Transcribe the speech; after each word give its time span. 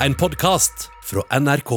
En 0.00 0.14
podkast 0.14 0.90
fra 1.04 1.22
NRK. 1.40 1.70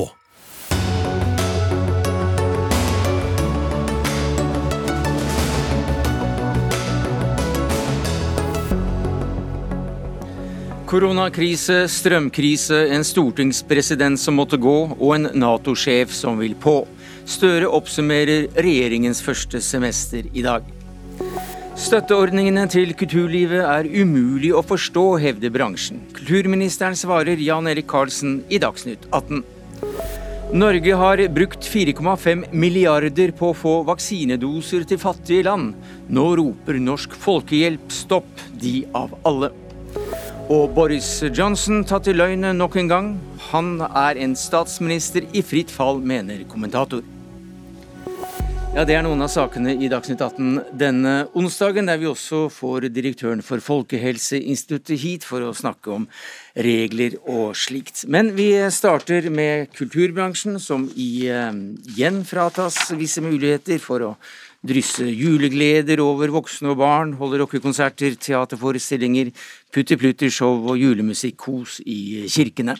Koronakrise, 10.85 11.85
strømkrise, 11.87 12.89
en 12.91 13.07
stortingspresident 13.07 14.19
som 14.19 14.35
måtte 14.35 14.59
gå, 14.59 14.75
og 14.99 15.13
en 15.15 15.29
Nato-sjef 15.39 16.11
som 16.11 16.41
vil 16.43 16.57
på. 16.59 16.81
Støre 17.23 17.71
oppsummerer 17.71 18.49
regjeringens 18.59 19.23
første 19.23 19.63
semester 19.63 20.27
i 20.33 20.43
dag. 20.43 20.67
Støtteordningene 21.79 22.65
til 22.67 22.89
kulturlivet 22.97 23.61
er 23.63 23.87
umulig 23.87 24.49
å 24.51 24.59
forstå, 24.67 25.03
hevder 25.23 25.51
bransjen. 25.53 26.01
Kulturministeren 26.11 26.97
svarer 26.99 27.39
Jan 27.39 27.69
Erik 27.71 27.87
Karlsen 27.87 28.41
i 28.51 28.59
Dagsnytt 28.59 29.05
18. 29.15 29.45
Norge 30.59 30.97
har 30.99 31.21
brukt 31.31 31.63
4,5 31.63 32.49
milliarder 32.51 33.31
på 33.37 33.53
å 33.53 33.55
få 33.55 33.73
vaksinedoser 33.87 34.83
til 34.89 34.99
fattige 34.99 35.45
land. 35.47 35.77
Nå 36.11 36.25
roper 36.41 36.81
Norsk 36.83 37.15
Folkehjelp 37.15 37.87
stopp, 37.95 38.27
de 38.59 38.81
av 38.91 39.13
alle. 39.29 39.53
Og 40.51 40.73
Boris 40.75 41.13
Johnson 41.29 41.85
tatt 41.87 42.09
i 42.11 42.17
løgnet 42.17 42.59
nok 42.59 42.75
en 42.81 42.91
gang. 42.91 43.13
Han 43.53 43.77
er 43.87 44.19
en 44.19 44.35
statsminister 44.35 45.31
i 45.31 45.45
fritt 45.45 45.71
fall, 45.71 46.03
mener 46.03 46.43
kommentator. 46.51 47.07
Ja, 48.69 48.83
Det 48.85 48.93
er 48.93 49.01
noen 49.01 49.23
av 49.25 49.31
sakene 49.33 49.71
i 49.73 49.87
Dagsnytt 49.89 50.19
18 50.21 50.59
denne 50.77 51.13
onsdagen, 51.33 51.87
der 51.89 51.97
vi 51.97 52.05
også 52.05 52.43
får 52.53 52.85
direktøren 52.93 53.41
for 53.41 53.57
Folkehelseinstituttet 53.65 55.01
hit 55.01 55.25
for 55.25 55.41
å 55.41 55.55
snakke 55.57 55.89
om 55.95 56.05
regler 56.53 57.15
og 57.23 57.57
slikt. 57.57 58.03
Men 58.05 58.29
vi 58.37 58.51
starter 58.69 59.31
med 59.33 59.73
kulturbransjen, 59.73 60.59
som 60.61 60.85
igjen 60.93 62.21
fratas 62.29 62.77
visse 62.93 63.25
muligheter 63.25 63.81
for 63.81 64.05
å 64.05 64.11
drysse 64.61 65.07
julegleder 65.07 66.03
over 66.05 66.29
voksne 66.37 66.69
og 66.69 66.77
barn, 66.83 67.15
holde 67.17 67.41
rockekonserter, 67.41 68.19
teaterforestillinger, 68.21 69.33
putti-plutti-show 69.73 70.69
og 70.69 70.77
julemusikk-kos 70.77 71.81
i 71.89 72.27
kirkene. 72.29 72.77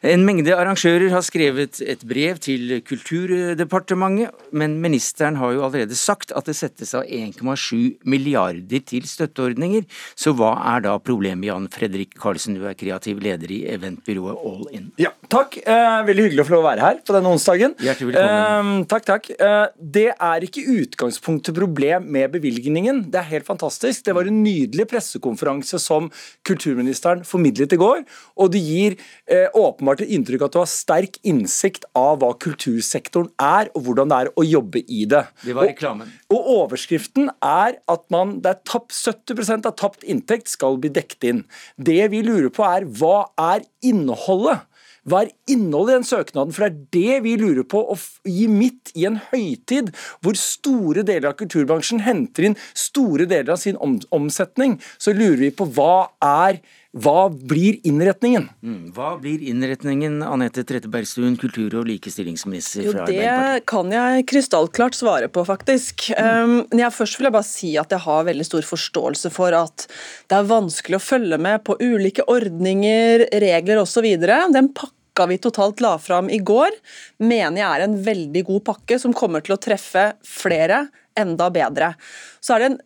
En 0.00 0.22
mengde 0.24 0.54
arrangører 0.56 1.10
har 1.12 1.20
skrevet 1.20 1.82
et 1.84 2.00
brev 2.08 2.38
til 2.40 2.78
Kulturdepartementet, 2.88 4.32
men 4.56 4.78
ministeren 4.80 5.36
har 5.36 5.52
jo 5.52 5.66
allerede 5.66 5.96
sagt 5.98 6.30
at 6.32 6.46
det 6.48 6.54
settes 6.56 6.94
av 6.96 7.04
1,7 7.04 7.98
milliarder 8.08 8.80
til 8.88 9.04
støtteordninger. 9.04 9.84
Så 10.16 10.32
hva 10.38 10.54
er 10.72 10.86
da 10.86 10.94
problemet, 11.04 11.50
Jan 11.50 11.66
Fredrik 11.74 12.16
Karlsen, 12.16 12.56
du 12.56 12.64
er 12.64 12.78
kreativ 12.80 13.20
leder 13.20 13.52
i 13.52 13.58
eventbyrået 13.74 14.40
All 14.40 14.70
In? 14.72 14.86
Ja, 15.02 15.12
takk. 15.28 15.58
Eh, 15.60 15.98
veldig 16.08 16.30
hyggelig 16.30 16.46
å 16.46 16.48
få 16.48 16.56
lov 16.56 16.64
å 16.64 16.68
være 16.70 16.86
her 16.86 17.04
på 17.04 17.18
denne 17.18 17.34
onsdagen. 17.36 17.76
Hjertelig 17.84 18.14
velkommen. 18.14 18.72
Eh, 18.80 18.88
takk, 18.94 19.06
takk. 19.10 19.30
Eh, 19.36 19.66
det 19.98 20.06
er 20.16 20.48
ikke 20.48 20.64
utgangspunktet 20.78 21.60
problem 21.60 22.08
med 22.16 22.32
bevilgningen. 22.38 23.04
Det 23.12 23.20
er 23.20 23.28
helt 23.34 23.50
fantastisk. 23.52 24.06
Det 24.08 24.16
var 24.16 24.32
en 24.32 24.40
nydelig 24.48 24.88
pressekonferanse 24.96 25.76
som 25.76 26.08
kulturministeren 26.48 27.20
formidlet 27.28 27.76
i 27.76 27.82
går, 27.84 28.02
og 28.40 28.52
det 28.56 28.64
gir 28.64 28.96
eh, 29.28 29.44
åpenbart 29.52 29.89
åpenbart 29.90 30.04
et 30.04 30.14
inntrykk 30.14 30.46
at 30.46 30.54
du 30.54 30.60
har 30.60 30.70
sterk 30.70 31.18
innsikt 31.26 31.84
av 31.98 32.20
hva 32.20 32.32
kultursektoren 32.38 33.30
er, 33.40 33.70
og 33.74 33.86
hvordan 33.86 34.10
det 34.10 34.18
er 34.20 34.30
å 34.36 34.46
jobbe 34.46 34.84
i 34.86 35.04
det. 35.10 35.24
Det 35.44 35.54
var 35.56 35.70
reklamen. 35.70 36.08
Og, 36.30 36.38
og 36.38 36.50
overskriften 36.64 37.30
er 37.42 37.78
at 37.90 38.06
man, 38.10 38.40
det 38.40 38.54
er 38.54 38.62
tapt, 38.64 38.94
70% 38.94 39.66
av 39.68 39.76
tapt 39.78 40.04
inntekt 40.04 40.50
skal 40.50 40.78
bli 40.80 40.90
dekket 40.92 41.30
inn. 41.30 41.44
Det 41.76 42.10
vi 42.12 42.22
lurer 42.26 42.50
på 42.54 42.66
er 42.66 42.86
hva 42.86 43.30
er 43.38 43.66
innholdet? 43.82 44.66
Hva 45.08 45.22
er 45.24 45.30
innholdet 45.48 45.94
i 45.94 45.96
den 45.96 46.08
søknaden? 46.08 46.52
For 46.52 46.66
det 46.66 46.68
er 46.68 46.80
det 46.92 47.20
vi 47.24 47.36
lurer 47.40 47.64
på 47.64 47.80
å 47.80 47.96
gi 48.28 48.46
midt 48.52 48.92
i 48.94 49.06
en 49.08 49.16
høytid 49.30 49.88
hvor 50.20 50.36
store 50.38 51.04
deler 51.08 51.30
av 51.30 51.38
kulturbransjen 51.40 52.02
henter 52.04 52.50
inn 52.50 52.58
store 52.76 53.24
deler 53.30 53.54
av 53.56 53.62
sin 53.62 53.80
omsetning. 53.80 54.76
Så 55.00 55.16
lurer 55.16 55.40
vi 55.46 55.54
på 55.56 55.66
hva 55.72 56.10
er 56.20 56.60
hva 56.90 57.28
blir 57.30 57.76
innretningen? 57.86 58.48
Mm, 58.66 58.88
hva 58.96 59.12
blir 59.22 59.38
innretningen, 59.46 60.16
Anette 60.26 60.64
Trettebergstuen, 60.66 61.36
kultur- 61.38 61.76
og 61.78 61.86
likestillingsminister 61.86 62.88
fra 62.88 63.04
Arbeiderpartiet? 63.04 63.60
Det 63.60 63.66
kan 63.70 63.92
jeg 63.94 64.24
krystallklart 64.32 64.98
svare 64.98 65.28
på, 65.30 65.44
faktisk. 65.46 66.08
Mm. 66.18 66.56
Um, 66.66 66.80
jeg 66.80 66.96
først 66.96 67.20
vil 67.20 67.28
jeg 67.28 67.36
bare 67.36 67.46
si 67.46 67.70
at 67.78 67.94
jeg 67.94 68.02
har 68.08 68.26
veldig 68.26 68.48
stor 68.48 68.66
forståelse 68.66 69.30
for 69.30 69.54
at 69.54 69.86
det 70.26 70.40
er 70.40 70.50
vanskelig 70.50 70.98
å 70.98 71.04
følge 71.04 71.38
med 71.38 71.62
på 71.68 71.78
ulike 71.78 72.26
ordninger, 72.26 73.28
regler 73.38 73.84
osv. 73.84 74.10
Den 74.26 74.72
pakka 74.74 75.30
vi 75.30 75.38
totalt 75.38 75.78
la 75.84 75.94
fram 76.02 76.26
i 76.26 76.42
går, 76.42 76.74
mener 77.22 77.62
jeg 77.62 77.70
er 77.70 77.86
en 77.86 77.98
veldig 78.02 78.46
god 78.50 78.66
pakke 78.72 78.98
som 78.98 79.14
kommer 79.14 79.46
til 79.46 79.54
å 79.54 79.62
treffe 79.62 80.10
flere 80.26 80.88
enda 81.18 81.52
bedre. 81.54 81.94
Så 82.42 82.56
er 82.56 82.64
det 82.64 82.72
en 82.72 82.80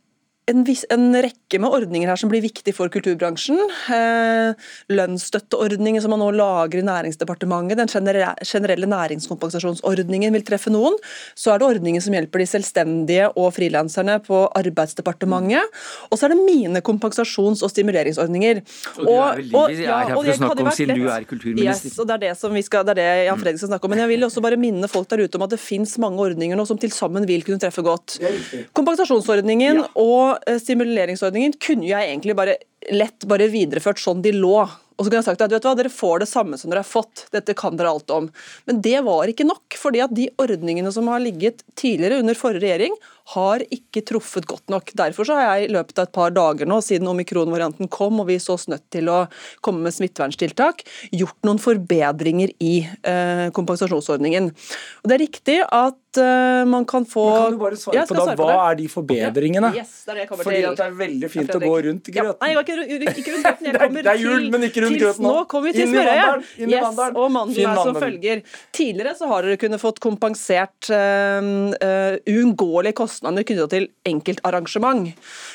en, 0.51 0.65
vis, 0.65 0.85
en, 0.93 1.07
rekke 1.25 1.59
med 1.63 1.73
ordninger 1.73 2.11
her 2.11 2.21
som 2.21 2.29
blir 2.29 2.43
viktig 2.45 2.75
for 2.77 2.91
kulturbransjen. 2.93 3.57
Eh, 3.95 4.67
lønnsstøtteordningen 4.93 6.03
som 6.05 6.13
man 6.13 6.21
nå 6.21 6.29
lager 6.37 6.83
i 6.83 6.85
Næringsdepartementet, 6.85 7.81
den 7.81 7.89
generelle 8.45 8.89
næringskompensasjonsordningen 8.91 10.35
vil 10.37 10.45
treffe 10.45 10.73
noen. 10.75 10.99
Så 11.39 11.55
er 11.55 11.63
det 11.63 11.69
ordningen 11.71 12.05
som 12.05 12.17
hjelper 12.17 12.43
de 12.43 12.49
selvstendige 12.51 13.31
og 13.41 13.55
frilanserne 13.57 14.19
på 14.25 14.43
Arbeidsdepartementet. 14.61 15.65
Og 16.11 16.21
så 16.21 16.29
er 16.29 16.35
det 16.35 16.45
mine 16.45 16.85
kompensasjons- 16.85 17.65
og 17.65 17.73
stimuleringsordninger. 17.73 18.61
Og 19.01 19.09
du 19.09 19.15
er 19.15 19.41
veldig 19.41 19.81
ja, 19.81 20.03
er 20.03 20.13
her 20.13 20.19
for 20.19 20.29
å 20.29 20.37
snakke 20.43 20.67
om 20.67 20.73
siden 20.77 21.01
du 21.01 21.09
er 21.09 21.29
kulturminister. 21.31 21.89
Yes, 21.89 21.99
og 22.03 22.11
det 22.11 22.19
er 22.19 22.25
det, 22.27 22.35
som 22.43 22.53
vi 22.53 22.65
skal, 22.67 22.85
det 22.85 22.99
er 22.99 23.01
det 23.01 23.09
Jan 23.31 23.41
Fredrik 23.41 23.63
skal 23.63 23.73
snakke 23.73 23.89
om. 23.89 23.95
Men 23.97 24.05
jeg 24.05 24.13
vil 24.13 24.29
også 24.29 24.45
bare 24.45 24.61
minne 24.61 24.93
folk 24.93 25.09
der 25.09 25.25
ute 25.25 25.41
om 25.41 25.49
at 25.49 25.57
det 25.57 25.63
finnes 25.63 25.97
mange 26.03 26.21
ordninger 26.21 26.59
nå 26.59 26.69
som 26.69 26.81
til 26.81 26.93
sammen 26.93 27.25
vil 27.29 27.47
kunne 27.47 27.63
treffe 27.63 27.85
godt. 27.87 28.19
Kompensasjonsordningen 28.77 29.81
ja. 29.81 29.89
Eh, 30.47 30.61
stimuleringsordningen 30.63 31.59
kunne 31.63 31.89
jeg 31.89 32.11
egentlig 32.11 32.37
bare 32.39 32.57
lett 32.93 33.27
bare 33.29 33.51
videreført 33.53 34.01
sånn 34.03 34.23
de 34.25 34.35
lå. 34.37 34.59
Og 34.95 35.03
så 35.03 35.09
kunne 35.09 35.21
jeg 35.23 35.27
sagt 35.27 35.43
at 35.43 35.51
vet 35.51 35.65
du 35.65 35.69
hva, 35.69 35.75
Dere 35.79 35.91
får 35.91 36.23
det 36.23 36.31
samme 36.31 36.59
som 36.61 36.71
dere 36.71 36.85
har 36.85 36.87
fått, 36.87 37.27
dette 37.35 37.57
kan 37.59 37.75
dere 37.79 37.91
alt 37.91 38.13
om. 38.15 38.29
Men 38.69 38.83
det 38.85 39.01
var 39.07 39.31
ikke 39.31 39.47
nok. 39.49 39.79
fordi 39.79 40.01
at 40.05 40.15
de 40.15 40.29
ordningene 40.41 40.93
som 40.95 41.09
har 41.11 41.21
ligget 41.21 41.65
tidligere 41.75 42.21
under 42.23 42.39
forrige 42.39 42.63
regjering, 42.63 42.95
har 43.33 43.63
ikke 43.73 44.03
truffet 44.05 44.45
godt 44.49 44.69
nok. 44.73 44.93
Derfor 44.97 45.25
så 45.25 45.39
har 45.39 45.47
jeg 45.47 45.69
i 45.69 45.73
løpet 45.73 45.99
av 45.99 46.09
et 46.09 46.15
par 46.15 46.33
dager 46.37 46.69
nå, 46.69 46.81
siden 46.85 47.09
omikron-varianten 47.09 47.89
kom 47.93 48.21
og 48.21 48.29
vi 48.29 48.37
så 48.43 48.59
oss 48.59 48.69
nødt 48.69 48.85
til 48.93 49.09
å 49.09 49.25
komme 49.65 49.87
med 49.87 49.97
smitteverntiltak, 49.97 50.85
gjort 51.15 51.39
noen 51.47 51.61
forbedringer 51.63 52.53
i 52.61 52.75
eh, 52.85 53.47
kompensasjonsordningen. 53.57 54.51
Og 55.03 55.09
Det 55.09 55.17
er 55.17 55.23
riktig 55.25 55.57
at 55.65 56.21
eh, 56.21 56.65
man 56.69 56.85
kan 56.89 57.09
få 57.09 57.25
Men 57.25 57.41
Kan 57.41 57.57
du 57.57 57.63
bare 57.63 57.79
svare 57.81 58.05
på 58.11 58.19
da, 58.19 58.35
Hva 58.37 58.59
er 58.69 58.79
de 58.83 58.89
forbedringene? 58.93 59.73
Ja. 59.73 59.85
Yes, 59.85 60.05
det 60.05 60.13
er 60.13 60.21
det 60.21 60.27
jeg 60.27 60.43
Fordi 60.45 60.61
at 60.69 60.83
det 60.83 60.87
er 60.87 60.99
veldig 61.01 61.33
fint 61.33 61.55
å 61.55 61.63
gå 61.65 61.75
rundt 61.89 62.13
grøten. 62.13 62.29
Ja, 62.29 62.37
nei, 62.45 62.53
jeg 62.53 62.61
ikke, 62.61 62.77
ikke 63.23 63.37
rundt 63.39 63.49
grøten. 63.49 63.71
Jeg 63.71 63.81
kommer 63.81 64.05
det 64.05 64.13
er 64.13 64.21
jul, 64.21 64.47
men 64.53 64.69
ikke 64.69 64.85
rundt 64.85 65.01
grøten 65.01 65.25
nå. 65.25 65.33
Nå 65.33 65.49
kommer 65.49 65.73
vi 65.73 65.79
til 65.81 65.91
Smørøya. 65.95 66.29
Yes, 66.61 67.03
og 67.09 67.33
mannen 67.33 67.57
er 67.57 67.81
som 67.81 67.97
følger. 68.05 68.45
Tidligere 68.77 69.17
så 69.17 69.33
har 69.33 69.49
dere 69.49 69.61
kunnet 69.65 69.81
fått 69.81 70.03
kompensert 70.05 70.93
uh, 70.93 71.73
uh, 71.73 72.21
uunngåelige 72.29 72.97
kostnader 73.01 73.14
kostnader 73.15 73.47
knytta 73.47 73.69
til 73.71 73.89
enkeltarrangement. 74.09 75.13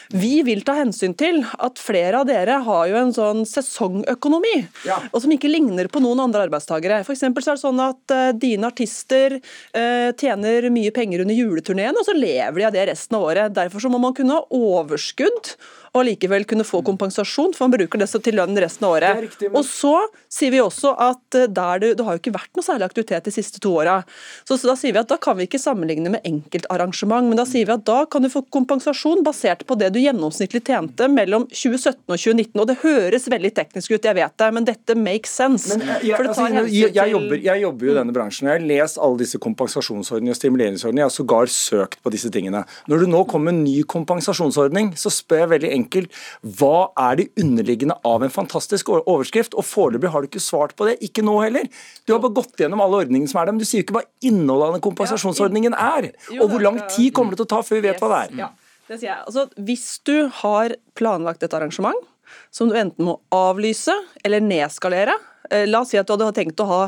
Vi 0.10 0.42
vil 0.48 0.64
ta 0.66 0.78
hensyn 0.80 1.16
til 1.18 1.44
at 1.60 1.80
flere 1.82 2.22
av 2.22 2.28
dere 2.30 2.62
har 2.66 2.88
jo 2.90 2.98
en 3.00 3.14
sånn 3.14 3.44
sesongøkonomi, 3.48 4.56
ja. 4.88 5.00
og 5.12 5.24
som 5.24 5.34
ikke 5.34 5.52
ligner 5.52 5.90
på 5.92 6.02
noen 6.04 6.24
andre 6.24 6.48
arbeidstakere. 6.48 7.04
For 7.08 7.18
så 7.18 7.30
er 7.30 7.36
det 7.36 7.58
sånn 7.62 7.82
at 7.84 8.16
uh, 8.16 8.30
dine 8.34 8.70
artister 8.70 9.40
uh, 9.40 10.10
tjener 10.20 10.70
mye 10.74 10.94
penger 10.96 11.26
under 11.26 11.38
juleturneen, 11.38 11.98
og 11.98 12.08
så 12.08 12.16
lever 12.16 12.62
de 12.62 12.70
av 12.70 12.76
det 12.76 12.88
resten 12.92 13.20
av 13.20 13.28
året. 13.30 13.56
Derfor 13.56 13.84
så 13.84 13.92
må 13.92 14.02
man 14.02 14.16
kunne 14.18 14.40
ha 14.40 14.48
overskudd 14.50 15.54
og 15.96 16.06
likevel 16.06 16.46
kunne 16.50 16.66
få 16.68 16.82
kompensasjon, 16.86 17.54
for 17.56 17.68
man 17.68 17.78
bruker 17.78 18.02
det 18.02 18.10
til 18.24 18.38
lønn 18.38 18.58
resten 18.62 18.86
av 18.88 18.96
året. 18.98 19.22
Riktig, 19.26 19.50
men... 19.50 19.60
Og 19.60 19.66
så 19.68 19.96
sier 20.32 20.54
vi 20.54 20.62
også 20.62 20.94
at 21.02 21.38
eh, 21.38 21.48
der 21.50 21.82
det, 21.82 21.94
det, 21.98 22.06
har 22.06 22.16
jo 22.16 22.22
ikke 22.22 22.36
vært 22.36 22.52
noe 22.58 22.66
særlig 22.66 22.90
aktivitet 22.90 23.26
de 23.26 23.34
siste 23.34 23.62
to 23.64 23.74
åra. 23.82 24.00
Så, 24.44 24.58
så, 24.58 24.70
da 24.70 24.76
sier 24.80 24.96
vi 24.96 25.02
at 25.02 25.10
da 25.10 25.18
kan 25.22 25.38
vi 25.40 25.48
ikke 25.48 25.62
sammenligne 25.62 26.14
med 26.14 26.26
enkeltarrangement, 26.28 27.30
men 27.30 27.40
da 27.40 27.46
sier 27.50 27.68
vi 27.70 27.76
at 27.76 27.86
da 27.88 28.04
kan 28.12 28.26
du 28.26 28.30
få 28.32 28.44
kompensasjon 28.54 29.24
basert 29.26 29.66
på 29.70 29.78
det 29.80 29.92
du 29.96 30.02
gjennomsnittlig 30.02 30.62
tjente 30.68 31.10
mellom 31.12 31.48
2017 31.50 31.98
og 32.06 32.16
2019. 32.16 32.54
Og 32.60 32.70
det 32.70 32.78
høres 32.84 33.30
veldig 33.32 33.54
teknisk 33.58 33.96
ut, 33.96 34.10
jeg 34.10 34.18
vet 34.20 34.38
det, 34.44 34.52
men 34.56 34.68
dette 34.68 34.98
makes 35.00 35.34
sense. 35.34 35.74
Men 35.74 35.88
jeg, 35.96 36.12
jeg, 36.12 36.30
altså, 36.30 36.48
jeg, 36.54 36.94
jeg 36.96 37.16
jobber, 37.16 37.42
jobber, 37.66 37.90
jo 37.90 37.96
i 37.96 38.00
denne 38.00 38.16
bransjen, 38.16 38.48
og 38.48 38.54
jeg 38.54 38.62
har 38.62 38.70
lest 38.74 39.02
alle 39.02 39.24
disse 39.24 39.42
kompensasjonsordningene 39.42 40.36
og 40.36 40.42
stimuleringsordningene. 40.42 41.06
Jeg 41.06 41.12
har 41.12 41.18
sågar 41.18 41.54
søkt 41.54 42.02
på 42.04 42.14
disse 42.14 42.32
tingene. 42.34 42.64
Når 42.92 43.06
det 43.06 43.12
nå 43.12 43.24
kommer 43.30 43.56
en 43.56 43.64
ny 43.66 43.82
kompensasjonsordning, 43.90 44.94
så 45.00 45.12
spør 45.14 45.44
jeg 45.44 45.54
veldig 45.56 45.70
enkelt 45.70 45.79
hva 45.86 46.90
er 47.00 47.20
det 47.20 47.28
underliggende 47.40 47.98
av 48.06 48.24
en 48.26 48.34
fantastisk 48.34 48.90
overskrift? 48.96 49.56
Og 49.58 49.66
foreløpig 49.68 50.12
har 50.14 50.22
du 50.22 50.30
ikke 50.30 50.44
svart 50.44 50.76
på 50.80 50.88
det. 50.90 50.98
Ikke 51.06 51.24
nå 51.26 51.38
heller. 51.44 51.70
Du 52.06 52.14
har 52.14 52.22
bare 52.24 52.38
gått 52.40 52.60
gjennom 52.60 52.84
alle 52.84 53.04
ordningene 53.06 53.32
som 53.32 53.42
er 53.42 53.50
der, 53.50 53.58
men 53.58 53.64
du 53.64 53.70
sier 53.70 53.86
ikke 53.86 53.98
hva 54.00 54.06
innholdet 54.26 54.68
av 54.68 54.78
den 54.78 54.86
kompensasjonsordningen 54.88 55.78
er. 55.78 56.12
Og 56.40 56.46
hvor 56.52 56.66
lang 56.66 56.82
tid 56.92 57.14
kommer 57.16 57.36
det 57.36 57.44
til 57.44 57.50
å 57.50 57.54
ta 57.56 57.64
før 57.66 57.80
vi 57.80 57.88
vet 57.88 58.04
hva 58.04 58.12
det 58.12 58.20
er? 58.26 58.36
Ja, 58.44 58.52
det 58.90 59.00
sier 59.00 59.12
jeg. 59.12 59.24
Altså, 59.26 59.48
hvis 59.70 59.88
du 60.10 60.16
har 60.42 60.76
planlagt 61.00 61.46
et 61.46 61.56
arrangement 61.58 62.08
som 62.54 62.70
du 62.70 62.78
enten 62.78 63.08
må 63.08 63.20
avlyse 63.34 63.96
eller 64.24 64.44
nedskalere, 64.46 65.18
La 65.50 65.80
oss 65.82 65.90
si 65.90 65.98
at 65.98 66.06
du 66.06 66.14
hadde 66.14 66.36
tenkt 66.38 66.62
å 66.62 66.68
ha 66.70 66.82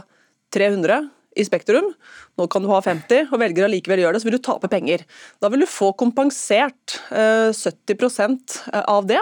300 0.54 1.08
i 1.36 1.46
Spektrum. 1.48 1.92
Nå 2.40 2.48
kan 2.52 2.64
du 2.64 2.70
ha 2.72 2.82
50, 2.84 3.32
og 3.32 3.42
velger 3.42 3.68
allikevel 3.68 4.04
gjøre 4.04 4.18
det, 4.18 4.24
så 4.24 4.30
vil 4.30 4.38
du 4.38 4.46
tape 4.46 4.70
penger. 4.72 5.06
Da 5.44 5.52
vil 5.52 5.66
du 5.66 5.70
få 5.70 5.92
kompensert 6.00 6.98
70% 7.12 8.60
av 8.84 9.10
det 9.10 9.22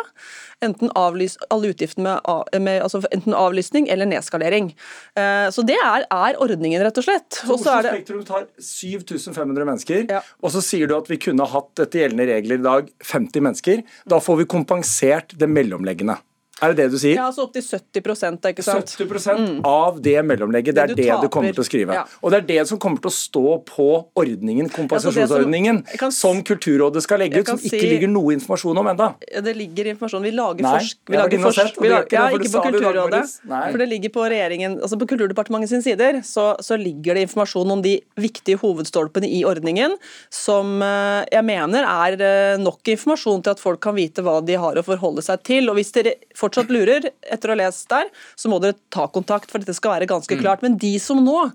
enten 0.65 0.91
avlys, 0.95 1.37
alle 1.49 1.71
utgiftene 1.73 2.17
med, 2.19 2.61
med 2.61 2.83
altså 2.83 3.01
enten 3.15 3.35
avlysning 3.37 3.87
eller 3.91 4.09
nedskalering. 4.09 4.71
Uh, 5.17 5.47
så 5.53 5.63
det 5.67 5.77
er, 5.79 6.05
er, 6.05 6.39
ordningen, 6.41 6.83
rett 6.83 6.99
og 6.99 7.07
slett. 7.07 7.41
Så 7.41 7.55
Oslo 7.55 7.77
det... 7.85 7.93
Spektrum 7.95 8.25
tar 8.27 8.47
7500 8.59 9.69
mennesker, 9.71 10.07
ja. 10.09 10.23
og 10.43 10.55
så 10.55 10.63
sier 10.65 10.89
du 10.89 10.97
at 10.97 11.09
vi 11.11 11.19
kunne 11.21 11.47
hatt 11.49 11.85
etter 11.85 12.05
gjeldende 12.05 12.27
regler 12.31 12.59
i 12.59 12.65
dag 12.65 12.89
50 13.13 13.47
mennesker. 13.47 13.85
Da 14.09 14.19
får 14.23 14.43
vi 14.43 14.49
kompensert 14.51 15.37
det 15.39 15.49
mellomleggende. 15.51 16.19
Er 16.59 16.73
det 16.73 16.83
det 16.83 16.87
du 16.93 16.97
sier? 16.99 17.15
Ja, 17.15 17.29
altså 17.29 17.45
Opptil 17.45 17.63
70% 17.63 18.47
ikke 18.51 18.63
sant? 18.65 18.91
70 18.99 19.27
mm. 19.39 19.59
av 19.67 19.99
det 20.03 20.17
mellomlegget. 20.27 20.75
Det 20.75 20.83
er 20.83 20.93
det, 20.93 21.07
du, 21.07 21.27
du 21.27 21.31
kommer 21.31 21.55
til 21.55 21.63
å 21.63 21.67
skrive. 21.67 21.95
Ja. 21.95 22.03
Og 22.19 22.33
det 22.33 22.41
er 22.41 22.47
det 22.49 22.59
som 22.69 22.79
kommer 22.81 22.99
til 23.03 23.11
å 23.11 23.15
stå 23.15 23.55
på 23.69 23.87
ordningen, 24.19 24.67
kompensasjonsordningen, 24.73 25.83
ja, 25.87 25.99
som, 26.09 26.15
som, 26.19 26.41
Kulturrådet 26.49 27.03
skal 27.05 27.21
legge 27.23 27.43
ut, 27.43 27.51
som 27.51 27.59
ikke 27.59 27.77
si, 27.77 27.91
ligger 27.93 28.11
noe 28.11 28.33
informasjon 28.35 28.81
om 28.81 28.89
enda. 28.91 29.11
Det 29.19 29.53
ligger 29.55 29.91
informasjon. 29.93 30.25
Vi 30.25 30.33
lager 30.35 30.67
forsk... 30.67 30.99
Vi 31.09 31.19
lager 31.19 31.43
forsk 31.45 31.79
vi 31.79 31.91
lager, 31.91 32.15
ja, 32.17 32.25
ikke 32.35 32.51
på 32.55 32.63
Kulturrådet. 32.67 33.23
For 33.45 33.79
det 33.79 33.89
ligger 33.93 34.13
på 34.15 34.25
regjeringen, 34.33 34.79
altså 34.83 34.99
på 34.99 35.07
Kulturdepartementet 35.13 35.71
sin 35.71 35.85
sider, 35.85 36.21
så, 36.27 36.51
så, 36.65 36.77
ligger 36.79 37.15
det 37.15 37.27
informasjon 37.27 37.75
om 37.75 37.83
de 37.83 37.97
viktige 38.19 38.59
hovedstolpene 38.61 39.29
i 39.29 39.41
ordningen, 39.47 39.95
som 40.33 40.79
eh, 40.85 41.25
jeg 41.31 41.45
mener 41.47 41.85
er 41.85 42.15
eh, 42.23 42.59
nok 42.61 42.87
informasjon 42.95 43.43
til 43.45 43.55
at 43.55 43.61
folk 43.61 43.81
kan 43.83 43.97
vite 43.97 44.23
hva 44.25 44.39
de 44.45 44.55
har 44.59 44.79
å 44.79 44.85
forholde 44.85 45.23
seg 45.25 45.43
til. 45.47 45.69
og 45.71 45.79
hvis 45.79 45.91
dere 45.95 46.15
får 46.37 46.48
fortsatt 46.49 46.73
lurer 46.73 47.11
etter 47.21 47.51
å 47.51 47.55
ha 47.55 47.61
lest 47.63 47.87
der, 47.93 48.11
så 48.35 48.51
må 48.51 48.59
dere 48.63 48.77
ta 48.93 49.07
kontakt, 49.07 49.51
for 49.51 49.61
dette 49.61 49.77
skal 49.77 49.97
være 49.97 50.09
ganske 50.09 50.35
mm. 50.35 50.43
klart. 50.43 50.65
Men 50.65 50.77
de 50.81 50.95
som 51.01 51.21
nå 51.23 51.45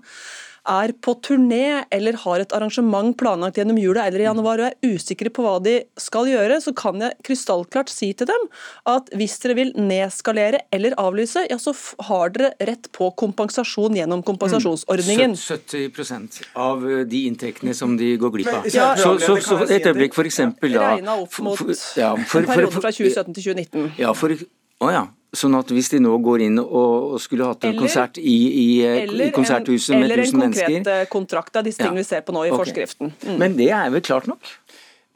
er 0.65 0.93
på 1.01 1.13
turné 1.21 1.85
eller 1.93 2.17
har 2.23 2.41
et 2.41 2.53
arrangement 2.55 3.13
planlagt 3.17 3.59
gjennom 3.59 3.77
jula 3.79 4.05
eller 4.07 4.23
i 4.23 4.27
januar 4.27 4.61
og 4.61 4.67
er 4.71 4.95
usikre 4.95 5.31
på 5.33 5.45
hva 5.45 5.57
de 5.63 5.75
skal 6.01 6.29
gjøre, 6.29 6.57
så 6.63 6.73
kan 6.77 7.01
jeg 7.01 7.17
krystallklart 7.25 7.91
si 7.91 8.11
til 8.17 8.29
dem 8.29 8.47
at 8.89 9.11
hvis 9.15 9.37
dere 9.43 9.57
vil 9.59 9.73
nedskalere 9.77 10.63
eller 10.75 10.97
avlyse, 11.01 11.45
ja 11.49 11.59
så 11.61 11.75
har 12.09 12.33
dere 12.35 12.53
rett 12.71 12.89
på 12.95 13.11
kompensasjon 13.19 13.97
gjennom 13.99 14.25
kompensasjonsordningen. 14.25 15.35
Mm. 15.35 15.91
70 15.95 16.41
av 16.59 16.85
eh, 16.89 17.05
de 17.09 17.25
inntektene 17.29 17.75
som 17.77 17.95
de 17.99 18.15
går 18.21 18.35
glipp 18.39 18.51
av. 18.53 18.69
Ja, 18.73 18.91
så, 18.99 19.15
så, 19.21 19.37
så, 19.43 19.61
et 19.69 19.85
øyeblikk, 19.85 20.17
for 20.17 20.27
eksempel 20.27 20.75
da 20.75 20.95
Regna 20.95 21.17
opp 21.21 21.39
mot 21.45 21.61
ja, 21.97 22.13
for, 22.25 22.41
for, 22.41 22.49
perioden 22.49 22.81
fra 22.81 22.91
2017 22.93 23.33
til 23.37 23.51
2019. 23.53 23.89
Ja, 24.01 24.13
for 24.17 24.33
oh, 24.85 24.93
ja. 24.93 25.05
Sånn 25.35 25.55
at 25.57 25.71
hvis 25.73 25.89
de 25.91 25.99
nå 25.99 26.13
går 26.23 26.45
inn 26.45 26.59
og, 26.61 27.17
skulle 27.19 27.49
hatt 27.49 27.65
en 27.67 27.73
eller, 27.73 27.81
konsert 27.83 28.19
i, 28.21 28.35
i, 28.47 28.67
i 28.85 29.29
konserthuset 29.35 29.97
med 29.97 30.13
1000 30.13 30.39
mennesker 30.39 30.69
Eller 30.69 30.77
en 30.77 30.85
konkret 30.85 30.91
eh, 30.93 31.09
kontrakt 31.11 31.59
av 31.59 31.65
disse 31.67 31.81
tingene 31.81 31.99
vi 31.99 32.07
ser 32.07 32.23
på 32.23 32.35
nå 32.35 32.45
i 32.45 32.53
okay. 32.53 32.61
forskriften. 32.61 33.11
Mm. 33.25 33.35
Men 33.41 33.57
det 33.59 33.67
er 33.75 33.91
vel 33.91 34.05
klart 34.05 34.29
nok? 34.31 34.53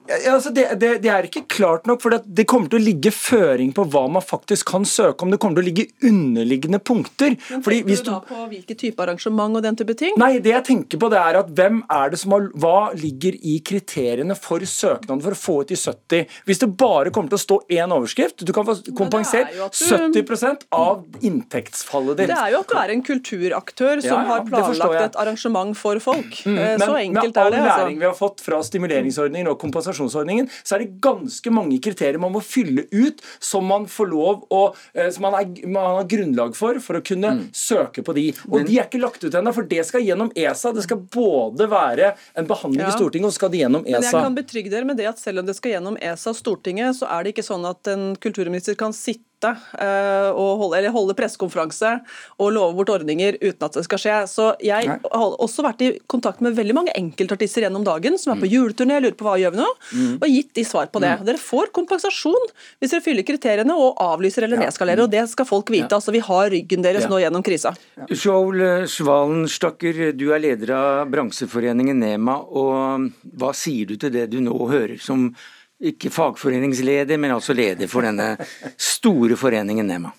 Ja, 0.09 0.33
altså 0.33 0.49
det, 0.49 0.65
det, 0.81 0.89
det, 1.03 1.09
er 1.13 1.27
ikke 1.27 1.43
klart 1.51 1.85
nok, 1.89 2.01
for 2.01 2.15
det, 2.17 2.45
kommer 2.49 2.71
til 2.71 2.79
å 2.79 2.81
ligge 2.81 3.11
føring 3.13 3.71
på 3.77 3.85
hva 3.93 4.07
man 4.09 4.23
faktisk 4.25 4.71
kan 4.71 4.87
søke 4.87 5.25
om. 5.25 5.29
Det 5.33 5.37
kommer 5.41 5.59
til 5.59 5.67
å 5.67 5.69
ligge 5.69 5.85
underliggende 6.09 6.79
punkter. 6.81 7.35
Men 7.51 7.61
Tenker 7.61 8.01
du 8.01 8.09
da 8.09 8.17
på 8.25 8.45
hvilke 8.49 8.77
type 8.79 9.03
arrangement 9.05 9.59
og 9.59 9.65
den 9.65 9.77
type 9.77 9.93
ting? 9.99 10.15
Nei, 10.17 10.39
det 10.41 10.55
jeg 10.55 10.65
tenker 10.71 11.01
på 11.01 11.11
det 11.13 11.19
er 11.21 11.39
at 11.43 11.51
hvem 11.53 11.83
er 11.85 12.13
det 12.13 12.21
som 12.21 12.33
har 12.33 12.47
Hva 12.59 12.89
ligger 12.97 13.37
i 13.37 13.59
kriteriene 13.65 14.37
for 14.37 14.63
søknaden 14.65 15.21
for 15.23 15.35
å 15.35 15.39
få 15.39 15.57
ut 15.61 15.73
i 15.75 15.77
70? 15.77 16.25
Hvis 16.49 16.63
det 16.63 16.71
bare 16.79 17.13
kommer 17.13 17.29
til 17.33 17.37
å 17.37 17.43
stå 17.43 17.59
én 17.77 17.93
overskrift, 17.93 18.41
du 18.41 18.53
kan 18.55 18.65
få 18.65 18.79
kompensert 18.97 19.53
du... 19.53 19.61
70 19.69 20.65
av 20.73 21.05
inntektsfallet 21.25 22.17
ditt. 22.23 22.31
Det 22.31 22.39
er 22.39 22.55
jo 22.55 22.63
at 22.63 22.73
du 22.73 22.77
er 22.81 22.95
en 22.95 23.05
kulturaktør 23.05 24.01
som 24.01 24.15
ja, 24.15 24.19
ja, 24.23 24.27
har 24.31 24.45
planlagt 24.47 24.99
et 25.03 25.21
arrangement 25.21 25.77
for 25.77 26.01
folk. 26.03 26.41
Mm, 26.49 26.57
eh, 26.57 26.75
så 26.81 26.97
enkelt 26.97 27.37
er 27.43 27.53
det. 27.53 27.59
Med 27.59 27.61
all 27.61 27.69
altså. 27.69 27.85
læring 27.85 28.01
vi 28.01 28.07
har 28.09 28.17
fått 28.17 28.43
fra 28.43 28.61
stimuleringsordningen 28.65 29.51
og 29.51 29.59
kompensasjon 29.61 29.98
kompensasjonsordningen, 29.99 30.49
så 30.63 30.75
er 30.75 30.83
det 30.83 30.99
ganske 31.03 31.53
mange 31.53 31.79
kriterier 31.83 32.19
man 32.21 32.33
må 32.33 32.41
fylle 32.43 32.85
ut 32.91 33.21
som 33.39 33.67
man 33.69 33.87
får 33.89 34.09
lov 34.11 34.45
å, 34.53 34.61
eh, 34.93 35.09
som 35.13 35.27
man, 35.27 35.37
er, 35.39 35.67
man 35.67 35.99
har 35.99 36.09
grunnlag 36.09 36.55
for 36.57 36.79
for 36.83 36.99
å 36.99 37.03
kunne 37.05 37.33
mm. 37.37 37.43
søke 37.55 38.03
på 38.05 38.15
de. 38.17 38.29
Og 38.49 38.59
Men, 38.59 38.67
de 38.69 38.79
er 38.79 38.87
ikke 38.87 39.01
lagt 39.01 39.23
ut 39.23 39.35
ennå, 39.35 39.53
for 39.55 39.67
det 39.69 39.85
skal 39.87 40.05
gjennom 40.05 40.31
ESA. 40.35 40.73
Det 40.75 40.85
skal 40.85 41.01
både 41.13 41.69
være 41.69 42.13
en 42.39 42.49
behandling 42.49 42.85
ja. 42.85 42.91
i 42.93 42.97
Stortinget, 42.97 43.29
og 43.29 43.35
så 43.35 43.43
skal 43.43 43.53
det 43.53 43.63
gjennom 43.63 43.85
ESA. 43.85 43.99
Men 43.99 44.09
jeg 44.09 44.27
kan 44.27 44.37
betrygge 44.39 44.73
dere 44.73 44.89
med 44.89 44.99
det 45.01 45.09
at 45.11 45.21
selv 45.21 45.43
om 45.43 45.49
det 45.49 45.57
skal 45.57 45.75
gjennom 45.77 45.97
ESA 46.11 46.33
og 46.33 46.39
Stortinget, 46.39 46.99
så 46.99 47.09
er 47.09 47.25
det 47.25 47.35
ikke 47.35 47.47
sånn 47.47 47.67
at 47.69 47.91
en 47.91 48.13
kulturminister 48.21 48.77
kan 48.79 48.95
sitte 48.95 49.28
sitte 49.39 49.55
uh, 49.55 50.31
og 50.35 50.63
holde, 50.63 50.79
eller 50.79 50.95
holde 50.95 51.15
pressekonferanse 51.17 51.95
og 52.39 52.51
love 52.53 52.75
bort 52.77 52.93
ordninger 52.99 53.39
uten 53.41 53.65
at 53.65 53.75
det 53.75 53.85
skal 53.87 54.01
skje. 54.01 54.17
Så 54.27 54.49
Jeg 54.63 54.87
Nei. 54.87 54.97
har 55.03 55.35
også 55.39 55.63
vært 55.65 55.81
i 55.85 55.91
kontakt 56.07 56.41
med 56.41 56.55
veldig 56.57 56.75
mange 56.75 56.95
enkeltartister 56.95 57.65
gjennom 57.65 57.83
dagen 57.87 58.17
som 58.19 58.33
er 58.33 58.41
på 58.41 58.47
mm. 58.47 58.53
juleturné, 58.53 58.99
lurer 59.01 59.17
på 59.17 59.27
hva 59.27 59.37
gjør 59.39 59.49
gjør 59.49 59.59
nå, 59.59 59.67
mm. 59.93 60.15
og 60.19 60.29
gitt 60.29 60.53
de 60.57 60.65
svar 60.67 60.89
på 60.91 61.01
det. 61.03 61.13
Mm. 61.19 61.25
Dere 61.27 61.41
får 61.41 61.71
kompensasjon 61.75 62.49
hvis 62.79 62.93
dere 62.93 63.03
fyller 63.05 63.27
kriteriene 63.27 63.75
og 63.75 63.99
avlyser 64.03 64.45
eller 64.45 64.59
ja. 64.59 64.67
nedskalerer, 64.67 65.03
og 65.05 65.13
det 65.13 65.25
skal 65.31 65.47
folk 65.49 65.71
vite. 65.73 65.89
Ja. 65.89 65.99
altså 65.99 66.13
Vi 66.15 66.23
har 66.23 66.49
ryggen 66.53 66.85
deres 66.85 67.07
ja. 67.07 67.11
nå 67.11 67.21
gjennom 67.23 67.45
krisa. 67.45 67.73
Ja. 67.99 68.09
Joel 68.13 68.87
Svalen 68.89 69.47
Stakker, 69.49 70.09
du 70.17 70.27
er 70.35 70.43
leder 70.43 70.75
av 70.75 71.13
bransjeforeningen 71.13 71.99
NEMA, 71.99 72.39
og 72.49 73.09
hva 73.39 73.53
sier 73.57 73.89
du 73.89 73.95
til 73.99 74.13
det 74.15 74.29
du 74.33 74.39
nå 74.43 74.57
hører? 74.69 74.97
som 74.99 75.29
ikke 75.79 76.11
fagforeningsleder, 76.11 77.17
men 77.17 77.31
altså 77.31 77.55
leder 77.55 77.87
for 77.87 78.03
denne 78.03 78.33
store 78.77 79.37
foreningen 79.39 79.87
NEMA? 79.87 80.11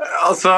Altså, 0.00 0.52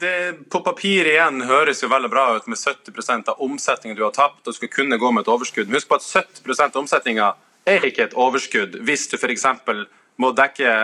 det, 0.00 0.32
På 0.50 0.62
papir 0.64 1.08
igjen 1.10 1.42
høres 1.48 1.82
jo 1.82 1.90
veldig 1.92 2.10
bra 2.12 2.26
ut 2.36 2.46
med 2.48 2.58
70 2.58 3.28
av 3.28 3.42
omsetningen 3.44 3.96
du 3.96 4.04
har 4.06 4.14
tapt 4.14 4.48
og 4.48 4.56
skal 4.56 4.72
kunne 4.72 4.96
gå 4.96 5.10
med 5.12 5.26
et 5.26 5.32
overskudd. 5.32 5.68
Men 5.68 5.80
husk 5.80 5.90
på 5.90 5.98
at 5.98 6.06
70 6.06 6.62
av 6.64 6.80
omsetninga 6.80 7.32
er 7.66 7.84
ikke 7.84 8.06
et 8.06 8.16
overskudd 8.16 8.78
hvis 8.86 9.08
du 9.10 9.18
f.eks. 9.18 9.46
må 10.22 10.32
dekke 10.32 10.74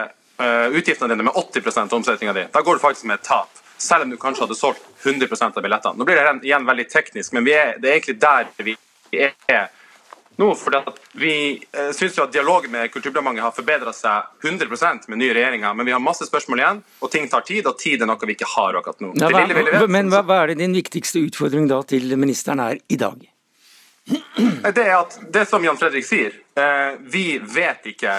uh, 0.42 0.68
utgiftene 0.74 1.14
dine 1.14 1.28
med 1.28 1.38
80 1.38 1.78
av 1.86 1.98
omsetninga 2.00 2.36
di. 2.36 2.46
Da 2.52 2.60
går 2.60 2.76
du 2.76 2.84
faktisk 2.84 3.08
med 3.08 3.20
et 3.20 3.28
tap, 3.30 3.62
selv 3.80 4.04
om 4.04 4.12
du 4.12 4.18
kanskje 4.20 4.44
hadde 4.44 4.58
solgt 4.58 4.84
100 5.06 5.30
av 5.48 5.62
billettene. 5.62 5.96
Nå 5.96 6.08
blir 6.08 6.20
det 6.20 6.48
igjen 6.48 6.68
veldig 6.68 6.88
teknisk, 6.90 7.32
men 7.32 7.48
er, 7.48 7.78
det 7.80 7.88
er 7.88 7.96
egentlig 7.96 8.18
der 8.20 8.52
vi 8.60 8.76
er 9.12 9.70
nå. 10.36 10.54
For 10.58 10.76
vi 11.12 11.34
eh, 11.72 11.90
syns 11.96 12.18
at 12.18 12.32
dialogen 12.32 12.72
med 12.72 12.92
Kulturdepartementet 12.92 13.44
har 13.44 13.54
forbedra 13.56 13.92
seg 13.96 14.46
100% 14.48 15.08
med 15.08 15.20
nye 15.22 15.34
regjeringer. 15.34 15.74
Men 15.74 15.88
vi 15.88 15.94
har 15.94 16.02
masse 16.02 16.26
spørsmål 16.28 16.62
igjen, 16.62 16.82
og 17.00 17.12
ting 17.12 17.28
tar 17.32 17.46
tid, 17.48 17.66
og 17.66 17.78
tid 17.80 18.02
er 18.02 18.10
noe 18.10 18.28
vi 18.28 18.36
ikke 18.36 18.50
har 18.54 18.78
akkurat 18.80 19.04
nå. 19.04 19.12
Ja, 19.20 19.30
hva, 19.32 19.46
vet, 19.48 19.88
men 19.90 20.12
hva, 20.12 20.22
hva, 20.26 20.42
er 20.42 20.52
det 20.52 20.60
din 20.62 20.76
viktigste 20.76 21.24
utfordring 21.28 21.68
da 21.70 21.82
til 21.86 22.16
ministeren 22.16 22.62
er 22.64 22.80
i 22.88 23.00
dag? 23.00 23.28
Det 24.76 24.82
er 24.82 24.96
at 24.96 25.14
det 25.30 25.44
som 25.46 25.62
Jan 25.62 25.78
Fredrik 25.78 26.06
sier, 26.06 26.34
eh, 26.58 26.94
vi 27.00 27.36
vet 27.38 27.86
ikke 27.92 28.16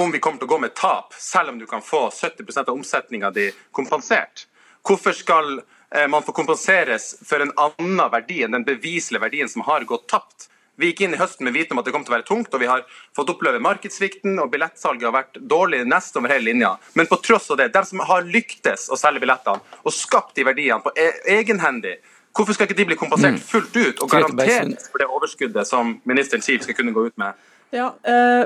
om 0.00 0.12
vi 0.12 0.20
kommer 0.22 0.40
til 0.40 0.48
å 0.48 0.52
gå 0.54 0.58
med 0.62 0.74
tap, 0.76 1.14
selv 1.18 1.52
om 1.52 1.58
du 1.58 1.66
kan 1.68 1.82
få 1.82 2.06
70% 2.14 2.68
av 2.68 2.74
omsetninga 2.74 3.30
di 3.34 3.50
kompensert. 3.76 4.46
Hvorfor 4.86 5.12
skal 5.16 5.58
eh, 5.58 6.06
man 6.08 6.22
få 6.22 6.32
kompenseres 6.32 7.12
for 7.26 7.42
en 7.42 7.52
annen 7.56 8.00
verdi 8.12 8.40
enn 8.46 8.56
den 8.56 8.64
beviselige 8.64 9.24
verdien 9.26 9.50
som 9.50 9.66
har 9.66 9.84
gått 9.88 10.08
tapt? 10.08 10.48
Vi 10.80 10.90
gikk 10.90 11.02
inn 11.04 11.14
i 11.16 11.20
høsten 11.20 11.44
med 11.44 11.52
viten 11.56 11.76
om 11.76 11.82
at 11.82 11.88
det 11.88 11.92
kom 11.92 12.04
til 12.06 12.14
å 12.14 12.16
være 12.16 12.28
tungt, 12.28 12.54
og 12.56 12.62
vi 12.62 12.68
har 12.70 12.86
fått 13.16 13.32
oppleve 13.34 13.60
markedssvikten, 13.60 14.38
og 14.40 14.48
billettsalget 14.54 15.04
har 15.08 15.16
vært 15.18 15.36
dårlig 15.52 15.82
nesten 15.88 16.22
over 16.22 16.32
hele 16.32 16.48
linja. 16.48 16.70
Men 16.96 17.10
på 17.10 17.20
tross 17.20 17.50
av 17.52 17.60
det, 17.60 17.68
de 17.74 17.82
som 17.84 18.00
har 18.08 18.24
lyktes 18.24 18.88
å 18.88 18.98
selge 19.00 19.20
billettene 19.20 19.60
og 19.84 19.92
skapt 19.94 20.38
de 20.38 20.46
verdiene 20.48 20.80
på 20.84 20.94
e 20.96 21.10
egenhendig, 21.36 21.98
hvorfor 22.36 22.56
skal 22.56 22.68
ikke 22.68 22.78
de 22.78 22.88
bli 22.92 22.98
kompensert 22.98 23.36
mm. 23.36 23.44
fullt 23.50 23.76
ut 23.76 24.02
og 24.04 24.12
garanteres 24.14 24.88
for 24.88 25.02
det 25.02 25.10
overskuddet 25.10 25.68
som 25.68 25.98
ministeren 26.08 26.44
sier 26.44 26.60
vi 26.60 26.70
skal 26.70 26.78
kunne 26.80 26.96
gå 26.96 27.08
ut 27.10 27.20
med? 27.20 27.36
Ja, 27.70 27.92
eh, 28.02 28.44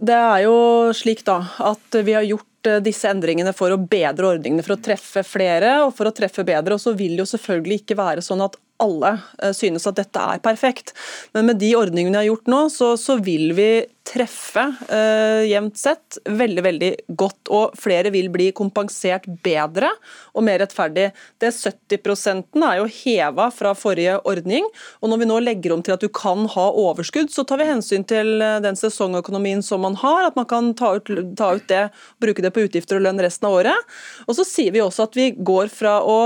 Det 0.00 0.18
er 0.18 0.42
jo 0.44 0.58
slik 0.92 1.24
da 1.24 1.38
at 1.70 1.96
vi 2.04 2.12
har 2.12 2.26
gjort 2.26 2.68
eh, 2.68 2.82
disse 2.84 3.08
endringene 3.08 3.54
for 3.56 3.72
å 3.72 3.80
bedre 3.80 4.34
ordningene, 4.34 4.64
for 4.66 4.76
å 4.76 4.82
treffe 4.82 5.22
flere 5.24 5.78
og 5.86 5.94
for 5.96 6.10
å 6.10 6.14
treffe 6.16 6.44
bedre. 6.44 6.76
og 6.76 6.82
Så 6.82 6.92
vil 6.96 7.16
det 7.16 7.24
jo 7.24 7.32
selvfølgelig 7.36 7.82
ikke 7.84 8.00
være 8.02 8.24
sånn 8.24 8.44
at 8.44 8.58
alle 8.82 9.16
eh, 9.42 9.54
synes 9.56 9.86
at 9.88 9.98
dette 9.98 10.22
er 10.34 10.42
perfekt. 10.44 10.94
Men 11.36 11.50
med 11.50 11.60
de 11.62 11.72
ordningene 11.78 12.16
vi 12.16 12.22
har 12.24 12.30
gjort 12.30 12.50
nå, 12.50 12.62
så, 12.72 12.94
så 13.00 13.18
vil 13.22 13.52
vi 13.56 13.70
treffe 14.06 14.62
uh, 14.90 15.42
jevnt 15.46 15.78
sett 15.78 16.18
veldig 16.24 16.62
veldig 16.66 16.90
godt. 17.18 17.50
Og 17.52 17.74
flere 17.78 18.12
vil 18.14 18.28
bli 18.32 18.48
kompensert 18.56 19.26
bedre 19.44 19.90
og 20.36 20.46
mer 20.46 20.60
rettferdig. 20.62 21.08
Det 21.42 21.52
70% 21.54 22.60
er 22.62 22.80
jo 22.80 22.88
heva 23.00 23.48
fra 23.54 23.74
forrige 23.78 24.18
ordning. 24.28 24.68
Og 25.02 25.10
når 25.10 25.22
vi 25.22 25.30
nå 25.30 25.40
legger 25.42 25.74
om 25.74 25.84
til 25.84 25.96
at 25.96 26.04
du 26.04 26.08
kan 26.12 26.46
ha 26.54 26.68
overskudd, 26.86 27.32
så 27.32 27.46
tar 27.46 27.60
vi 27.62 27.68
hensyn 27.70 28.06
til 28.08 28.40
eh, 28.40 28.58
den 28.64 28.78
sesongøkonomien 28.78 29.64
som 29.66 29.82
man 29.84 29.98
har. 30.00 30.30
At 30.30 30.38
man 30.38 30.48
kan 30.50 30.72
ta 30.78 30.96
ut, 30.98 31.12
ta 31.38 31.52
ut 31.58 31.68
det, 31.70 31.86
bruke 32.22 32.44
det 32.44 32.54
på 32.54 32.66
utgifter 32.66 33.00
og 33.00 33.06
lønn 33.08 33.22
resten 33.22 33.50
av 33.50 33.60
året. 33.60 33.94
Og 34.26 34.38
så 34.38 34.46
sier 34.46 34.74
vi 34.74 34.84
også 34.84 35.10
at 35.10 35.18
vi 35.18 35.30
går 35.36 35.72
fra 35.72 36.00
å 36.06 36.18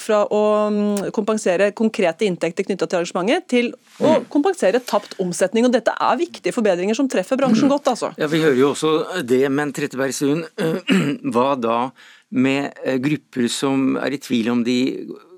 fra 0.00 0.22
å 0.32 0.42
mm, 0.72 1.10
kompensere 1.12 1.70
konkrete 1.76 2.24
inntekter 2.24 2.64
knytta 2.64 2.86
til 2.88 3.02
arrangementet, 3.02 3.44
til 3.52 3.66
å 4.00 4.22
kompensere 4.32 4.80
tapt 4.80 5.18
omsetning. 5.20 5.66
og 5.66 5.74
Dette 5.74 5.92
er 5.92 6.16
viktige 6.16 6.54
forbedringer 6.56 6.75
som 6.98 7.08
treffer 7.08 7.38
bransjen 7.40 7.70
godt. 7.72 7.88
altså. 7.94 8.12
Ja, 8.20 8.28
Vi 8.30 8.42
hører 8.42 8.58
jo 8.60 8.72
også 8.74 9.22
det, 9.22 9.44
men 9.52 9.72
Trettebergstuen, 9.72 10.44
hva 11.32 11.54
da 11.60 11.78
med 12.36 12.74
grupper 13.02 13.48
som 13.52 13.96
er 14.02 14.16
i 14.16 14.20
tvil 14.22 14.50
om 14.52 14.64
de 14.66 14.78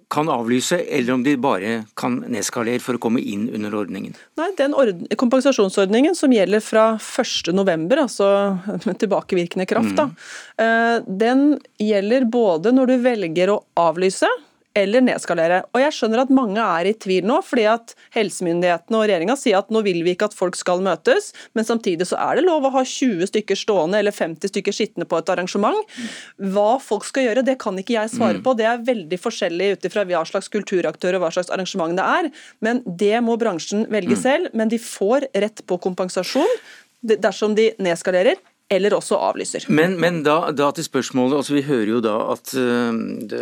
kan 0.09 0.29
avlyse, 0.33 0.79
eller 0.89 1.13
om 1.13 1.23
de 1.25 1.35
bare 1.37 1.73
kan 1.99 2.15
nedskalere 2.33 2.81
for 2.81 2.97
å 2.97 3.03
komme 3.03 3.21
inn 3.21 3.45
under 3.53 3.75
ordningen? 3.77 4.15
Nei, 4.41 4.49
Den 4.57 4.73
kompensasjonsordningen 5.21 6.17
som 6.17 6.33
gjelder 6.33 6.65
fra 6.65 6.87
1.11, 6.97 7.93
altså 8.01 8.29
tilbakevirkende 9.03 9.69
kraft, 9.69 9.93
mm. 9.93 9.99
da, 10.01 10.65
den 11.05 11.59
gjelder 11.77 12.25
både 12.25 12.73
når 12.73 12.95
du 12.95 12.97
velger 13.05 13.53
å 13.53 13.61
avlyse, 13.85 14.31
eller 14.77 15.03
nedskalere. 15.05 15.63
Og 15.73 15.81
Jeg 15.83 15.95
skjønner 15.97 16.23
at 16.23 16.33
mange 16.35 16.63
er 16.63 16.89
i 16.91 16.95
tvil 16.95 17.27
nå, 17.29 17.39
fordi 17.47 17.65
at 17.71 17.95
helsemyndighetene 18.15 18.99
og 18.99 19.07
regjeringa 19.07 19.37
sier 19.39 19.61
at 19.61 19.71
nå 19.75 19.83
vil 19.87 20.03
vi 20.07 20.15
ikke 20.15 20.29
at 20.29 20.37
folk 20.37 20.59
skal 20.59 20.83
møtes, 20.85 21.33
men 21.57 21.67
samtidig 21.67 22.09
så 22.09 22.19
er 22.21 22.39
det 22.39 22.47
lov 22.47 22.67
å 22.69 22.73
ha 22.77 22.85
20 22.85 23.31
stykker 23.31 23.59
stående 23.59 24.01
eller 24.03 24.15
50 24.15 24.53
stykker 24.53 24.77
sittende 24.77 25.09
på 25.09 25.21
et 25.21 25.33
arrangement. 25.33 25.97
Hva 26.39 26.79
folk 26.83 27.07
skal 27.09 27.29
gjøre, 27.29 27.47
det 27.47 27.59
kan 27.63 27.79
ikke 27.81 27.97
jeg 27.97 28.15
svare 28.15 28.41
mm. 28.41 28.45
på. 28.47 28.57
Det 28.59 28.69
er 28.69 28.85
veldig 28.87 29.21
forskjellig 29.23 29.73
ut 29.75 29.89
ifra 29.89 30.07
hva 30.09 30.25
slags 30.29 30.51
kulturaktør 30.53 31.19
og 31.19 31.27
hva 31.27 31.33
slags 31.35 31.53
arrangement 31.55 31.97
det 31.99 32.05
er. 32.05 32.31
Men 32.65 32.83
det 32.87 33.17
må 33.25 33.39
bransjen 33.41 33.87
velge 33.93 34.19
mm. 34.19 34.23
selv. 34.23 34.53
Men 34.59 34.71
de 34.73 34.81
får 34.83 35.31
rett 35.35 35.65
på 35.67 35.81
kompensasjon 35.83 36.59
dersom 37.01 37.55
de 37.55 37.71
nedskalerer 37.79 38.39
eller 38.69 38.93
også 38.93 39.17
avlyser. 39.17 39.65
Men, 39.73 39.95
men 40.01 40.21
da, 40.27 40.51
da, 40.53 40.69
til 40.77 40.85
spørsmålet, 40.85 41.39
altså 41.39 41.55
Vi 41.57 41.63
hører 41.65 41.93
jo 41.95 42.01
da 42.05 42.17
at 42.35 42.53
uh, 42.53 42.93
det, 43.31 43.41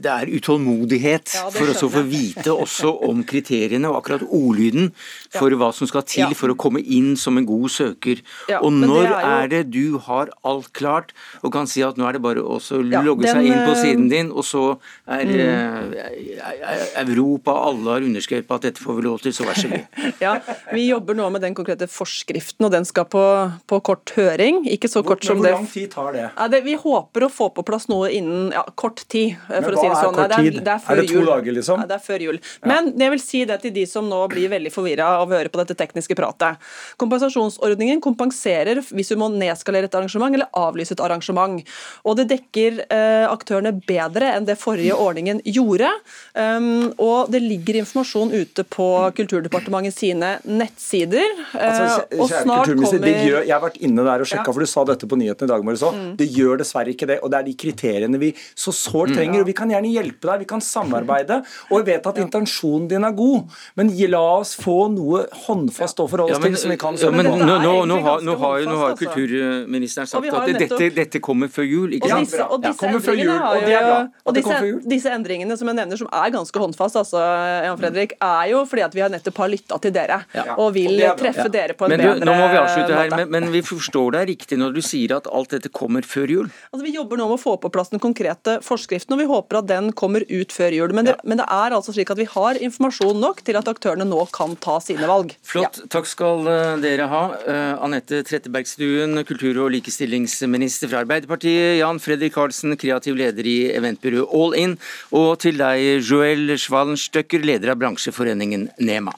det, 0.00 0.12
er 0.12 0.32
utålmodighet 0.32 1.34
ja, 1.36 1.44
for 1.52 1.72
å 1.72 1.90
få 1.92 2.02
vite 2.08 2.54
også 2.54 2.94
om 3.08 3.20
kriteriene 3.28 3.90
og 3.90 4.00
akkurat 4.00 4.24
ordlyden 4.24 4.88
for 5.34 5.52
ja. 5.52 5.58
hva 5.60 5.68
som 5.76 5.88
skal 5.90 6.06
til 6.08 6.24
ja. 6.24 6.38
for 6.38 6.54
å 6.54 6.56
komme 6.56 6.80
inn 6.80 7.12
som 7.20 7.36
en 7.36 7.48
god 7.48 7.68
søker. 7.72 8.22
og 8.62 8.70
når 8.72 9.02
er, 9.02 9.10
jo... 9.10 9.18
er, 9.34 9.50
det 9.52 9.62
du 9.72 9.98
har 10.06 10.32
alt 10.48 10.72
klart 10.76 11.12
og 11.42 11.52
kan 11.52 11.68
si 11.68 11.84
at 11.84 12.00
nå 12.00 12.08
er 12.08 12.16
det 12.16 12.24
bare 12.24 12.40
å 12.40 12.56
logge 12.56 13.26
den, 13.26 13.32
seg 13.32 13.50
inn 13.50 13.64
på 13.68 13.76
siden 13.76 14.08
din, 14.08 14.32
og 14.32 14.46
så 14.46 14.64
er 15.04 15.28
mm. 15.28 15.92
uh, 15.92 16.80
Europa 17.04 17.58
alle 17.68 17.98
har 17.98 18.08
underskrevet 18.08 18.48
på 18.48 18.56
at 18.56 18.70
dette 18.70 18.82
får 18.82 18.98
vi 18.98 19.06
lov 19.06 19.20
til, 19.20 19.36
så 19.36 19.46
vær 19.48 19.60
så 19.60 19.68
god. 19.72 20.00
ja, 20.24 20.34
Vi 20.72 20.88
jobber 20.88 21.18
nå 21.18 21.28
med 21.34 21.44
den 21.44 21.56
konkrete 21.58 21.90
forskriften, 21.90 22.70
og 22.70 22.72
den 22.72 22.88
skal 22.88 23.08
på, 23.12 23.26
på 23.68 23.82
kort 23.84 24.16
høring. 24.16 24.61
Ikke 24.70 24.90
så 24.90 25.02
kort 25.02 25.22
hvor, 25.22 25.34
som 25.34 25.42
det. 25.42 25.52
Hvor 25.52 25.62
lang 25.62 25.68
tid 25.70 25.90
tar 25.92 26.12
det? 26.16 26.24
Ja, 26.36 26.48
det? 26.52 26.62
Vi 26.66 26.76
håper 26.78 27.26
å 27.26 27.30
få 27.32 27.48
på 27.56 27.64
plass 27.66 27.88
noe 27.90 28.10
innen 28.14 28.52
ja, 28.54 28.62
kort 28.78 29.02
tid. 29.12 29.36
Men 29.48 29.66
hva 29.66 29.74
si 29.76 29.88
det 29.88 29.98
sånn. 29.98 30.14
er 30.14 30.18
kort? 30.18 30.32
Det 30.32 30.38
er, 30.38 30.58
det 30.58 30.76
er, 30.76 31.00
det 31.02 31.06
to 31.08 31.18
jul. 31.18 31.26
dager, 31.28 31.56
liksom? 31.58 31.82
Ja, 31.82 31.88
det 31.90 31.98
er 31.98 32.04
før 32.06 32.26
jul. 32.26 32.40
Men 32.68 32.92
jeg 33.00 33.14
vil 33.14 33.22
si 33.22 33.42
det 33.48 33.58
til 33.64 33.74
de 33.76 33.86
som 33.90 34.08
nå 34.10 34.20
blir 34.32 34.52
veldig 34.52 34.72
forvirra 34.74 35.08
av 35.18 35.26
å 35.26 35.32
høre 35.34 35.52
på 35.52 35.60
dette 35.62 35.76
tekniske 35.78 36.16
pratet. 36.18 36.60
Kompensasjonsordningen 37.02 38.02
kompenserer 38.04 38.82
hvis 38.92 39.12
du 39.12 39.18
må 39.20 39.30
nedskalere 39.32 39.90
et 39.90 39.98
arrangement 39.98 40.34
eller 40.34 40.50
avlyse 40.58 40.94
et 40.96 41.04
arrangement. 41.04 41.60
Og 42.06 42.18
det 42.20 42.28
dekker 42.32 42.84
eh, 42.86 43.26
aktørene 43.28 43.74
bedre 43.86 44.32
enn 44.36 44.46
det 44.48 44.58
forrige 44.60 44.96
ordningen 44.98 45.42
gjorde. 45.44 45.90
Um, 46.34 46.92
og 47.02 47.32
det 47.32 47.42
ligger 47.44 47.80
informasjon 47.82 48.32
ute 48.32 48.64
på 48.68 48.88
Kulturdepartementet 49.16 49.96
sine 49.96 50.34
nettsider. 50.48 51.26
Altså, 51.52 52.06
og 52.18 52.30
snart 52.30 52.72
kommer 52.72 53.08
Jeg 53.08 53.50
har 53.50 53.62
vært 53.62 53.80
inne 53.82 54.04
der 54.06 54.24
og 54.24 54.28
sjekka 54.28 54.51
for 54.52 54.64
du 54.64 54.70
sa 54.70 54.84
dette 54.88 55.08
på 55.08 55.18
nyhetene 55.18 55.48
i 55.48 55.52
dag 55.52 55.64
morges 55.66 55.84
òg. 55.86 55.98
Mm. 55.98 56.12
Det 56.20 56.28
gjør 56.32 56.62
dessverre 56.62 56.92
ikke 56.94 57.08
det. 57.10 57.18
Og 57.22 57.32
det 57.32 57.40
er 57.40 57.48
de 57.48 57.56
kriteriene 57.58 58.20
vi 58.20 58.32
så 58.54 58.74
sårt 58.74 59.12
mm. 59.12 59.16
trenger. 59.18 59.42
Og 59.42 59.50
vi 59.50 59.56
kan 59.56 59.72
gjerne 59.72 59.92
hjelpe 59.92 60.28
deg, 60.28 60.44
vi 60.44 60.50
kan 60.52 60.64
samarbeide. 60.64 61.40
Og 61.70 61.80
vi 61.80 61.92
vet 61.92 62.08
at 62.12 62.20
intensjonen 62.24 62.88
din 62.90 63.06
er 63.08 63.16
god, 63.16 63.50
men 63.78 63.92
la 64.12 64.22
oss 64.40 64.54
få 64.58 64.76
noe 64.92 65.24
håndfast 65.46 66.00
å 66.02 66.08
forholde 66.10 66.36
oss 66.36 66.44
til 66.44 66.56
som 66.60 66.72
vi 66.72 66.78
kan. 66.80 66.98
Ja, 67.00 67.10
men 67.14 67.28
nå, 67.28 67.36
nå, 67.40 67.74
nå, 67.88 67.98
har, 68.04 68.24
nå 68.24 68.36
har, 68.40 68.58
jo 68.62 68.74
altså. 68.74 69.06
kulturministeren 69.06 70.10
sagt 70.10 70.28
at 70.28 70.50
dette, 70.58 70.90
dette, 70.96 71.20
kommer 71.22 71.50
før 71.52 71.66
jul. 71.66 71.96
ikke 71.96 72.10
sant? 72.10 72.34
Og 72.48 72.62
disse, 72.62 72.88
og 72.88 72.90
disse 72.90 72.90
endringene 72.90 73.38
og 73.42 73.66
det 73.66 73.76
er 73.76 73.86
bra. 73.86 74.00
Og 74.26 74.36
disse, 74.36 74.58
disse, 74.90 75.12
endringene 75.12 75.56
som 75.58 75.70
jeg 75.70 75.78
nevner, 75.78 76.00
som 76.00 76.10
er 76.12 76.32
ganske 76.34 76.64
håndfast, 76.64 76.98
altså, 77.00 77.22
Jan 77.66 77.78
Fredrik, 77.80 78.16
er 78.18 78.50
jo 78.52 78.62
fordi 78.68 78.86
at 78.86 78.96
vi 78.96 79.04
har 79.04 79.12
nettopp 79.12 79.42
har 79.42 79.52
lytta 79.52 79.78
til 79.82 79.94
dere 79.94 80.20
og 80.56 80.72
vil 80.76 81.00
treffe 81.18 81.48
dere 81.52 81.76
på 81.78 81.88
en 81.88 81.94
bedre 81.94 82.14
måte. 82.14 82.28
Nå 82.28 82.36
må 82.38 82.48
vi 82.52 82.60
avslutte 82.60 82.98
her, 82.98 83.14
men, 83.16 83.32
men 83.32 83.48
vi 83.54 83.62
forstår 83.66 84.18
deg 84.18 84.32
riktig 84.42 84.58
når 84.60 84.74
du 84.76 84.82
sier 84.84 85.14
at 85.16 85.28
alt 85.30 85.54
dette 85.54 85.70
kommer 85.72 86.04
før 86.06 86.30
jul? 86.30 86.50
Altså, 86.72 86.84
vi 86.84 86.94
jobber 86.96 87.20
nå 87.20 87.28
med 87.30 87.38
å 87.38 87.42
få 87.42 87.56
på 87.62 87.70
plass 87.72 87.92
den 87.92 88.02
konkrete 88.02 88.58
forskriften, 88.66 89.14
og 89.14 89.22
vi 89.22 89.28
håper 89.30 89.60
at 89.62 89.68
den 89.70 89.92
kommer 89.96 90.26
ut 90.28 90.52
før 90.52 90.74
jul. 90.74 90.94
Men 90.96 91.08
det, 91.08 91.16
ja. 91.16 91.28
men 91.28 91.40
det 91.40 91.46
er 91.46 91.76
altså 91.76 91.94
slik 91.94 92.10
at 92.12 92.20
vi 92.20 92.28
har 92.28 92.60
informasjon 92.60 93.20
nok 93.22 93.42
til 93.46 93.58
at 93.58 93.70
aktørene 93.70 94.06
nå 94.08 94.26
kan 94.34 94.56
ta 94.62 94.78
sine 94.82 95.08
valg. 95.08 95.34
Flott. 95.46 95.80
Ja. 95.82 95.90
Takk 95.96 96.10
skal 96.10 96.46
eh, 96.50 96.76
dere 96.82 97.08
ha. 97.10 97.22
Uh, 97.46 97.84
Anette 97.86 98.22
Trettebergstuen, 98.28 99.22
kultur- 99.28 99.62
og 99.64 99.72
likestillingsminister 99.76 100.90
fra 100.92 101.02
Arbeiderpartiet. 101.06 101.78
Jan 101.80 102.02
Fredrik 102.02 102.36
Karlsen, 102.36 102.76
kreativ 102.80 103.18
leder 103.18 103.48
i 103.48 103.58
eventbyrået 103.72 104.32
All 104.36 104.56
In. 104.58 104.78
Og 105.16 105.34
til 105.42 105.60
deg, 105.60 106.02
Joel 106.02 106.56
Schwalenstøcker, 106.58 107.44
leder 107.46 107.74
av 107.74 107.82
bransjeforeningen 107.82 108.70
NEMA. 108.82 109.14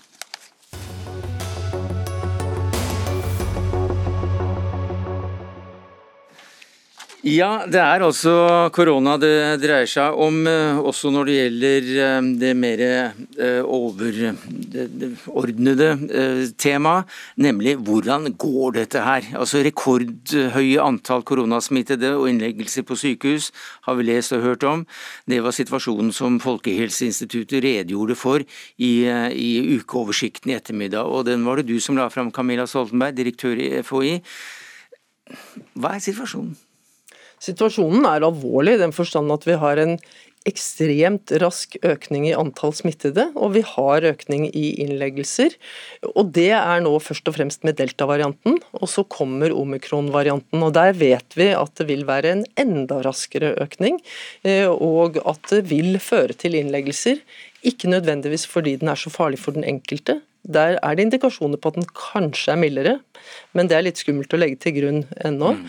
Ja, 7.24 7.64
det 7.64 7.80
er 7.80 8.02
altså 8.04 8.68
korona 8.76 9.14
det 9.16 9.56
dreier 9.62 9.88
seg 9.88 10.12
om, 10.20 10.42
eh, 10.44 10.76
også 10.76 11.08
når 11.08 11.24
det 11.24 11.36
gjelder 11.38 11.86
eh, 12.04 12.20
det 12.36 12.52
mer 12.52 12.76
eh, 12.84 13.64
overordnede 13.64 15.96
temaet, 16.60 17.08
nemlig 17.40 17.80
hvordan 17.80 18.28
går 18.36 18.76
dette 18.76 19.00
her? 19.00 19.24
Altså 19.40 19.64
Rekordhøye 19.64 20.76
antall 20.84 21.24
koronasmittede 21.24 22.12
og 22.12 22.28
innleggelser 22.28 22.84
på 22.84 22.92
sykehus 23.00 23.56
har 23.88 23.96
vi 23.96 24.04
lest 24.10 24.36
og 24.36 24.44
hørt 24.44 24.60
om. 24.68 24.84
Det 25.24 25.40
var 25.40 25.56
situasjonen 25.56 26.12
som 26.12 26.36
Folkehelseinstituttet 26.44 27.64
redegjorde 27.64 28.20
for 28.20 28.44
i, 28.76 29.08
i 29.08 29.64
ukeoversikten 29.78 30.52
i 30.52 30.60
ettermiddag, 30.60 31.08
og 31.08 31.24
den 31.32 31.40
var 31.48 31.56
det 31.56 31.72
du 31.72 31.80
som 31.80 31.96
la 31.96 32.12
fram, 32.12 32.28
Camilla 32.28 32.68
Stoltenberg, 32.68 33.16
direktør 33.16 33.56
i 33.56 33.80
FHI. 33.80 34.20
Hva 35.72 35.96
er 35.96 36.04
situasjonen? 36.04 36.52
Situasjonen 37.44 38.06
er 38.08 38.24
alvorlig 38.24 38.78
i 38.78 38.84
den 38.84 38.94
forstand 38.94 39.32
at 39.34 39.44
vi 39.48 39.58
har 39.60 39.80
en 39.82 39.98
ekstremt 40.48 41.32
rask 41.40 41.76
økning 41.84 42.26
i 42.28 42.34
antall 42.36 42.74
smittede, 42.76 43.30
og 43.32 43.54
vi 43.54 43.62
har 43.64 44.04
økning 44.10 44.46
i 44.50 44.74
innleggelser. 44.84 45.56
Og 46.12 46.32
Det 46.36 46.50
er 46.52 46.82
nå 46.84 46.92
først 47.00 47.28
og 47.30 47.36
fremst 47.38 47.64
med 47.64 47.78
delta-varianten, 47.80 48.60
og 48.76 48.88
så 48.88 49.06
kommer 49.08 49.54
omikron-varianten. 49.56 50.62
og 50.62 50.74
Der 50.74 50.92
vet 50.92 51.36
vi 51.36 51.48
at 51.56 51.74
det 51.76 51.88
vil 51.88 52.04
være 52.04 52.32
en 52.32 52.44
enda 52.56 53.00
raskere 53.02 53.54
økning, 53.56 54.00
eh, 54.44 54.68
og 54.68 55.16
at 55.24 55.40
det 55.48 55.64
vil 55.70 55.98
føre 55.98 56.36
til 56.36 56.54
innleggelser. 56.54 57.20
Ikke 57.64 57.88
nødvendigvis 57.88 58.46
fordi 58.46 58.76
den 58.76 58.88
er 58.88 59.00
så 59.00 59.10
farlig 59.10 59.38
for 59.38 59.52
den 59.52 59.64
enkelte, 59.64 60.20
der 60.44 60.76
er 60.76 60.96
det 60.96 61.06
indikasjoner 61.06 61.60
på 61.60 61.72
at 61.72 61.78
den 61.78 61.86
kanskje 61.96 62.52
er 62.52 62.60
mildere, 62.60 62.94
men 63.56 63.68
det 63.70 63.78
er 63.78 63.86
litt 63.86 64.00
skummelt 64.00 64.34
å 64.36 64.40
legge 64.40 64.60
til 64.60 64.74
grunn 64.76 65.02
ennå. 65.24 65.54
Mm. 65.56 65.62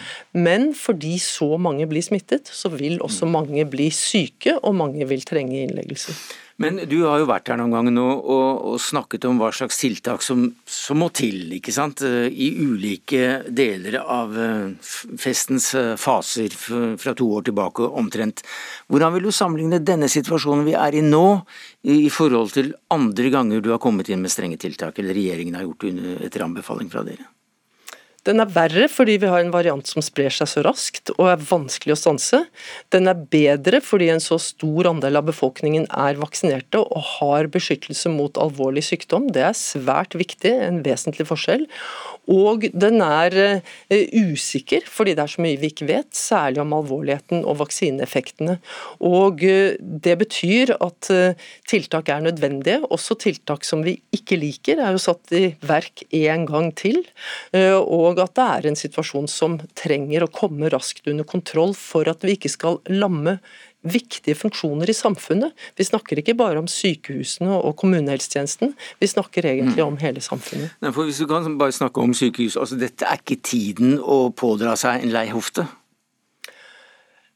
Men 0.46 0.68
fordi 0.76 1.16
så 1.24 1.56
mange 1.62 1.88
blir 1.90 2.04
smittet, 2.04 2.52
så 2.52 2.72
vil 2.74 3.00
også 3.06 3.30
mange 3.30 3.64
bli 3.72 3.88
syke, 3.96 4.58
og 4.62 4.76
mange 4.76 5.08
vil 5.08 5.24
trenge 5.28 5.64
innleggelse. 5.64 6.16
Men 6.58 6.78
du 6.88 7.02
har 7.04 7.20
jo 7.20 7.28
vært 7.28 7.50
her 7.52 7.58
noen 7.60 7.74
ganger 7.74 7.94
nå 7.98 8.06
og, 8.16 8.62
og 8.70 8.78
snakket 8.80 9.26
om 9.28 9.42
hva 9.42 9.50
slags 9.56 9.76
tiltak 9.82 10.24
som, 10.24 10.46
som, 10.64 11.02
må 11.02 11.10
til 11.12 11.52
ikke 11.58 11.74
sant? 11.76 12.00
Eh, 12.08 12.30
i 12.32 12.48
ulike 12.64 13.42
deler 13.52 14.00
av 14.00 14.38
eh, 14.40 14.94
festens 15.20 15.74
eh, 15.76 15.94
faser 16.00 16.56
fra 16.56 17.16
to 17.18 17.28
år 17.36 17.50
tilbake 17.50 17.90
omtrent. 18.00 18.46
Hvordan 18.88 19.18
vil 19.18 19.28
du 19.28 19.36
sammenligne 19.36 19.84
denne 19.84 20.08
situasjonen 20.12 20.64
vi 20.68 20.78
er 20.80 20.96
i 20.96 21.04
nå, 21.04 21.28
i 21.92 22.08
forhold 22.08 22.56
til 22.56 22.72
andre 22.94 23.34
ganger 23.34 23.60
du 23.60 23.74
har 23.76 23.84
kommet 23.84 24.08
inn 24.08 24.24
med 24.24 24.32
strenge 24.32 24.62
tiltak, 24.62 25.04
eller 25.04 25.18
regjeringen 25.18 25.60
har 25.60 25.68
gjort 25.68 25.90
etter 26.24 26.48
anbefaling 26.48 26.88
fra 26.94 27.04
dere? 27.04 27.28
Den 28.26 28.42
er 28.42 28.50
verre 28.50 28.88
fordi 28.90 29.20
vi 29.22 29.30
har 29.30 29.44
en 29.44 29.54
variant 29.54 29.86
som 29.86 30.04
sprer 30.06 30.34
seg 30.34 30.50
så 30.50 30.64
raskt 30.66 31.12
og 31.16 31.28
er 31.30 31.44
vanskelig 31.46 31.94
å 31.94 32.00
stanse. 32.00 32.42
Den 32.94 33.10
er 33.12 33.22
bedre 33.32 33.82
fordi 33.86 34.10
en 34.14 34.24
så 34.24 34.40
stor 34.42 34.90
andel 34.90 35.20
av 35.22 35.28
befolkningen 35.30 35.86
er 35.94 36.18
vaksinerte 36.22 36.82
og 36.82 37.06
har 37.20 37.52
beskyttelse 37.54 38.10
mot 38.14 38.40
alvorlig 38.42 38.86
sykdom. 38.88 39.30
Det 39.36 39.46
er 39.46 39.58
svært 39.58 40.18
viktig, 40.18 40.56
en 40.68 40.82
vesentlig 40.86 41.30
forskjell. 41.30 41.68
Og 42.32 42.66
den 42.74 43.02
er 43.06 43.36
eh, 43.38 44.14
usikker, 44.14 44.86
fordi 44.90 45.14
det 45.18 45.24
er 45.26 45.34
så 45.36 45.44
mye 45.46 45.60
vi 45.62 45.70
ikke 45.72 45.88
vet, 45.90 46.10
særlig 46.18 46.64
om 46.64 46.74
alvorligheten 46.78 47.44
og 47.46 47.60
vaksineeffektene. 47.62 48.58
Og 49.06 49.44
eh, 49.46 49.76
Det 49.80 50.16
betyr 50.22 50.76
at 50.80 51.12
eh, 51.14 51.38
tiltak 51.70 52.10
er 52.10 52.26
nødvendige, 52.26 52.82
også 52.90 53.18
tiltak 53.22 53.66
som 53.68 53.84
vi 53.86 53.98
ikke 54.16 54.40
liker, 54.42 54.82
er 54.82 54.96
jo 54.96 55.04
satt 55.06 55.34
i 55.36 55.46
verk 55.66 56.06
en 56.16 56.46
gang 56.50 56.72
til. 56.78 57.04
Og 57.56 58.20
at 58.22 58.34
det 58.38 58.46
er 58.46 58.68
en 58.70 58.78
situasjon 58.78 59.28
som 59.32 59.58
trenger 59.78 60.26
å 60.26 60.32
komme 60.32 60.70
raskt 60.74 61.08
under 61.10 61.28
kontroll 61.28 61.76
for 61.78 62.10
at 62.10 62.26
vi 62.26 62.36
ikke 62.38 62.52
skal 62.52 62.82
lamme 62.92 63.38
viktige 63.86 64.36
funksjoner 64.38 64.90
i 64.90 64.98
samfunnet. 64.98 65.56
Vi 65.78 65.88
snakker 65.88 66.22
ikke 66.22 66.36
bare 66.38 66.62
om 66.62 66.68
sykehusene 66.70 67.54
og 67.56 67.76
kommunehelsetjenesten, 67.82 68.76
vi 69.00 69.10
snakker 69.10 69.48
egentlig 69.52 69.82
mm. 69.82 69.88
om 69.88 69.98
hele 70.02 70.24
samfunnet. 70.24 70.76
Nei, 70.82 70.92
for 70.96 71.08
Hvis 71.08 71.22
du 71.22 71.30
kan 71.30 71.58
bare 71.60 71.76
snakke 71.76 72.02
om 72.02 72.14
sykehus, 72.18 72.58
altså 72.58 72.78
dette 72.80 73.08
er 73.08 73.22
ikke 73.22 73.42
tiden 73.46 73.98
å 74.02 74.30
pådra 74.36 74.76
seg 74.80 75.06
en 75.06 75.14
lei 75.16 75.28
hofte? 75.34 75.68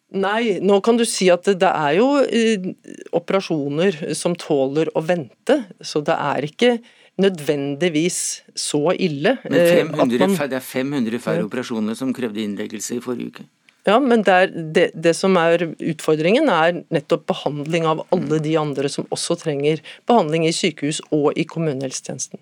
Nei, 0.09 0.57
nå 0.65 0.79
kan 0.81 0.97
du 0.97 1.05
si 1.05 1.27
at 1.29 1.45
det 1.45 1.69
er 1.69 1.99
jo 1.99 2.07
eh, 2.25 2.71
operasjoner 3.13 4.15
som 4.17 4.33
tåler 4.33 4.89
å 4.97 5.03
vente, 5.05 5.59
så 5.85 6.01
det 6.01 6.15
er 6.17 6.47
ikke 6.47 6.71
nødvendigvis 7.19 8.19
så 8.57 8.89
ille. 8.95 9.35
Men 9.43 9.59
500, 9.93 10.25
man, 10.25 10.49
det 10.49 10.57
er 10.57 10.65
500 10.65 11.21
færre 11.21 11.45
operasjoner 11.45 11.97
som 11.99 12.13
krevde 12.15 12.41
innleggelse 12.41 12.97
i 12.97 13.03
forrige 13.03 13.33
uke? 13.35 13.47
Ja, 13.87 13.95
men 13.99 14.23
det, 14.27 14.37
det, 14.75 14.89
det, 14.93 15.13
som 15.15 15.37
er 15.39 15.63
utfordringen, 15.63 16.49
er 16.51 16.81
nettopp 16.91 17.23
behandling 17.31 17.85
av 17.87 18.01
alle 18.13 18.39
de 18.43 18.55
andre 18.59 18.89
som 18.91 19.07
også 19.13 19.37
trenger 19.39 19.79
behandling 20.09 20.43
i 20.49 20.55
sykehus 20.55 20.99
og 21.15 21.37
i 21.39 21.45
kommunehelsetjenesten. 21.47 22.41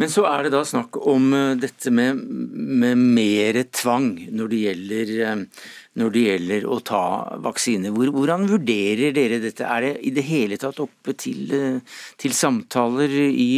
Men 0.00 0.12
så 0.12 0.24
er 0.30 0.46
det 0.46 0.54
da 0.56 0.62
snakk 0.66 0.96
om 1.04 1.28
eh, 1.36 1.50
dette 1.60 1.92
med, 1.92 2.22
med 2.24 3.04
mer 3.18 3.60
tvang 3.68 4.14
når 4.32 4.54
det 4.54 4.62
gjelder 4.62 5.12
eh, 5.26 5.44
når 5.98 6.12
det 6.14 6.22
gjelder 6.22 6.66
å 6.70 6.76
ta 6.86 7.04
vaksine. 7.42 7.90
Hvordan 7.90 8.46
vurderer 8.46 9.10
dere 9.16 9.40
dette? 9.42 9.66
Er 9.66 9.82
det 9.82 9.92
i 10.06 10.12
det 10.14 10.22
hele 10.28 10.58
tatt 10.60 10.78
oppe 10.84 11.14
til, 11.18 11.50
eh, 11.52 11.98
til 12.22 12.36
samtaler 12.38 13.12
i, 13.28 13.50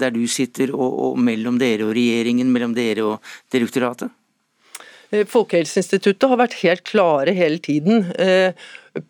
der 0.00 0.14
du 0.14 0.22
sitter, 0.30 0.72
og, 0.76 0.96
og 1.10 1.20
mellom 1.20 1.58
dere 1.60 1.88
og 1.88 1.92
regjeringen, 1.98 2.52
mellom 2.54 2.78
dere 2.78 3.08
og 3.10 3.34
direktoratet? 3.52 4.14
Eh, 5.10 5.26
Folkehelseinstituttet 5.28 6.28
har 6.30 6.40
vært 6.40 6.60
helt 6.62 6.84
klare 6.88 7.34
hele 7.36 7.60
tiden 7.62 8.06
eh, 8.18 8.54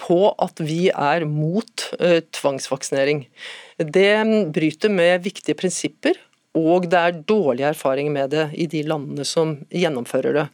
på 0.00 0.22
at 0.40 0.62
vi 0.64 0.88
er 0.90 1.26
mot 1.28 1.86
eh, 2.00 2.20
tvangsvaksinering. 2.36 3.26
Det 3.80 4.12
bryter 4.54 4.92
med 4.92 5.24
viktige 5.24 5.56
prinsipper, 5.60 6.18
og 6.58 6.88
det 6.90 6.98
er 6.98 7.18
dårlige 7.30 7.68
erfaringer 7.70 8.10
med 8.10 8.32
det 8.34 8.46
i 8.58 8.66
de 8.66 8.80
landene 8.82 9.24
som 9.28 9.52
gjennomfører 9.70 10.34
det. 10.34 10.46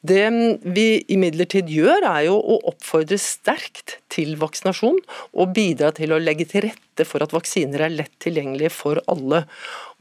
Det 0.00 0.22
vi 0.64 0.86
imidlertid 1.12 1.68
gjør, 1.68 2.06
er 2.08 2.22
jo 2.30 2.38
å 2.38 2.56
oppfordre 2.70 3.18
sterkt 3.20 3.98
til 4.12 4.38
vaksinasjon, 4.40 5.02
og 5.36 5.52
bidra 5.56 5.92
til 5.96 6.16
å 6.16 6.20
legge 6.22 6.48
til 6.48 6.64
rette 6.70 7.04
for 7.04 7.24
at 7.24 7.34
vaksiner 7.36 7.84
er 7.84 7.92
lett 7.92 8.14
tilgjengelige 8.24 8.72
for 8.72 9.02
alle. 9.10 9.44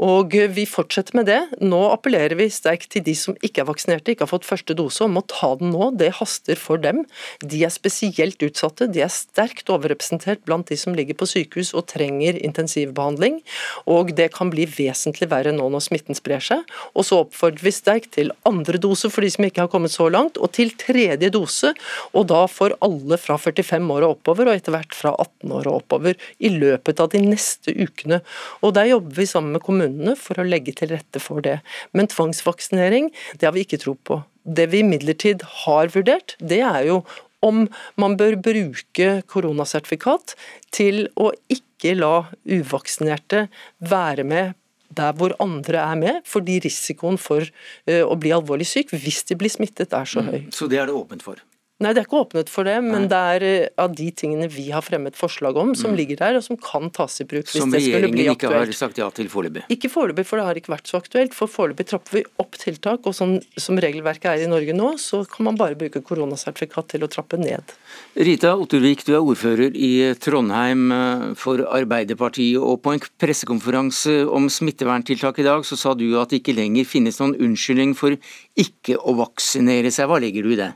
Og 0.04 0.34
Vi 0.34 0.66
fortsetter 0.68 1.16
med 1.16 1.28
det. 1.30 1.40
Nå 1.64 1.80
appellerer 1.94 2.36
vi 2.36 2.50
sterkt 2.52 2.90
til 2.92 3.04
de 3.06 3.14
som 3.16 3.38
ikke 3.46 3.62
er 3.62 3.68
vaksinerte, 3.70 4.12
ikke 4.12 4.26
har 4.26 4.32
fått 4.32 4.48
første 4.48 4.76
dose, 4.76 5.06
om 5.06 5.20
å 5.20 5.24
ta 5.30 5.54
den 5.60 5.72
nå. 5.72 5.92
Det 5.96 6.10
haster 6.18 6.60
for 6.60 6.82
dem. 6.82 7.04
De 7.40 7.62
er 7.64 7.72
spesielt 7.72 8.42
utsatte. 8.44 8.90
De 8.92 9.04
er 9.06 9.12
sterkt 9.14 9.72
overrepresentert 9.72 10.44
blant 10.48 10.68
de 10.68 10.78
som 10.80 10.98
ligger 10.98 11.16
på 11.20 11.28
sykehus 11.30 11.72
og 11.78 11.86
trenger 11.94 12.36
intensivbehandling. 12.42 13.40
Og 13.88 14.12
det 14.18 14.32
kan 14.36 14.52
bli 14.52 14.66
vesentlig 14.68 15.30
verre 15.32 15.54
nå 15.56 15.70
når 15.72 15.86
smitten 15.88 16.20
sprer 16.20 16.44
seg. 16.44 16.66
Og 16.98 17.08
så 17.08 17.22
oppfordrer 17.24 17.64
vi 17.64 17.76
sterkt 17.76 18.12
til 18.18 18.34
andre 18.50 18.82
dose 18.82 19.12
for 19.14 19.24
de 19.24 19.32
som 19.32 19.48
ikke 19.48 19.64
har 19.64 19.72
kommet 19.72 19.94
så 19.94 20.10
langt, 20.12 20.42
og 20.42 20.52
til 20.58 20.74
tredje 20.80 21.32
dose, 21.32 21.72
og 22.12 22.28
da 22.34 22.44
for 22.52 22.76
alle 22.84 23.20
fra 23.22 23.38
45 23.40 23.88
år 23.96 24.10
og 24.10 24.18
oppover, 24.18 24.50
og 24.50 24.60
etter 24.60 24.76
hvert 24.76 24.98
fra 24.98 25.16
18 25.16 25.56
år 25.62 25.72
og 25.72 25.80
oppover, 25.84 26.20
i 26.44 26.52
løpet 26.52 27.00
av 27.00 27.14
de 27.14 27.24
neste 27.24 27.72
ukene. 27.72 28.20
Og 28.62 28.74
Der 28.74 28.90
jobber 28.90 29.16
vi 29.22 29.30
sammen 29.30 29.54
med 29.54 29.62
kommunene 29.64 29.93
kommunene 29.94 30.16
for 30.18 30.40
å 30.40 30.48
legge 30.48 30.74
til 30.74 30.92
rette 30.92 31.20
for 31.20 31.42
det. 31.42 31.62
Men 31.94 32.08
tvangsvaksinering, 32.08 33.12
det 33.38 33.48
har 33.48 33.54
vi 33.54 33.64
ikke 33.64 33.82
tro 33.82 33.96
på. 33.96 34.24
Det 34.44 34.70
vi 34.72 34.82
imidlertid 34.84 35.44
har 35.66 35.92
vurdert, 35.94 36.36
det 36.40 36.62
er 36.62 36.88
jo 36.88 37.04
om 37.44 37.68
man 38.00 38.16
bør 38.16 38.38
bruke 38.40 39.22
koronasertifikat 39.28 40.36
til 40.72 41.10
å 41.16 41.32
ikke 41.52 41.96
la 41.98 42.26
uvaksinerte 42.48 43.48
være 43.80 44.24
med 44.24 44.54
der 44.94 45.14
hvor 45.18 45.34
andre 45.42 45.80
er 45.82 45.96
med, 45.98 46.20
fordi 46.24 46.60
risikoen 46.62 47.18
for 47.18 47.42
uh, 47.42 48.04
å 48.06 48.16
bli 48.16 48.32
alvorlig 48.32 48.68
syk 48.70 48.94
hvis 48.94 49.24
de 49.26 49.36
blir 49.36 49.50
smittet 49.50 49.92
er 49.92 50.06
så 50.06 50.22
mm. 50.22 50.30
høy. 50.30 50.42
Så 50.54 50.70
det 50.70 50.80
er 50.80 50.88
det 50.88 50.94
åpent 50.96 51.26
for? 51.26 51.42
Nei, 51.84 51.92
det 51.92 52.04
er 52.04 52.08
ikke 52.08 52.22
åpnet 52.24 52.52
for 52.52 52.68
det, 52.68 52.78
men 52.86 53.06
Nei. 53.06 53.10
det 53.12 53.20
er 53.34 53.46
eh, 53.48 53.72
av 53.82 53.92
de 53.98 54.06
tingene 54.16 54.48
vi 54.52 54.70
har 54.72 54.84
fremmet 54.86 55.18
forslag 55.20 55.58
om, 55.60 55.74
som 55.76 55.92
mm. 55.92 55.98
ligger 56.00 56.20
der, 56.22 56.38
og 56.40 56.46
som 56.46 56.60
kan 56.60 56.88
tas 56.96 57.20
i 57.20 57.26
bruk 57.28 57.50
hvis 57.50 57.60
som 57.60 57.74
det 57.74 57.82
skulle 57.84 58.12
bli 58.14 58.28
aktuelt. 58.32 58.44
Som 58.44 58.54
regjeringen 58.54 58.70
ikke 58.70 58.74
har 58.74 58.78
sagt 58.78 59.02
ja 59.02 59.10
til 59.16 59.32
foreløpig? 59.32 59.66
Ikke 59.74 59.92
foreløpig, 59.92 60.26
for 60.30 60.40
det 60.40 60.46
har 60.48 60.60
ikke 60.62 60.74
vært 60.74 60.92
så 60.92 61.02
aktuelt. 61.02 61.36
For 61.36 61.52
foreløpig 61.52 61.88
trapper 61.90 62.20
vi 62.20 62.24
opp 62.40 62.56
tiltak, 62.62 63.10
og 63.10 63.18
som, 63.18 63.36
som 63.60 63.82
regelverket 63.84 64.30
er 64.32 64.46
i 64.46 64.52
Norge 64.52 64.76
nå, 64.78 64.94
så 65.02 65.24
kan 65.30 65.50
man 65.50 65.60
bare 65.60 65.78
bruke 65.80 66.04
koronasertifikat 66.06 66.94
til 66.94 67.04
å 67.04 67.12
trappe 67.12 67.40
ned. 67.42 67.76
Rita 68.16 68.54
Ottervik, 68.56 69.04
du 69.08 69.16
er 69.18 69.26
ordfører 69.26 69.76
i 69.76 69.92
Trondheim 70.24 70.86
eh, 70.96 71.26
for 71.40 71.66
Arbeiderpartiet, 71.68 72.62
og 72.62 72.80
på 72.86 72.96
en 72.96 73.04
pressekonferanse 73.20 74.22
om 74.32 74.48
smitteverntiltak 74.52 75.44
i 75.44 75.50
dag, 75.50 75.68
så 75.68 75.80
sa 75.80 75.98
du 75.98 76.08
at 76.22 76.32
det 76.32 76.44
ikke 76.44 76.56
lenger 76.56 76.88
finnes 76.88 77.20
noen 77.20 77.36
unnskyldning 77.44 77.98
for 77.98 78.16
ikke 78.56 78.96
å 79.02 79.18
vaksinere 79.20 79.92
seg. 79.92 80.08
Hva 80.08 80.22
legger 80.24 80.48
du 80.48 80.56
i 80.56 80.62
det? 80.64 80.72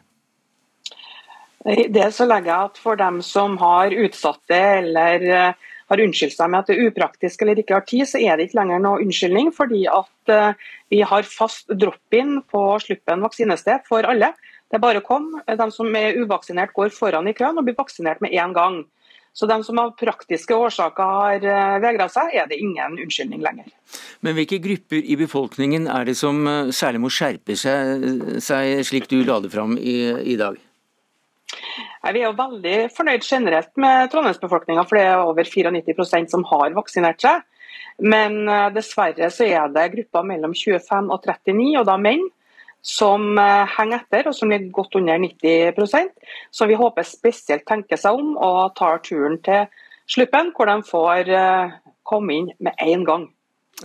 Det 1.67 2.11
så 2.15 2.27
legger 2.27 2.53
jeg 2.53 2.69
at 2.69 2.77
for 2.79 2.99
dem 2.99 3.19
som 3.25 3.57
har 3.59 3.91
utsatt 3.91 4.39
det 4.47 4.63
eller 4.79 5.23
eh, 5.27 5.65
har 5.91 6.03
unnskyldt 6.03 6.35
seg 6.35 6.51
med 6.51 6.63
at 6.63 6.69
det 6.69 6.77
er 6.77 6.89
upraktisk 6.91 7.43
eller 7.43 7.59
ikke 7.59 7.75
har 7.75 7.87
tid, 7.87 8.05
så 8.07 8.21
er 8.23 8.37
det 8.37 8.47
ikke 8.47 8.59
lenger 8.61 8.83
noe 8.83 9.03
unnskyldning. 9.03 9.51
Fordi 9.55 9.83
at 9.91 10.31
eh, 10.31 10.67
vi 10.93 11.01
har 11.03 11.27
fast 11.27 11.67
drop-in 11.71 12.37
på 12.47 12.61
Sluppen 12.83 13.25
vaksinested 13.25 13.87
for 13.87 14.07
alle. 14.07 14.31
Det 14.67 14.79
er 14.79 14.83
bare 14.83 15.01
å 15.03 15.07
komme. 15.07 15.43
De 15.47 15.67
som 15.75 15.95
er 15.95 16.19
uvaksinert 16.19 16.75
går 16.75 16.93
foran 16.95 17.27
i 17.27 17.35
køen 17.35 17.59
og 17.59 17.67
blir 17.67 17.75
vaksinert 17.75 18.23
med 18.23 18.35
en 18.35 18.55
gang. 18.55 18.77
Så 19.37 19.45
de 19.45 19.59
som 19.61 19.77
av 19.77 19.91
praktiske 19.99 20.55
årsaker 20.55 21.11
har 21.19 21.43
eh, 21.51 21.73
vegra 21.83 22.07
seg, 22.11 22.31
er 22.31 22.47
det 22.47 22.61
ingen 22.63 22.95
unnskyldning 22.95 23.43
lenger. 23.43 23.67
Men 24.23 24.39
hvilke 24.39 24.61
grupper 24.63 25.03
i 25.03 25.19
befolkningen 25.19 25.91
er 25.91 26.07
det 26.07 26.15
som 26.19 26.47
særlig 26.71 27.03
må 27.03 27.11
skjerpe 27.11 27.59
seg, 27.59 28.39
seg 28.43 28.87
slik 28.87 29.11
du 29.11 29.19
la 29.27 29.41
det 29.43 29.51
fram 29.51 29.75
i, 29.75 29.97
i 30.31 30.39
dag? 30.39 30.55
Vi 31.47 32.21
er 32.21 32.25
jo 32.27 32.37
veldig 32.37 32.77
fornøyd 32.95 33.23
generelt 33.23 33.71
med 33.79 34.09
trondheimsbefolkninga, 34.11 34.83
for 34.87 34.99
det 34.99 35.05
er 35.07 35.21
over 35.23 35.47
94% 35.47 36.33
som 36.33 36.43
har 36.49 36.75
vaksinert 36.75 37.23
seg. 37.23 37.45
Men 38.03 38.43
eh, 38.49 38.69
dessverre 38.75 39.29
så 39.33 39.47
er 39.47 39.71
det 39.73 39.91
grupper 39.95 40.25
mellom 40.27 40.53
25 40.55 41.09
og 41.13 41.23
39, 41.25 41.71
og 41.81 41.87
da 41.89 41.97
menn, 42.01 42.27
som 42.85 43.39
eh, 43.41 43.63
henger 43.77 44.03
etter, 44.03 44.29
og 44.29 44.37
som 44.37 44.51
ligger 44.53 44.69
godt 44.75 44.99
under 44.99 45.17
90% 45.19 46.11
Så 46.53 46.67
vi 46.69 46.77
håper 46.77 47.07
spesielt 47.07 47.65
tenker 47.67 47.99
seg 47.99 48.19
om 48.19 48.35
og 48.37 48.75
tar 48.77 49.01
turen 49.05 49.41
til 49.43 49.65
Sluppen, 50.07 50.53
hvor 50.55 50.69
de 50.69 50.77
får 50.87 51.33
eh, 51.35 51.73
komme 52.07 52.37
inn 52.37 52.53
med 52.63 52.77
en 52.79 53.01
gang. 53.07 53.25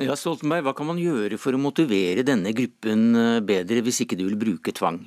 Ja, 0.00 0.14
Stoltenberg, 0.16 0.62
Hva 0.68 0.76
kan 0.76 0.88
man 0.88 1.00
gjøre 1.02 1.36
for 1.40 1.56
å 1.56 1.60
motivere 1.60 2.22
denne 2.24 2.54
gruppen 2.56 3.10
bedre, 3.44 3.82
hvis 3.84 4.04
ikke 4.04 4.16
du 4.16 4.28
vil 4.28 4.38
bruke 4.40 4.72
tvang? 4.76 5.02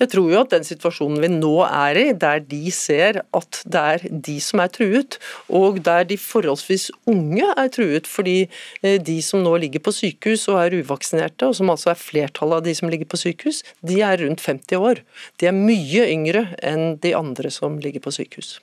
Jeg 0.00 0.12
tror 0.14 0.30
jo 0.32 0.40
at 0.40 0.52
den 0.54 0.64
situasjonen 0.64 1.20
vi 1.20 1.28
nå 1.32 1.52
er 1.66 1.98
i, 2.00 2.04
der 2.16 2.40
de 2.40 2.70
ser 2.72 3.20
at 3.36 3.60
det 3.68 3.82
er 3.94 4.06
de 4.28 4.36
som 4.40 4.62
er 4.64 4.72
truet, 4.72 5.18
og 5.52 5.82
der 5.84 6.06
de 6.08 6.16
forholdsvis 6.20 6.88
unge 7.10 7.44
er 7.44 7.68
truet, 7.74 8.08
fordi 8.08 8.38
eh, 8.82 8.96
de 8.96 9.18
som 9.24 9.44
nå 9.44 9.56
ligger 9.60 9.84
på 9.84 9.92
sykehus 9.92 10.46
og 10.48 10.62
er 10.62 10.78
uvaksinerte, 10.80 11.50
og 11.50 11.58
som 11.58 11.72
altså 11.72 11.92
er 11.92 12.00
flertallet 12.00 12.62
av 12.62 12.64
de 12.64 12.76
som 12.78 12.88
ligger 12.92 13.10
på 13.12 13.20
sykehus, 13.20 13.60
de 13.84 14.00
er 14.06 14.24
rundt 14.24 14.40
50 14.40 14.80
år. 14.80 15.04
De 15.40 15.50
er 15.50 15.56
mye 15.56 16.08
yngre 16.08 16.46
enn 16.64 16.96
de 17.04 17.14
andre 17.18 17.52
som 17.52 17.76
ligger 17.82 18.00
på 18.04 18.14
sykehus. 18.16 18.56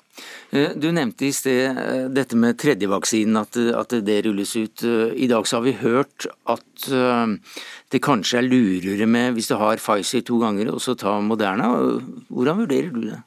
Eh, 0.52 0.74
du 0.76 0.90
nevnte 0.96 1.28
i 1.28 1.34
sted 1.36 1.78
eh, 1.78 2.08
dette 2.14 2.40
med 2.40 2.58
tredjevaksinen, 2.62 3.40
at, 3.42 3.58
at 3.58 3.96
det 4.08 4.20
rulles 4.26 4.56
ut. 4.58 4.84
I 5.16 5.30
dag 5.30 5.48
så 5.48 5.60
har 5.60 5.68
vi 5.68 5.78
hørt 5.82 6.30
at 6.50 6.90
det 7.92 8.02
kanskje 8.04 8.42
er 8.42 8.48
lurere 8.48 9.08
med, 9.10 9.34
hvis 9.36 9.50
du 9.52 9.56
har 9.60 9.82
Pfizer 9.82 10.24
to 10.26 10.40
ganger, 10.42 10.72
og 10.74 10.84
så 10.84 10.96
ta 11.00 11.18
Moderna. 11.24 11.74
Hvordan 12.30 12.64
vurderer 12.64 12.94
du 12.94 13.02
det? 13.10 13.22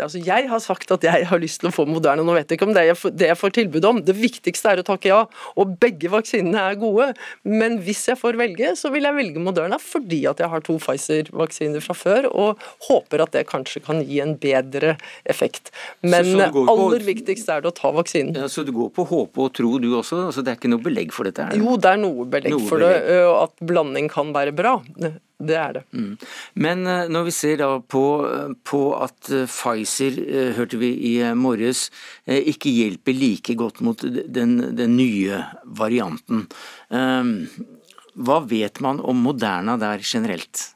Altså, 0.00 0.20
jeg 0.24 0.48
har 0.50 0.62
sagt 0.62 0.90
at 0.94 1.04
jeg 1.06 1.28
har 1.30 1.42
lyst 1.42 1.62
til 1.62 1.70
å 1.70 1.74
få 1.74 1.86
Moderne, 1.88 2.24
nå 2.26 2.34
vet 2.34 2.50
jeg 2.50 2.58
ikke 2.58 2.68
om 2.68 2.74
det 2.74 2.84
er 2.88 3.12
det 3.14 3.28
jeg 3.30 3.38
får 3.38 3.54
tilbud 3.58 3.86
om. 3.88 4.00
Det 4.04 4.14
viktigste 4.16 4.72
er 4.72 4.82
å 4.82 4.86
takke 4.86 5.10
ja, 5.10 5.20
og 5.60 5.74
begge 5.82 6.10
vaksinene 6.12 6.62
er 6.72 6.78
gode. 6.80 7.10
Men 7.46 7.78
hvis 7.84 8.04
jeg 8.10 8.18
får 8.20 8.38
velge, 8.40 8.72
så 8.80 8.90
vil 8.94 9.06
jeg 9.06 9.18
velge 9.18 9.42
Moderna 9.42 9.78
fordi 9.82 10.22
at 10.30 10.40
jeg 10.42 10.50
har 10.50 10.64
to 10.64 10.78
Pfizer-vaksiner 10.82 11.84
fra 11.84 11.96
før, 11.98 12.28
og 12.32 12.64
håper 12.88 13.24
at 13.24 13.34
det 13.36 13.46
kanskje 13.50 13.82
kan 13.84 14.02
gi 14.06 14.20
en 14.24 14.34
bedre 14.40 14.96
effekt. 15.30 15.70
Men 16.02 16.26
så, 16.32 16.48
så 16.54 16.64
aller 16.74 17.04
viktigst 17.06 17.50
er 17.52 17.64
det 17.64 17.70
å 17.70 17.76
ta 17.76 17.92
vaksinen. 17.94 18.34
Ja, 18.38 18.50
så 18.50 18.64
du 18.66 18.72
går 18.74 18.90
på 18.94 19.06
håpe 19.10 19.46
og 19.46 19.52
tro 19.56 19.76
du 19.82 19.90
også? 19.92 20.24
Altså, 20.28 20.44
det 20.44 20.54
er 20.54 20.60
ikke 20.60 20.72
noe 20.72 20.84
belegg 20.84 21.14
for 21.14 21.28
dette? 21.28 21.44
her? 21.50 21.60
Jo, 21.60 21.76
det 21.80 21.92
er 21.94 22.00
noe 22.00 22.26
belegg 22.30 22.54
noe 22.54 22.66
for 22.68 22.82
belegg. 22.82 23.06
det, 23.08 23.22
at 23.44 23.64
blanding 23.68 24.10
kan 24.12 24.34
være 24.34 24.54
bra. 24.56 24.78
Det 25.44 25.56
er 25.60 25.76
det. 25.78 25.84
Mm. 25.92 26.10
Men 26.64 26.84
uh, 26.88 27.06
når 27.12 27.28
vi 27.28 27.34
ser 27.36 27.60
da 27.62 27.70
på, 27.80 28.04
på 28.66 28.82
at 28.98 29.30
uh, 29.32 29.44
Pfizer, 29.50 30.18
hørte 30.58 30.80
vi 30.80 30.92
i 31.12 31.14
morges, 31.38 31.86
ikke 32.26 32.72
hjelper 32.72 33.16
like 33.16 33.56
godt 33.58 33.82
mot 33.84 34.02
den, 34.04 34.56
den 34.76 34.96
nye 34.96 35.42
varianten. 35.64 36.46
Hva 38.14 38.38
vet 38.46 38.80
man 38.84 39.00
om 39.02 39.24
Moderna 39.26 39.76
der 39.80 40.02
generelt? 40.04 40.73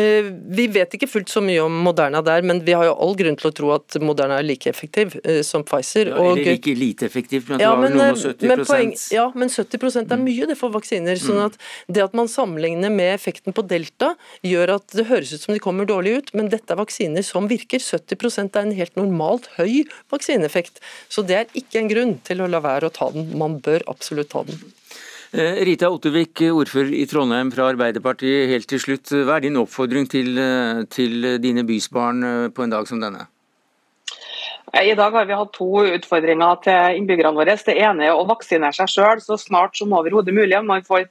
Eh, 0.00 0.28
vi 0.56 0.66
vet 0.72 0.94
ikke 0.96 1.08
fullt 1.10 1.30
så 1.32 1.42
mye 1.44 1.60
om 1.64 1.74
Moderna 1.84 2.22
der, 2.24 2.44
men 2.46 2.62
vi 2.64 2.74
har 2.76 2.86
jo 2.88 2.94
all 3.04 3.14
grunn 3.18 3.36
til 3.40 3.50
å 3.50 3.52
tro 3.56 3.72
at 3.74 3.98
Moderna 4.02 4.38
er 4.40 4.46
like 4.46 4.70
effektiv 4.70 5.16
eh, 5.24 5.40
som 5.46 5.64
Pfizer. 5.66 6.12
Ja, 6.12 6.18
eller 6.20 6.40
like 6.46 6.74
lite 6.78 7.08
effektiv, 7.08 7.48
men 7.50 7.62
ja, 7.62 7.72
men, 7.78 7.96
noen 7.98 8.14
og 8.14 8.22
70 8.22 8.50
men 8.50 8.64
poeng, 8.68 8.94
Ja, 9.14 9.26
men 9.34 9.52
70% 9.52 10.14
er 10.14 10.22
mye 10.22 10.48
det 10.50 10.56
for 10.60 10.72
vaksiner. 10.74 11.18
Mm. 11.20 11.24
sånn 11.26 11.42
at 11.44 11.58
det 11.90 12.04
at 12.06 12.16
man 12.16 12.30
sammenligner 12.30 12.92
med 12.94 13.12
effekten 13.16 13.56
på 13.56 13.66
delta, 13.68 14.14
gjør 14.46 14.76
at 14.78 14.96
det 14.96 15.08
høres 15.10 15.34
ut 15.34 15.44
som 15.44 15.54
de 15.56 15.62
kommer 15.62 15.88
dårlig 15.88 16.16
ut, 16.18 16.34
men 16.38 16.50
dette 16.52 16.74
er 16.74 16.80
vaksiner 16.80 17.26
som 17.26 17.50
virker. 17.50 17.82
70% 17.82 18.56
er 18.56 18.68
en 18.68 18.76
helt 18.76 18.96
normalt 19.00 19.50
høy 19.58 19.84
vaksineeffekt. 20.12 20.80
Så 21.12 21.26
det 21.26 21.40
er 21.42 21.56
ikke 21.58 21.82
en 21.82 21.90
grunn 21.92 22.18
til 22.26 22.44
å 22.44 22.50
la 22.50 22.62
være 22.64 22.88
å 22.88 22.94
ta 22.94 23.10
den. 23.14 23.32
Man 23.40 23.60
bør 23.64 23.84
absolutt 23.90 24.32
ta 24.32 24.46
den. 24.48 24.60
Eh, 25.30 25.60
Rita 25.62 25.86
Ottervik, 25.94 26.40
ordfører 26.50 26.90
i 26.98 27.04
Trondheim 27.06 27.52
fra 27.54 27.68
Arbeiderpartiet. 27.70 28.48
Helt 28.50 28.66
til 28.66 28.80
slutt, 28.82 29.12
hva 29.14 29.36
er 29.36 29.44
din 29.44 29.60
oppfordring 29.60 30.08
til, 30.10 30.34
eh, 30.38 30.82
til 30.90 31.38
dine 31.38 31.62
bysbarn 31.62 32.24
eh, 32.24 32.48
på 32.50 32.64
en 32.64 32.70
dag 32.70 32.88
som 32.88 32.98
denne? 32.98 33.28
I 34.74 34.94
dag 34.94 35.12
har 35.12 35.26
vi 35.26 35.38
hatt 35.38 35.52
to 35.52 35.84
utfordringer 35.86 36.62
til 36.62 36.98
innbyggerne 36.98 37.38
våre. 37.38 37.54
Det 37.54 37.76
ene 37.78 38.06
er 38.08 38.14
å 38.14 38.26
vaksinere 38.26 38.74
seg 38.74 38.88
selv 38.90 39.22
så 39.22 39.38
snart 39.38 39.76
som 39.76 39.92
overhodet 39.92 40.34
mulig. 40.34 40.58
om 40.58 40.66
man 40.66 40.82
får 40.82 41.06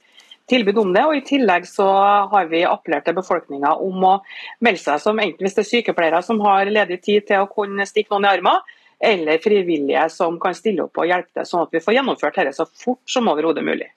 tilbud 0.48 0.76
om 0.78 0.92
det, 0.92 1.04
og 1.04 1.16
I 1.16 1.24
tillegg 1.24 1.64
så 1.64 1.88
har 2.28 2.46
vi 2.46 2.64
appellert 2.64 3.04
til 3.04 3.14
befolkninga 3.14 3.72
om 3.80 4.04
å 4.04 4.20
melde 4.60 4.80
seg 4.80 5.00
som 5.00 5.18
enten 5.18 5.40
hvis 5.40 5.54
det 5.54 5.64
er 5.64 5.70
sykepleiere 5.70 6.22
som 6.22 6.40
har 6.40 6.66
ledig 6.66 7.00
tid 7.02 7.26
til 7.26 7.40
å 7.40 7.48
kunne 7.48 7.86
stikke 7.86 8.12
noen 8.12 8.24
i 8.24 8.32
armen, 8.36 8.60
eller 9.00 9.40
frivillige 9.40 10.02
som 10.12 10.36
kan 10.40 10.54
stille 10.56 10.84
opp 10.84 11.00
og 11.00 11.08
hjelpe 11.08 11.32
til, 11.32 11.48
sånn 11.48 11.64
at 11.64 11.72
vi 11.72 11.80
får 11.80 11.96
gjennomført 11.96 12.36
dette 12.36 12.52
så 12.58 12.66
fort 12.68 13.00
som 13.08 13.30
overhodet 13.32 13.64
mulig. 13.64 13.88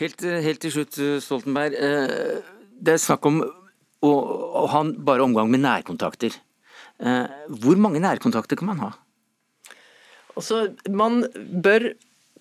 Helt, 0.00 0.24
helt, 0.24 0.60
til 0.62 0.72
slutt, 0.72 0.98
Stoltenberg. 1.24 1.76
Eh, 1.76 2.38
det 2.80 2.94
er 2.94 3.02
snakk 3.02 3.28
om 3.28 3.42
å, 3.44 4.10
å 4.10 4.66
ha 4.72 4.84
bare 4.96 5.26
omgang 5.26 5.50
med 5.52 5.64
nærkontakter. 5.66 6.36
Eh, 6.98 7.38
hvor 7.60 7.78
mange 7.78 8.00
nærkontakter 8.02 8.58
kan 8.58 8.70
man 8.72 8.80
ha? 8.86 8.92
Altså, 10.38 10.68
man 10.88 11.24
bør 11.34 11.92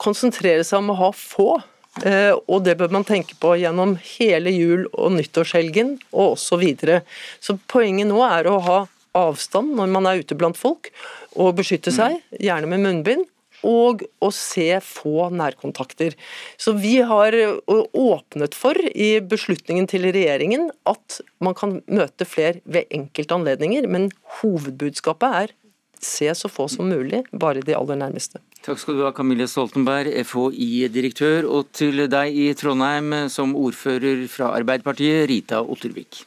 konsentrere 0.01 0.63
seg 0.65 0.79
om 0.83 0.93
å 0.93 0.99
ha 1.01 1.09
få. 1.15 1.57
Eh, 2.05 2.33
og 2.45 2.61
det 2.65 2.75
bør 2.77 2.91
man 2.93 3.05
tenke 3.07 3.33
på 3.41 3.55
gjennom 3.57 3.95
hele 4.19 4.53
jul- 4.53 4.89
og 4.93 5.15
nyttårshelgen 5.15 5.95
og 6.11 6.35
også 6.35 6.53
Så, 6.53 6.59
videre. 6.61 7.01
så 7.41 7.57
poenget 7.67 8.07
nå 8.07 8.21
er 8.21 8.49
å 8.51 8.59
ha 8.61 8.77
avstand 9.17 9.73
når 9.77 9.89
man 9.95 10.09
er 10.09 10.21
ute 10.21 10.37
blant 10.37 10.59
folk, 10.59 10.91
og 11.37 11.57
beskytte 11.59 11.93
seg, 11.93 12.21
gjerne 12.39 12.69
med 12.71 12.85
munnbind. 12.85 13.27
Og 13.65 14.03
å 14.21 14.27
se 14.29 14.67
få 14.85 15.31
nærkontakter. 15.33 16.13
Så 16.61 16.75
Vi 16.77 16.99
har 17.01 17.33
åpnet 17.65 18.53
for 18.53 18.77
i 18.93 19.17
beslutningen 19.17 19.89
til 19.89 20.05
regjeringen 20.05 20.67
at 20.85 21.17
man 21.41 21.57
kan 21.57 21.79
møte 21.89 22.27
flere 22.29 22.61
ved 22.69 22.85
enkelte 22.93 23.33
anledninger, 23.33 23.89
men 23.89 24.11
hovedbudskapet 24.37 25.39
er 25.41 25.55
se 26.01 26.29
så 26.35 26.49
få 26.49 26.67
som 26.69 26.89
mulig, 26.89 27.23
bare 27.31 27.63
de 27.65 27.75
aller 27.75 27.99
nærmeste. 27.99 28.41
Takk 28.65 28.81
skal 28.81 28.97
du 28.97 29.03
ha, 29.05 29.11
Camille 29.15 29.47
Stoltenberg, 29.49 30.11
FHI-direktør, 30.27 31.47
og 31.49 31.71
til 31.77 32.05
deg 32.11 32.37
i 32.37 32.49
Trondheim 32.57 33.13
som 33.33 33.55
ordfører 33.57 34.25
fra 34.31 34.53
Arbeiderpartiet, 34.57 35.27
Rita 35.31 35.63
Ottervik. 35.63 36.25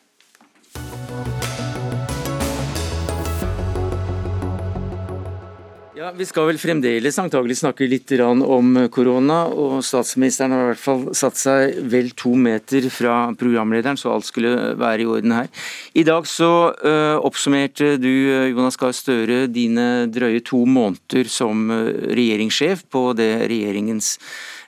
Ja, 6.01 6.15
Vi 6.17 6.25
skal 6.25 6.47
vel 6.49 6.57
fremdeles 6.57 7.19
antagelig 7.21 7.59
snakke 7.59 7.85
litt 7.85 8.09
om 8.25 8.89
korona. 8.89 9.43
og 9.53 9.83
Statsministeren 9.85 10.55
har 10.55 10.63
i 10.63 10.69
hvert 10.71 10.81
fall 10.81 11.03
satt 11.13 11.37
seg 11.37 11.75
vel 11.93 12.09
to 12.17 12.33
meter 12.41 12.87
fra 12.89 13.35
programlederen, 13.37 13.99
så 14.01 14.15
alt 14.15 14.25
skulle 14.25 14.73
være 14.81 15.03
i 15.03 15.05
orden 15.05 15.35
her. 15.37 15.51
I 15.93 16.07
dag 16.09 16.25
så 16.25 16.73
uh, 16.73 17.21
oppsummerte 17.21 17.99
du, 18.01 18.09
Jonas 18.49 18.81
Gahr 18.81 18.97
Støre, 18.97 19.43
dine 19.53 20.07
drøye 20.09 20.41
to 20.41 20.63
måneder 20.65 21.29
som 21.29 21.69
regjeringssjef 21.69 22.87
på 22.89 23.11
det 23.21 23.35
regjeringens 23.53 24.15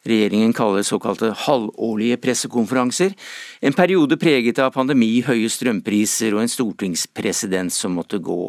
regjeringen 0.08 0.54
kaller 0.56 0.86
såkalte 0.86 1.32
halvårlige 1.44 2.18
pressekonferanser. 2.22 3.14
En 3.62 3.76
periode 3.76 4.18
preget 4.20 4.58
av 4.62 4.72
pandemi, 4.74 5.20
høye 5.26 5.50
strømpriser 5.52 6.36
og 6.36 6.44
en 6.44 6.52
stortingspresident 6.52 7.74
som 7.74 7.98
måtte 7.98 8.22
gå. 8.22 8.40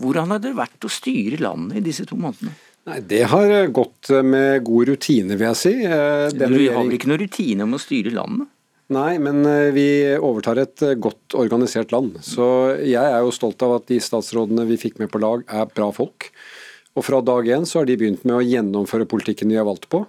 Hvordan 0.00 0.34
har 0.34 0.44
det 0.44 0.54
vært 0.56 0.86
å 0.86 0.92
styre 0.92 1.42
landet 1.44 1.82
i 1.82 1.86
disse 1.90 2.06
to 2.08 2.16
månedene? 2.16 2.54
Nei, 2.84 3.00
Det 3.00 3.22
har 3.32 3.52
gått 3.72 4.10
med 4.24 4.64
god 4.64 4.90
rutine, 4.92 5.38
vil 5.38 5.48
jeg 5.52 5.60
si. 5.60 5.74
Eh, 5.84 6.28
Den 6.36 6.52
du 6.52 6.66
har 6.68 6.84
vel 6.84 6.98
ikke 6.98 7.08
noen 7.08 7.22
rutine 7.24 7.64
om 7.64 7.76
å 7.76 7.80
styre 7.80 8.12
landet? 8.12 8.50
Nei, 8.92 9.16
men 9.16 9.40
eh, 9.48 9.72
vi 9.72 9.86
overtar 10.18 10.60
et 10.60 10.84
eh, 10.84 10.98
godt 11.00 11.36
organisert 11.40 11.94
land. 11.94 12.18
Så 12.20 12.76
jeg 12.84 13.00
er 13.00 13.24
jo 13.24 13.32
stolt 13.32 13.62
av 13.64 13.78
at 13.78 13.88
de 13.88 13.96
statsrådene 14.04 14.66
vi 14.68 14.76
fikk 14.80 15.00
med 15.00 15.08
på 15.12 15.22
lag, 15.22 15.46
er 15.48 15.70
bra 15.72 15.88
folk. 15.96 16.28
Og 16.94 17.06
fra 17.06 17.22
dag 17.24 17.48
én 17.48 17.64
så 17.66 17.80
har 17.80 17.88
de 17.88 17.96
begynt 17.98 18.26
med 18.28 18.36
å 18.36 18.44
gjennomføre 18.44 19.08
politikken 19.08 19.48
de 19.48 19.56
har 19.58 19.66
valgt 19.66 19.88
på. 19.88 20.04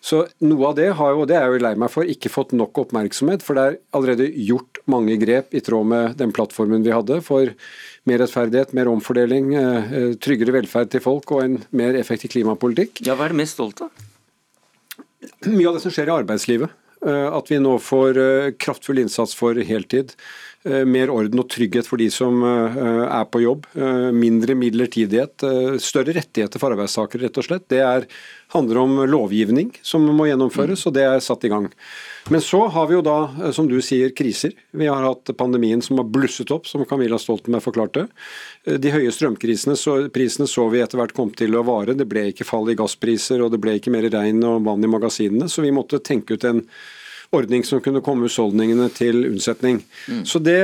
Så 0.00 0.22
noe 0.44 0.70
av 0.70 0.76
det 0.78 0.88
har 0.98 1.14
jo, 1.14 1.24
det 1.28 1.36
er 1.36 1.46
jeg 1.46 1.58
jo 1.58 1.64
lei 1.64 1.74
meg 1.80 1.90
for, 1.92 2.06
ikke 2.06 2.30
fått 2.32 2.54
nok 2.56 2.78
oppmerksomhet. 2.84 3.42
For 3.44 3.58
det 3.58 3.64
er 3.64 3.78
allerede 3.96 4.28
gjort 4.46 4.80
mange 4.90 5.18
grep 5.20 5.54
i 5.56 5.62
tråd 5.64 5.90
med 5.90 6.18
den 6.20 6.32
plattformen 6.34 6.84
vi 6.86 6.94
hadde 6.94 7.20
for 7.26 7.50
mer 8.08 8.22
rettferdighet, 8.22 8.74
mer 8.76 8.90
omfordeling, 8.90 9.54
eh, 9.58 9.92
eh, 9.92 10.10
tryggere 10.22 10.54
velferd 10.54 10.90
til 10.90 11.04
folk 11.04 11.32
og 11.34 11.44
en 11.44 11.58
mer 11.70 11.98
effektiv 11.98 12.32
klimapolitikk. 12.36 13.02
Ja, 13.06 13.16
Hva 13.16 13.26
er 13.26 13.34
du 13.34 13.40
mest 13.42 13.58
stolt 13.58 13.82
av? 13.82 13.90
Mye 15.46 15.68
av 15.68 15.74
det 15.74 15.82
som 15.82 15.92
skjer 15.92 16.08
i 16.08 16.16
arbeidslivet. 16.22 16.70
Eh, 17.04 17.28
at 17.30 17.50
vi 17.50 17.58
nå 17.58 17.76
får 17.78 18.56
kraftfull 18.58 18.98
innsats 18.98 19.34
for 19.34 19.54
heltid. 19.54 20.14
Mer 20.88 21.10
orden 21.14 21.40
og 21.40 21.48
trygghet 21.48 21.86
for 21.88 22.00
de 22.00 22.10
som 22.12 22.42
er 22.44 23.24
på 23.32 23.40
jobb. 23.40 23.68
Mindre 24.14 24.56
midlertidighet. 24.58 25.44
Større 25.80 26.16
rettigheter 26.18 26.60
for 26.60 26.74
arbeidstakere, 26.74 27.26
rett 27.26 27.40
og 27.40 27.46
slett. 27.46 27.68
Det 27.72 27.80
er 27.84 28.04
handler 28.48 28.78
om 28.78 28.96
lovgivning 29.08 29.72
som 29.82 30.04
må 30.16 30.28
gjennomføres, 30.28 30.86
og 30.88 30.94
det 30.96 31.04
er 31.04 31.20
satt 31.24 31.44
i 31.44 31.50
gang. 31.52 31.68
Men 32.32 32.42
så 32.44 32.62
har 32.72 32.88
vi 32.88 32.96
jo 32.96 33.02
da, 33.04 33.18
eh, 33.42 33.52
som 33.52 33.68
du 33.68 33.78
sier, 33.84 34.10
kriser. 34.16 34.52
Vi 34.72 34.86
har 34.88 35.04
hatt 35.04 35.30
pandemien 35.36 35.82
som 35.82 36.00
har 36.00 36.08
blusset 36.08 36.50
opp, 36.50 36.66
som 36.66 36.84
Camilla 36.84 37.18
Stoltenberg 37.18 37.64
forklarte. 37.64 38.08
Eh, 38.66 38.78
de 38.80 38.92
høye 38.92 39.12
strømprisene 39.12 39.76
så, 39.76 39.98
så 40.46 40.68
vi 40.72 40.80
etter 40.80 41.00
hvert 41.00 41.14
kom 41.16 41.30
til 41.30 41.56
å 41.56 41.64
vare. 41.64 41.96
Det 41.96 42.08
ble 42.08 42.28
ikke 42.32 42.48
fall 42.48 42.68
i 42.70 42.76
gasspriser, 42.76 43.42
og 43.42 43.52
det 43.52 43.60
ble 43.60 43.76
ikke 43.78 43.92
mer 43.92 44.08
regn 44.08 44.44
og 44.44 44.64
vann 44.64 44.84
i 44.84 44.92
magasinene. 44.92 45.48
Så 45.48 45.64
vi 45.64 45.72
måtte 45.72 46.00
tenke 46.00 46.34
ut 46.34 46.44
en 46.44 46.64
ordning 47.34 47.64
som 47.64 47.82
kunne 47.84 48.02
komme 48.04 48.28
husholdningene 48.28 48.88
til 48.96 49.20
unnsetning. 49.28 49.82
Mm. 50.08 50.24
Så 50.28 50.40
det 50.40 50.58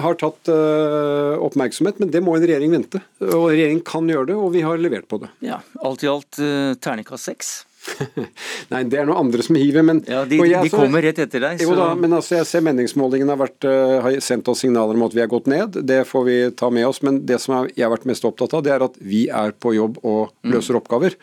har 0.00 0.18
tatt 0.20 0.48
uh, 0.48 1.36
oppmerksomhet, 1.44 2.00
men 2.00 2.12
det 2.12 2.24
må 2.24 2.36
en 2.36 2.46
regjering 2.46 2.72
vente. 2.72 3.02
Og 3.26 3.50
regjeringen 3.52 3.84
kan 3.86 4.08
gjøre 4.08 4.30
det, 4.32 4.40
og 4.40 4.52
vi 4.56 4.64
har 4.64 4.80
levert 4.80 5.08
på 5.10 5.20
det. 5.22 5.32
Ja, 5.44 5.60
Alt 5.84 6.06
i 6.06 6.10
alt 6.10 6.40
uh, 6.40 6.72
terningkast 6.80 7.32
seks. 7.32 7.56
Nei, 8.72 8.80
det 8.90 8.98
er 8.98 9.06
noen 9.06 9.26
andre 9.26 9.44
som 9.46 9.56
hiver, 9.58 9.84
men 9.86 10.00
ja, 10.08 10.24
De, 10.28 10.38
jeg, 10.42 10.66
de 10.66 10.72
kommer 10.72 11.04
rett 11.04 11.20
etter 11.22 11.42
deg. 11.42 11.60
Så... 11.60 11.68
Jo 11.68 11.76
da, 11.78 11.90
men 11.98 12.16
altså, 12.16 12.38
jeg 12.40 12.48
ser 12.48 12.64
meningsmålingene 12.66 13.34
har, 13.34 13.40
vært, 13.44 13.68
uh, 13.68 13.98
har 14.06 14.16
sendt 14.24 14.48
oss 14.50 14.64
signaler 14.64 14.98
om 14.98 15.06
at 15.06 15.16
vi 15.16 15.22
har 15.22 15.30
gått 15.30 15.50
ned. 15.50 15.80
Det 15.86 16.00
får 16.08 16.26
vi 16.26 16.38
ta 16.58 16.70
med 16.74 16.88
oss. 16.88 17.02
Men 17.06 17.22
det 17.28 17.38
som 17.42 17.58
jeg 17.68 17.84
har 17.84 17.92
vært 17.92 18.08
mest 18.08 18.26
opptatt 18.26 18.56
av, 18.56 18.64
det 18.66 18.74
er 18.74 18.86
at 18.88 18.98
vi 18.98 19.26
er 19.28 19.54
på 19.54 19.76
jobb 19.76 20.00
og 20.02 20.32
mm. 20.32 20.54
løser 20.54 20.76
mm. 20.76 20.80
oppgaver. 20.80 21.18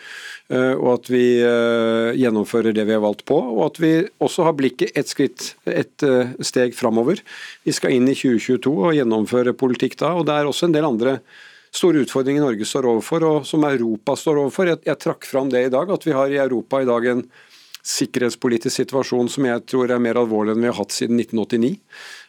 Uh, 0.51 0.75
og 0.75 0.89
at 0.97 1.08
vi 1.10 1.23
uh, 1.39 2.12
gjennomfører 2.19 2.75
det 2.75 2.84
vi 2.89 2.95
har 2.95 3.03
valgt 3.03 3.23
på. 3.29 3.38
Og 3.38 3.63
at 3.69 3.79
vi 3.82 3.93
også 4.23 4.49
har 4.49 4.58
blikket 4.60 4.97
et 4.99 5.10
skritt, 5.10 5.53
et 5.69 6.08
steg 6.43 6.75
framover. 6.77 7.23
Vi 7.63 7.75
skal 7.75 7.95
inn 7.95 8.10
i 8.12 8.17
2022 8.17 8.73
og 8.73 8.93
gjennomføre 8.97 9.56
politikk 9.58 9.97
da. 10.03 10.13
Og 10.19 10.27
det 10.27 10.36
er 10.36 10.49
også 10.49 10.69
en 10.69 10.75
del 10.75 10.89
andre 10.89 11.17
store 11.73 12.03
utfordringer 12.06 12.43
Norge 12.43 12.67
står 12.69 12.86
overfor, 12.91 13.25
og 13.25 13.47
som 13.49 13.65
Europa 13.65 14.17
står 14.19 14.43
overfor. 14.43 14.69
Jeg, 14.69 14.84
jeg 14.86 15.01
trakk 15.01 15.25
fram 15.25 15.49
det 15.49 15.65
i 15.65 15.73
dag, 15.73 15.89
at 15.89 16.06
vi 16.06 16.13
har 16.13 16.29
i 16.29 16.41
Europa 16.43 16.84
i 16.84 16.89
dag 16.89 17.10
en 17.10 17.25
sikkerhetspolitisk 17.84 18.77
situasjon 18.77 19.27
som 19.32 19.47
jeg 19.49 19.63
tror 19.67 19.91
er 19.91 19.99
mer 19.99 20.21
alvorlig 20.21 20.53
enn 20.53 20.63
vi 20.63 20.69
har 20.69 20.77
hatt 20.77 20.93
siden 20.95 21.19
1989 21.19 21.73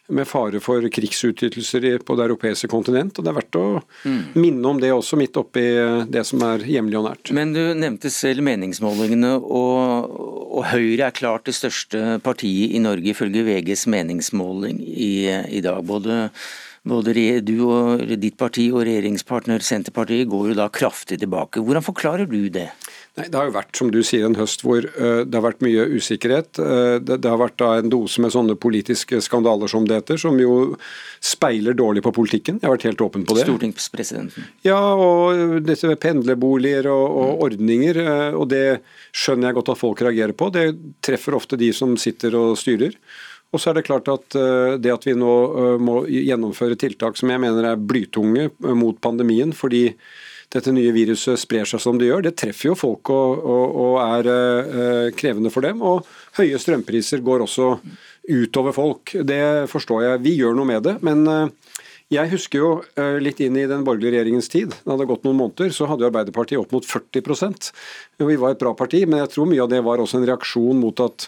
med 0.07 0.27
fare 0.29 0.59
for 0.61 0.85
krigsutgytelser 0.93 1.87
på 2.05 2.17
det 2.17 2.27
europeiske 2.27 2.69
kontinent. 2.69 3.17
og 3.17 3.25
Det 3.25 3.31
er 3.31 3.37
verdt 3.39 3.57
å 3.59 3.65
mm. 4.05 4.19
minne 4.37 4.69
om 4.69 4.81
det 4.81 4.91
også, 4.93 5.17
midt 5.19 5.37
oppi 5.41 5.63
det 6.11 6.25
som 6.29 6.43
er 6.45 6.65
hjemlig 6.69 6.99
og 6.99 7.07
nært. 7.09 7.31
Men 7.35 7.55
du 7.55 7.61
nevnte 7.77 8.11
selv 8.13 8.45
meningsmålingene, 8.45 9.33
og, 9.39 10.13
og 10.59 10.69
Høyre 10.71 11.09
er 11.09 11.17
klart 11.17 11.49
det 11.49 11.57
største 11.57 12.19
partiet 12.25 12.75
i 12.75 12.83
Norge 12.83 13.13
ifølge 13.15 13.45
VGs 13.47 13.87
meningsmåling 13.91 14.79
i, 14.85 15.15
i 15.57 15.65
dag. 15.65 15.81
Både 15.85 16.29
både 16.85 17.15
du 17.41 17.55
og 17.65 18.03
ditt 18.21 18.35
parti 18.37 18.67
og 18.69 18.83
regjeringspartner 18.85 19.63
Senterpartiet 19.65 20.29
går 20.29 20.51
jo 20.51 20.57
da 20.59 20.67
kraftig 20.69 21.17
tilbake. 21.21 21.63
Hvordan 21.65 21.85
forklarer 21.85 22.29
du 22.29 22.45
det? 22.53 22.69
Nei, 23.15 23.29
Det 23.31 23.37
har 23.39 23.47
jo 23.47 23.53
vært 23.55 23.77
som 23.79 23.89
du 23.93 24.01
sier, 24.03 24.25
en 24.27 24.35
høst 24.35 24.63
hvor 24.65 24.83
uh, 24.83 25.21
det 25.23 25.37
har 25.37 25.43
vært 25.45 25.63
mye 25.63 25.85
usikkerhet. 25.95 26.59
Uh, 26.59 26.97
det, 26.99 27.21
har 27.23 27.39
vært 27.39 27.55
da 27.61 27.69
en 27.79 27.91
dose 27.91 28.19
med 28.23 28.33
sånne 28.33 28.57
politiske 28.59 29.21
skandaler 29.23 29.71
som 29.71 29.85
det 29.87 30.01
heter, 30.01 30.19
som 30.19 30.35
jo 30.41 30.75
speiler 31.23 31.77
dårlig 31.79 32.03
på 32.03 32.11
politikken. 32.17 32.59
Jeg 32.59 32.67
har 32.67 32.75
vært 32.75 32.87
helt 32.89 33.03
åpen 33.05 33.23
på 33.27 33.37
det. 33.37 33.45
Stortingspresidenten. 33.47 34.49
Ja, 34.67 34.79
og 34.99 35.61
dette 35.63 35.93
med 35.93 36.01
pendlerboliger 36.03 36.89
og, 36.91 37.05
og 37.05 37.29
mm. 37.29 37.45
ordninger. 37.47 38.01
Og 38.35 38.49
det 38.51 38.65
skjønner 39.15 39.49
jeg 39.49 39.59
godt 39.61 39.71
at 39.77 39.81
folk 39.85 40.03
reagerer 40.03 40.35
på. 40.35 40.51
Det 40.51 40.67
treffer 41.05 41.39
ofte 41.39 41.59
de 41.61 41.71
som 41.75 41.95
sitter 41.99 42.35
og 42.35 42.59
styrer. 42.59 42.99
Og 43.55 43.63
så 43.63 43.71
er 43.71 43.79
det 43.79 43.87
klart 43.87 44.09
at 44.11 44.35
det 44.83 44.91
at 44.91 45.05
vi 45.07 45.13
nå 45.15 45.33
må 45.79 46.01
gjennomføre 46.11 46.75
tiltak 46.81 47.15
som 47.15 47.31
jeg 47.31 47.39
mener 47.39 47.69
er 47.69 47.79
blytunge 47.79 48.49
mot 48.75 48.99
pandemien, 48.99 49.53
fordi 49.55 49.85
dette 50.53 50.73
nye 50.75 50.93
viruset 50.95 51.39
sprer 51.41 51.67
seg 51.67 51.81
som 51.83 51.97
det 51.99 52.09
gjør, 52.09 52.25
det 52.27 52.35
treffer 52.39 52.69
jo 52.69 52.77
folk 52.79 53.09
og, 53.13 53.41
og, 53.41 53.79
og 53.85 53.95
er 54.03 55.11
krevende 55.17 55.51
for 55.53 55.65
dem. 55.65 55.81
Og 55.83 56.05
høye 56.37 56.59
strømpriser 56.61 57.23
går 57.25 57.43
også 57.47 57.73
utover 58.29 58.75
folk. 58.75 59.15
Det 59.27 59.67
forstår 59.71 60.05
jeg. 60.05 60.23
Vi 60.25 60.37
gjør 60.39 60.55
noe 60.57 60.69
med 60.69 60.85
det. 60.87 60.95
men 61.05 61.25
jeg 62.13 62.29
husker 62.29 62.61
jo 62.61 62.69
eh, 63.01 63.17
litt 63.17 63.39
inn 63.41 63.55
i 63.57 63.65
den 63.69 63.81
borgerlige 63.85 64.13
regjeringens 64.13 64.49
tid. 64.51 64.75
Da 64.75 64.83
Det 64.83 64.93
hadde 64.93 65.07
gått 65.09 65.23
noen 65.25 65.39
måneder, 65.39 65.71
så 65.73 65.87
hadde 65.89 66.05
Arbeiderpartiet 66.05 66.61
opp 66.61 66.75
mot 66.75 66.85
40% 66.85 67.71
Vi 68.21 68.37
var 68.37 68.53
et 68.53 68.61
bra 68.61 68.75
parti, 68.77 69.01
men 69.09 69.23
jeg 69.23 69.31
tror 69.33 69.49
mye 69.49 69.63
av 69.63 69.71
det 69.71 69.81
var 69.85 70.01
også 70.01 70.19
en 70.19 70.27
reaksjon 70.29 70.77
mot 70.83 71.01
at 71.01 71.27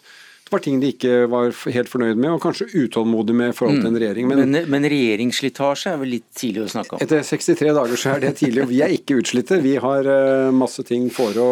var 0.52 0.64
ting 0.64 0.80
de 0.82 0.92
ikke 0.94 1.26
var 1.32 1.52
helt 1.74 1.92
fornøyd 1.92 2.20
med, 2.20 2.30
og 2.36 2.42
kanskje 2.44 2.70
utålmodig 2.74 3.36
med 3.38 3.54
i 3.54 3.58
forhold 3.58 3.82
til 3.82 3.90
en 3.90 3.96
mm. 3.96 4.02
regjering. 4.04 4.30
Men, 4.32 4.44
men, 4.54 4.70
men 4.74 4.88
regjeringsslitasje 4.94 5.94
er 5.94 6.02
vel 6.02 6.16
litt 6.18 6.28
tidlig 6.38 6.66
å 6.66 6.72
snakke 6.78 6.96
om? 6.96 7.04
Etter 7.04 7.26
63 7.26 7.76
dager 7.78 8.00
så 8.00 8.16
er 8.16 8.26
det 8.26 8.34
tidlig. 8.42 8.66
og 8.66 8.72
Vi 8.74 8.82
er 8.86 8.96
ikke 8.96 9.20
utslitte. 9.22 9.62
Vi 9.64 9.78
har 9.82 10.10
eh, 10.14 10.50
masse 10.56 10.86
ting 10.88 11.10
for 11.14 11.38
å 11.42 11.52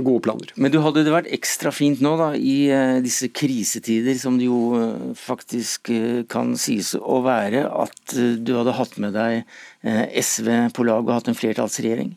gode 0.00 0.22
planer. 0.24 0.52
Men 0.56 0.72
du 0.72 0.78
hadde 0.84 1.02
det 1.04 1.12
vært 1.12 1.30
ekstra 1.34 1.72
fint 1.74 2.00
nå 2.04 2.14
da, 2.16 2.30
i 2.36 2.70
uh, 2.72 3.00
disse 3.04 3.28
krisetider, 3.36 4.16
som 4.16 4.38
det 4.40 4.46
jo 4.46 4.60
uh, 4.78 5.10
faktisk 5.18 5.90
kan 6.30 6.54
sies 6.56 6.94
å 6.96 7.20
være, 7.26 7.66
at 7.68 8.14
du 8.16 8.54
hadde 8.56 8.76
hatt 8.78 8.96
med 9.02 9.12
deg 9.18 9.42
SV 9.82 10.72
på 10.76 10.86
lag 10.88 11.04
og 11.04 11.14
hatt 11.18 11.28
en 11.32 11.36
flertallsregjering? 11.36 12.14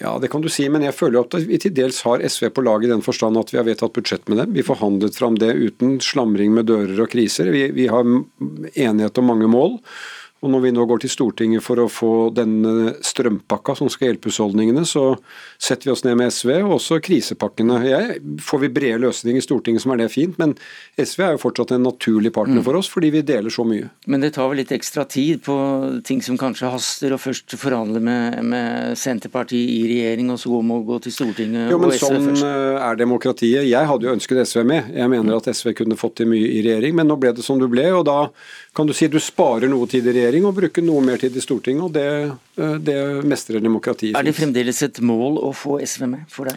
Ja, 0.00 0.14
det 0.18 0.30
kan 0.32 0.40
du 0.40 0.48
si, 0.48 0.64
men 0.72 0.80
jeg 0.86 0.96
føler 0.96 1.26
at 1.26 1.34
vi 1.44 1.58
til 1.60 1.74
dels 1.76 1.98
har 2.06 2.22
SV 2.24 2.46
på 2.56 2.62
lag 2.64 2.84
i 2.86 2.88
den 2.88 3.02
forstand 3.04 3.36
at 3.36 3.50
vi 3.52 3.58
har 3.60 3.66
vedtatt 3.66 3.92
budsjett 3.92 4.30
med 4.32 4.40
dem. 4.40 4.54
Vi 4.56 4.64
forhandlet 4.64 5.18
fram 5.20 5.36
det 5.36 5.52
uten 5.58 5.98
slamring 6.00 6.54
med 6.56 6.70
dører 6.70 7.02
og 7.04 7.10
kriser. 7.12 7.50
Vi, 7.52 7.66
vi 7.76 7.84
har 7.92 8.06
enighet 8.08 9.20
om 9.20 9.28
mange 9.28 9.50
mål. 9.52 9.76
Og 10.40 10.48
Når 10.48 10.62
vi 10.64 10.70
nå 10.72 10.84
går 10.88 11.02
til 11.02 11.12
Stortinget 11.12 11.60
for 11.60 11.82
å 11.82 11.88
få 11.92 12.10
denne 12.32 12.94
strømpakka 13.04 13.74
som 13.76 13.90
skal 13.92 14.08
hjelpe 14.08 14.30
husholdningene, 14.30 14.86
så 14.88 15.18
setter 15.60 15.90
vi 15.90 15.92
oss 15.92 16.02
ned 16.06 16.16
med 16.16 16.32
SV, 16.32 16.54
og 16.62 16.78
også 16.78 16.96
krisepakkene. 17.04 17.76
Jeg, 17.84 18.20
får 18.40 18.62
vi 18.62 18.70
brede 18.72 19.02
løsninger 19.04 19.42
i 19.42 19.44
Stortinget, 19.44 19.84
som 19.84 19.92
er 19.92 20.00
det 20.00 20.06
fint, 20.14 20.38
men 20.40 20.54
SV 20.96 21.24
er 21.26 21.34
jo 21.34 21.42
fortsatt 21.42 21.74
en 21.76 21.84
naturlig 21.84 22.32
partner 22.32 22.62
mm. 22.62 22.64
for 22.64 22.78
oss, 22.80 22.88
fordi 22.88 23.10
vi 23.12 23.22
deler 23.28 23.52
så 23.52 23.66
mye. 23.68 23.90
Men 24.08 24.24
det 24.24 24.32
tar 24.38 24.48
vel 24.48 24.62
litt 24.62 24.72
ekstra 24.72 25.04
tid 25.04 25.42
på 25.44 25.58
ting 26.08 26.24
som 26.24 26.40
kanskje 26.40 26.72
haster, 26.72 27.12
og 27.12 27.20
først 27.20 27.58
forhandle 27.60 28.00
med, 28.00 28.40
med 28.40 28.96
Senterpartiet 28.96 29.74
i 29.76 29.84
regjering, 29.92 30.32
og 30.32 30.40
så 30.40 30.62
må 30.64 30.80
gå 30.88 31.02
til 31.04 31.16
Stortinget 31.18 31.68
jo, 31.68 31.82
men 31.82 31.92
og 31.92 31.98
SV 31.98 32.06
sånn 32.06 32.28
først? 32.30 32.46
Sånn 32.46 32.80
er 32.88 33.02
demokratiet. 33.02 33.68
Jeg 33.68 33.92
hadde 33.92 34.08
jo 34.08 34.16
ønsket 34.16 34.40
SV 34.48 34.64
med. 34.72 34.88
Jeg 34.96 35.12
mener 35.12 35.36
at 35.36 35.52
SV 35.52 35.74
kunne 35.82 36.00
fått 36.00 36.16
til 36.22 36.32
mye 36.32 36.48
i 36.48 36.64
regjering, 36.64 36.96
men 36.96 37.12
nå 37.12 37.20
ble 37.20 37.36
det 37.36 37.44
som 37.44 37.60
det 37.60 37.68
ble, 37.68 37.90
og 37.92 38.08
da 38.08 38.18
kan 38.72 38.88
du 38.88 38.96
si 38.96 39.10
du 39.10 39.20
sparer 39.20 39.68
noe 39.68 39.84
tid 39.90 40.08
i 40.08 40.16
regjering 40.16 40.29
og 40.38 40.54
bruke 40.54 40.82
noe 40.84 41.02
mer 41.02 41.18
tid 41.18 41.36
i 41.36 41.42
Stortinget. 41.42 41.82
og 41.84 41.92
Det, 41.92 42.32
eh, 42.58 42.76
det 42.78 43.24
mestrer 43.24 43.60
demokratiet. 43.60 44.16
Er 44.16 44.22
det 44.22 44.36
fremdeles 44.36 44.82
et 44.82 45.00
mål 45.00 45.38
å 45.38 45.52
få 45.52 45.80
SV 45.82 46.06
med 46.06 46.24
for 46.28 46.44
deg? 46.44 46.56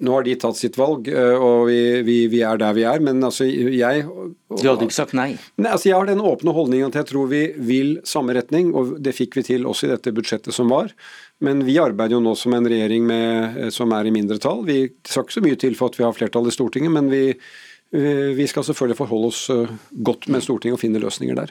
Nå 0.00 0.14
har 0.14 0.24
de 0.24 0.34
tatt 0.40 0.56
sitt 0.56 0.76
valg, 0.78 1.08
eh, 1.10 1.36
og 1.36 1.66
vi, 1.68 1.78
vi, 2.06 2.16
vi 2.32 2.40
er 2.46 2.60
der 2.60 2.74
vi 2.76 2.84
er. 2.88 3.02
Men 3.04 3.22
altså, 3.24 3.46
jeg 3.46 4.04
Du 4.06 4.68
hadde 4.68 4.86
ikke 4.86 4.96
sagt 4.96 5.16
nei? 5.16 5.34
nei 5.60 5.72
altså, 5.72 5.90
jeg 5.90 5.98
har 5.98 6.08
den 6.08 6.22
åpne 6.22 6.54
holdningen 6.56 6.92
at 6.92 7.00
jeg 7.02 7.10
tror 7.12 7.28
vi 7.30 7.42
vil 7.58 7.96
samme 8.08 8.36
retning, 8.36 8.72
og 8.78 8.96
det 9.02 9.14
fikk 9.16 9.36
vi 9.38 9.46
til 9.52 9.68
også 9.68 9.88
i 9.88 9.92
dette 9.92 10.14
budsjettet 10.14 10.54
som 10.54 10.72
var. 10.72 10.94
Men 11.42 11.64
vi 11.66 11.76
arbeider 11.82 12.16
jo 12.16 12.22
nå 12.24 12.36
som 12.38 12.54
en 12.56 12.68
regjering 12.70 13.04
med, 13.08 13.58
eh, 13.58 13.74
som 13.74 13.92
er 13.96 14.08
i 14.08 14.14
mindretall. 14.14 14.64
Vi 14.68 14.86
skal 15.02 15.26
ikke 15.26 15.38
så 15.38 15.44
mye 15.44 15.60
til 15.60 15.76
for 15.78 15.92
at 15.92 16.00
vi 16.00 16.06
har 16.06 16.16
flertall 16.16 16.48
i 16.48 16.54
Stortinget, 16.54 16.92
men 16.94 17.12
vi 17.12 17.26
vi 17.92 18.46
skal 18.48 18.64
selvfølgelig 18.64 18.96
forholde 18.96 19.28
oss 19.28 19.40
godt 19.92 20.22
med 20.32 20.40
Stortinget 20.40 20.78
og 20.78 20.80
finne 20.80 21.02
løsninger 21.02 21.36
der. 21.36 21.50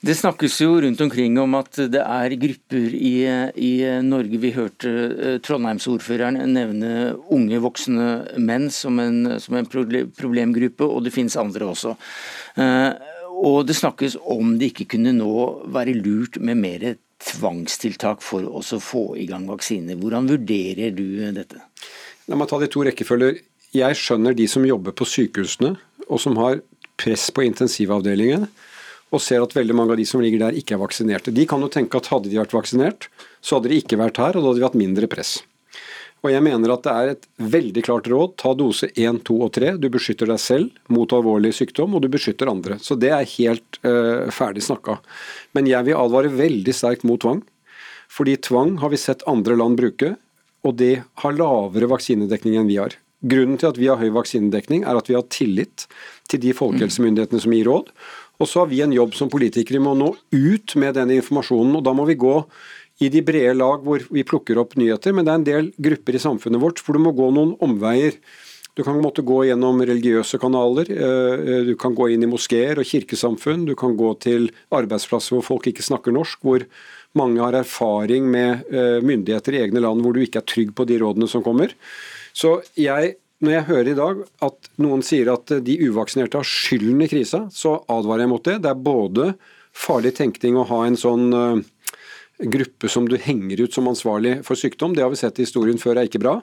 Det 0.00 0.14
snakkes 0.16 0.54
jo 0.62 0.78
rundt 0.80 1.00
omkring 1.04 1.34
om 1.42 1.58
at 1.58 1.76
det 1.92 2.00
er 2.00 2.34
grupper 2.40 2.94
i, 2.96 3.12
i 3.60 3.72
Norge. 4.06 4.40
Vi 4.40 4.52
hørte 4.56 4.88
eh, 4.88 5.36
Trondheimsordføreren 5.44 6.40
nevne 6.54 7.12
unge 7.28 7.60
voksne 7.60 8.06
menn 8.40 8.70
som 8.72 8.96
en, 9.02 9.36
som 9.42 9.58
en 9.60 9.68
problemgruppe, 9.68 10.88
og 10.88 11.04
det 11.04 11.12
finnes 11.12 11.36
andre 11.40 11.68
også. 11.68 11.92
Og 13.40 13.62
det 13.68 13.76
snakkes 13.76 14.16
om 14.28 14.56
det 14.60 14.72
ikke 14.72 14.88
kunne 14.96 15.12
nå 15.16 15.34
være 15.72 15.96
lurt 15.96 16.40
med 16.40 16.60
mer 16.60 16.86
tvangstiltak 17.20 18.24
for 18.24 18.44
å 18.48 18.62
få 18.80 19.04
i 19.20 19.26
gang 19.28 19.46
vaksiner. 19.48 19.98
Hvordan 20.00 20.28
vurderer 20.30 20.92
du 20.96 21.04
dette? 21.36 21.60
La 22.28 22.38
meg 22.38 22.50
ta 22.50 22.60
de 22.60 22.68
to 22.70 22.84
rekkefølger. 22.86 23.40
Jeg 23.76 23.96
skjønner 23.98 24.34
de 24.36 24.48
som 24.50 24.66
jobber 24.66 24.94
på 24.96 25.06
sykehusene, 25.08 25.74
og 26.08 26.20
som 26.22 26.36
har 26.40 26.60
press 27.00 27.28
på 27.32 27.44
intensivavdelingen, 27.46 28.48
og 29.10 29.22
ser 29.22 29.42
at 29.42 29.54
veldig 29.56 29.74
mange 29.76 29.94
av 29.94 30.00
de 30.00 30.06
som 30.06 30.22
ligger 30.22 30.44
der, 30.46 30.56
ikke 30.58 30.76
er 30.76 30.82
vaksinerte. 30.82 31.34
De 31.34 31.46
kan 31.50 31.62
jo 31.62 31.70
tenke 31.72 31.98
at 31.98 32.10
hadde 32.12 32.30
de 32.30 32.38
vært 32.38 32.54
vaksinert, 32.54 33.08
så 33.42 33.58
hadde 33.58 33.72
de 33.72 33.80
ikke 33.82 33.98
vært 34.00 34.20
her, 34.22 34.36
og 34.36 34.44
da 34.44 34.52
hadde 34.52 34.62
vi 34.62 34.68
hatt 34.68 34.78
mindre 34.78 35.10
press. 35.10 35.40
Og 36.20 36.28
jeg 36.34 36.44
mener 36.44 36.74
at 36.74 36.84
det 36.84 36.92
er 36.92 37.10
et 37.14 37.26
veldig 37.54 37.82
klart 37.86 38.08
råd. 38.12 38.34
Ta 38.40 38.52
dose 38.56 38.90
1, 38.92 39.22
2 39.24 39.36
og 39.46 39.52
3. 39.56 39.70
Du 39.80 39.88
beskytter 39.92 40.28
deg 40.28 40.40
selv 40.42 40.92
mot 40.92 41.12
alvorlig 41.16 41.54
sykdom, 41.56 41.96
og 41.96 42.04
du 42.04 42.10
beskytter 42.12 42.50
andre. 42.52 42.76
Så 42.82 42.96
det 43.00 43.12
er 43.16 43.30
helt 43.38 43.80
uh, 43.86 44.28
ferdig 44.34 44.66
snakka. 44.66 44.98
Men 45.56 45.70
jeg 45.70 45.88
vil 45.88 45.96
advare 45.96 46.32
veldig 46.32 46.74
sterkt 46.76 47.06
mot 47.08 47.20
tvang. 47.24 47.40
Fordi 48.10 48.36
tvang 48.42 48.76
har 48.82 48.92
vi 48.92 49.00
sett 49.00 49.24
andre 49.30 49.56
land 49.56 49.80
bruke, 49.80 50.16
og 50.66 50.76
de 50.76 50.98
har 51.22 51.38
lavere 51.38 51.88
vaksinedekning 51.88 52.58
enn 52.60 52.68
vi 52.68 52.80
har. 52.82 52.98
Grunnen 53.20 53.56
til 53.60 53.70
at 53.70 53.78
vi 53.80 53.88
har 53.88 54.00
høy 54.00 54.10
vaksinedekning, 54.12 54.84
er 54.88 54.96
at 54.96 55.08
vi 55.08 55.16
har 55.16 55.24
tillit 55.32 55.86
til 56.28 56.40
de 56.42 56.52
folkehelsemyndighetene 56.56 57.40
som 57.42 57.54
gir 57.54 57.68
råd. 57.68 57.88
Og 58.40 58.48
så 58.48 58.62
har 58.62 58.70
vi 58.70 58.80
en 58.82 58.94
jobb 58.96 59.14
som 59.16 59.30
politikere 59.32 59.82
med 59.82 59.92
å 59.92 59.98
nå 60.00 60.10
ut 60.32 60.76
med 60.80 60.96
denne 60.96 61.18
informasjonen. 61.20 61.76
og 61.76 61.84
Da 61.84 61.92
må 61.96 62.06
vi 62.08 62.18
gå 62.20 62.36
i 63.00 63.08
de 63.12 63.22
brede 63.24 63.56
lag 63.56 63.84
hvor 63.84 64.04
vi 64.12 64.24
plukker 64.26 64.60
opp 64.60 64.76
nyheter, 64.80 65.14
men 65.16 65.26
det 65.26 65.32
er 65.32 65.40
en 65.40 65.48
del 65.48 65.72
grupper 65.80 66.16
i 66.16 66.22
samfunnet 66.22 66.60
vårt 66.60 66.80
hvor 66.84 66.96
du 66.96 67.04
må 67.04 67.12
gå 67.16 67.28
noen 67.32 67.54
omveier. 67.64 68.16
Du 68.78 68.84
kan 68.86 69.00
måtte 69.02 69.24
gå 69.26 69.42
gjennom 69.48 69.80
religiøse 69.82 70.38
kanaler, 70.40 70.88
eh, 70.88 71.64
du 71.68 71.74
kan 71.80 71.96
gå 71.96 72.10
inn 72.14 72.24
i 72.24 72.30
moskeer 72.30 72.78
og 72.80 72.88
kirkesamfunn, 72.88 73.66
du 73.68 73.74
kan 73.76 73.96
gå 73.98 74.12
til 74.22 74.48
arbeidsplasser 74.72 75.36
hvor 75.36 75.44
folk 75.44 75.68
ikke 75.68 75.84
snakker 75.84 76.14
norsk, 76.14 76.40
hvor 76.46 76.64
mange 77.18 77.42
har 77.42 77.58
erfaring 77.58 78.28
med 78.30 78.70
eh, 78.70 79.00
myndigheter 79.04 79.56
i 79.56 79.64
egne 79.66 79.82
land 79.82 80.04
hvor 80.04 80.14
du 80.14 80.22
ikke 80.22 80.40
er 80.40 80.48
trygg 80.48 80.72
på 80.76 80.86
de 80.88 81.00
rådene 81.02 81.28
som 81.28 81.44
kommer. 81.44 81.74
Så 82.36 82.60
jeg, 82.78 83.16
når 83.40 83.54
jeg 83.54 83.68
hører 83.70 83.88
i 83.90 83.96
dag 83.98 84.22
at 84.44 84.70
noen 84.84 85.02
sier 85.04 85.30
at 85.32 85.52
de 85.64 85.76
uvaksinerte 85.86 86.40
har 86.40 86.48
skylden 86.48 87.00
i 87.04 87.08
krisa, 87.10 87.46
så 87.52 87.78
advarer 87.88 88.26
jeg 88.26 88.32
mot 88.34 88.44
det. 88.44 88.58
Det 88.64 88.70
er 88.72 88.84
både 88.84 89.30
farlig 89.76 90.12
tenkning 90.18 90.58
å 90.60 90.66
ha 90.68 90.80
en 90.86 90.98
sånn 90.98 91.30
uh, 91.32 91.62
gruppe 92.42 92.88
som 92.88 93.08
du 93.08 93.16
henger 93.20 93.60
ut 93.66 93.74
som 93.74 93.88
ansvarlig 93.88 94.40
for 94.46 94.58
sykdom. 94.58 94.94
Det 94.96 95.02
har 95.04 95.10
vi 95.12 95.18
sett 95.20 95.38
i 95.38 95.44
historien 95.46 95.78
før 95.80 96.00
er 96.00 96.08
ikke 96.08 96.22
bra. 96.22 96.40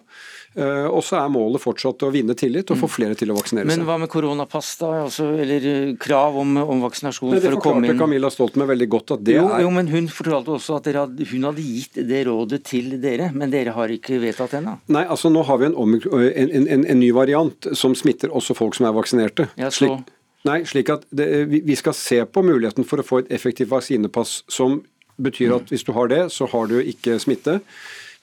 Eh, 0.58 0.86
og 0.90 1.04
så 1.06 1.20
er 1.20 1.28
målet 1.30 1.62
fortsatt 1.62 2.02
å 2.08 2.10
vinne 2.10 2.34
tillit 2.38 2.72
og 2.74 2.80
få 2.80 2.88
mm. 2.90 2.94
flere 2.94 3.18
til 3.20 3.30
å 3.30 3.36
vaksinere 3.38 3.68
seg. 3.68 3.78
Men 3.78 3.86
hva 3.86 3.98
med 4.02 4.10
koronapass, 4.10 4.72
da? 4.80 4.90
Altså, 5.04 5.28
eller 5.38 5.68
eh, 5.70 5.92
krav 6.02 6.40
om, 6.42 6.56
om 6.64 6.82
vaksinasjon 6.86 7.36
for 7.36 7.38
å 7.38 7.62
komme 7.62 7.84
inn? 7.84 7.86
Det 7.86 7.94
forklarte 7.94 7.98
Camilla 8.00 8.32
Stoltenberg 8.34 8.72
veldig 8.74 8.90
godt 8.96 9.16
at 9.18 9.26
det 9.28 9.38
jo, 9.38 9.46
er 9.54 9.62
Jo, 9.66 9.72
men 9.76 9.92
hun 9.94 10.10
fortalte 10.10 10.56
også 10.56 10.80
at 10.80 10.90
hadde, 10.98 11.30
hun 11.30 11.46
hadde 11.50 11.66
gitt 11.68 12.02
det 12.10 12.24
rådet 12.26 12.62
til 12.66 12.96
dere, 13.04 13.30
men 13.38 13.54
dere 13.54 13.76
har 13.78 13.94
ikke 13.94 14.18
vedtatt 14.24 14.56
det 14.56 14.62
ennå? 14.64 14.78
Nei, 14.98 15.06
altså 15.06 15.30
nå 15.34 15.46
har 15.46 15.62
vi 15.62 15.70
en, 15.70 15.78
en, 15.78 16.54
en, 16.58 16.86
en, 16.86 17.00
ny 17.04 17.14
variant 17.14 17.72
som 17.78 17.94
smitter 17.98 18.34
også 18.34 18.58
folk 18.58 18.78
som 18.80 18.90
er 18.90 18.98
vaksinerte. 18.98 19.52
Ja, 19.62 19.70
så... 19.70 19.92
Slik, 19.92 20.14
nei, 20.48 20.62
slik 20.66 20.90
at 20.94 21.06
det, 21.14 21.28
vi 21.54 21.78
skal 21.78 21.94
se 21.98 22.24
på 22.26 22.46
muligheten 22.46 22.88
for 22.88 23.04
å 23.04 23.06
få 23.06 23.22
et 23.22 23.34
effektivt 23.36 23.70
vaksinepass 23.76 24.40
som 24.50 24.82
betyr 25.17 25.56
at 25.56 25.71
hvis 25.71 25.84
du 25.84 25.91
har 25.91 26.08
det, 26.12 26.32
så 26.32 26.45
har 26.51 26.69
du 26.69 26.77
ikke 26.80 27.19
smitte. 27.19 27.60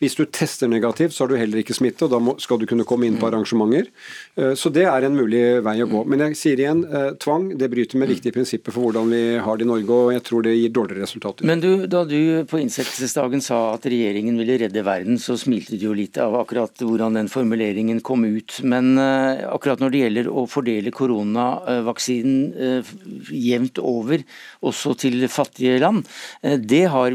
Hvis 0.05 0.19
du 0.19 0.27
tester 0.29 0.69
negativt, 0.69 1.15
så 1.15 1.25
har 1.25 1.33
du 1.33 1.39
heller 1.41 1.63
ikke 1.63 1.77
smitte, 1.77 2.05
og 2.05 2.13
da 2.13 2.19
må, 2.21 2.35
skal 2.43 2.59
du 2.61 2.67
kunne 2.69 2.85
komme 2.89 3.07
inn 3.09 3.17
på 3.21 3.29
arrangementer. 3.31 3.89
Eh, 4.37 4.53
så 4.59 4.69
det 4.75 4.85
er 4.91 5.07
en 5.07 5.17
mulig 5.17 5.43
vei 5.65 5.79
å 5.81 5.89
gå. 5.89 6.03
Men 6.11 6.27
jeg 6.27 6.37
sier 6.37 6.61
igjen, 6.61 6.83
eh, 6.85 7.15
tvang 7.23 7.47
det 7.61 7.71
bryter 7.73 8.01
med 8.01 8.13
viktige 8.13 8.35
prinsipper 8.37 8.75
for 8.75 8.85
hvordan 8.85 9.09
vi 9.15 9.23
har 9.41 9.61
det 9.61 9.65
i 9.65 9.71
Norge, 9.71 9.97
og 9.97 10.13
jeg 10.13 10.25
tror 10.27 10.45
det 10.45 10.53
gir 10.59 10.75
dårligere 10.77 11.07
resultater. 11.07 11.49
Men 11.49 11.63
du, 11.65 11.87
da 11.89 12.03
du 12.09 12.45
på 12.51 12.61
innsettelsesdagen 12.61 13.45
sa 13.45 13.61
at 13.79 13.89
regjeringen 13.89 14.37
ville 14.41 14.59
redde 14.61 14.85
verden, 14.85 15.21
så 15.23 15.39
smilte 15.41 15.79
du 15.81 15.89
jo 15.89 15.97
litt 15.97 16.21
av 16.21 16.37
akkurat 16.43 16.85
hvordan 16.85 17.17
den 17.21 17.33
formuleringen 17.33 18.03
kom 18.05 18.27
ut. 18.29 18.61
Men 18.67 18.99
eh, 19.01 19.47
akkurat 19.49 19.81
når 19.81 19.95
det 19.95 20.05
gjelder 20.05 20.31
å 20.31 20.45
fordele 20.51 20.93
koronavaksinen 20.95 22.85
jevnt 23.33 23.81
over, 23.81 24.21
også 24.65 24.95
til 25.01 25.25
fattige 25.33 25.79
land, 25.81 26.05
det 26.43 26.85
har 26.93 27.15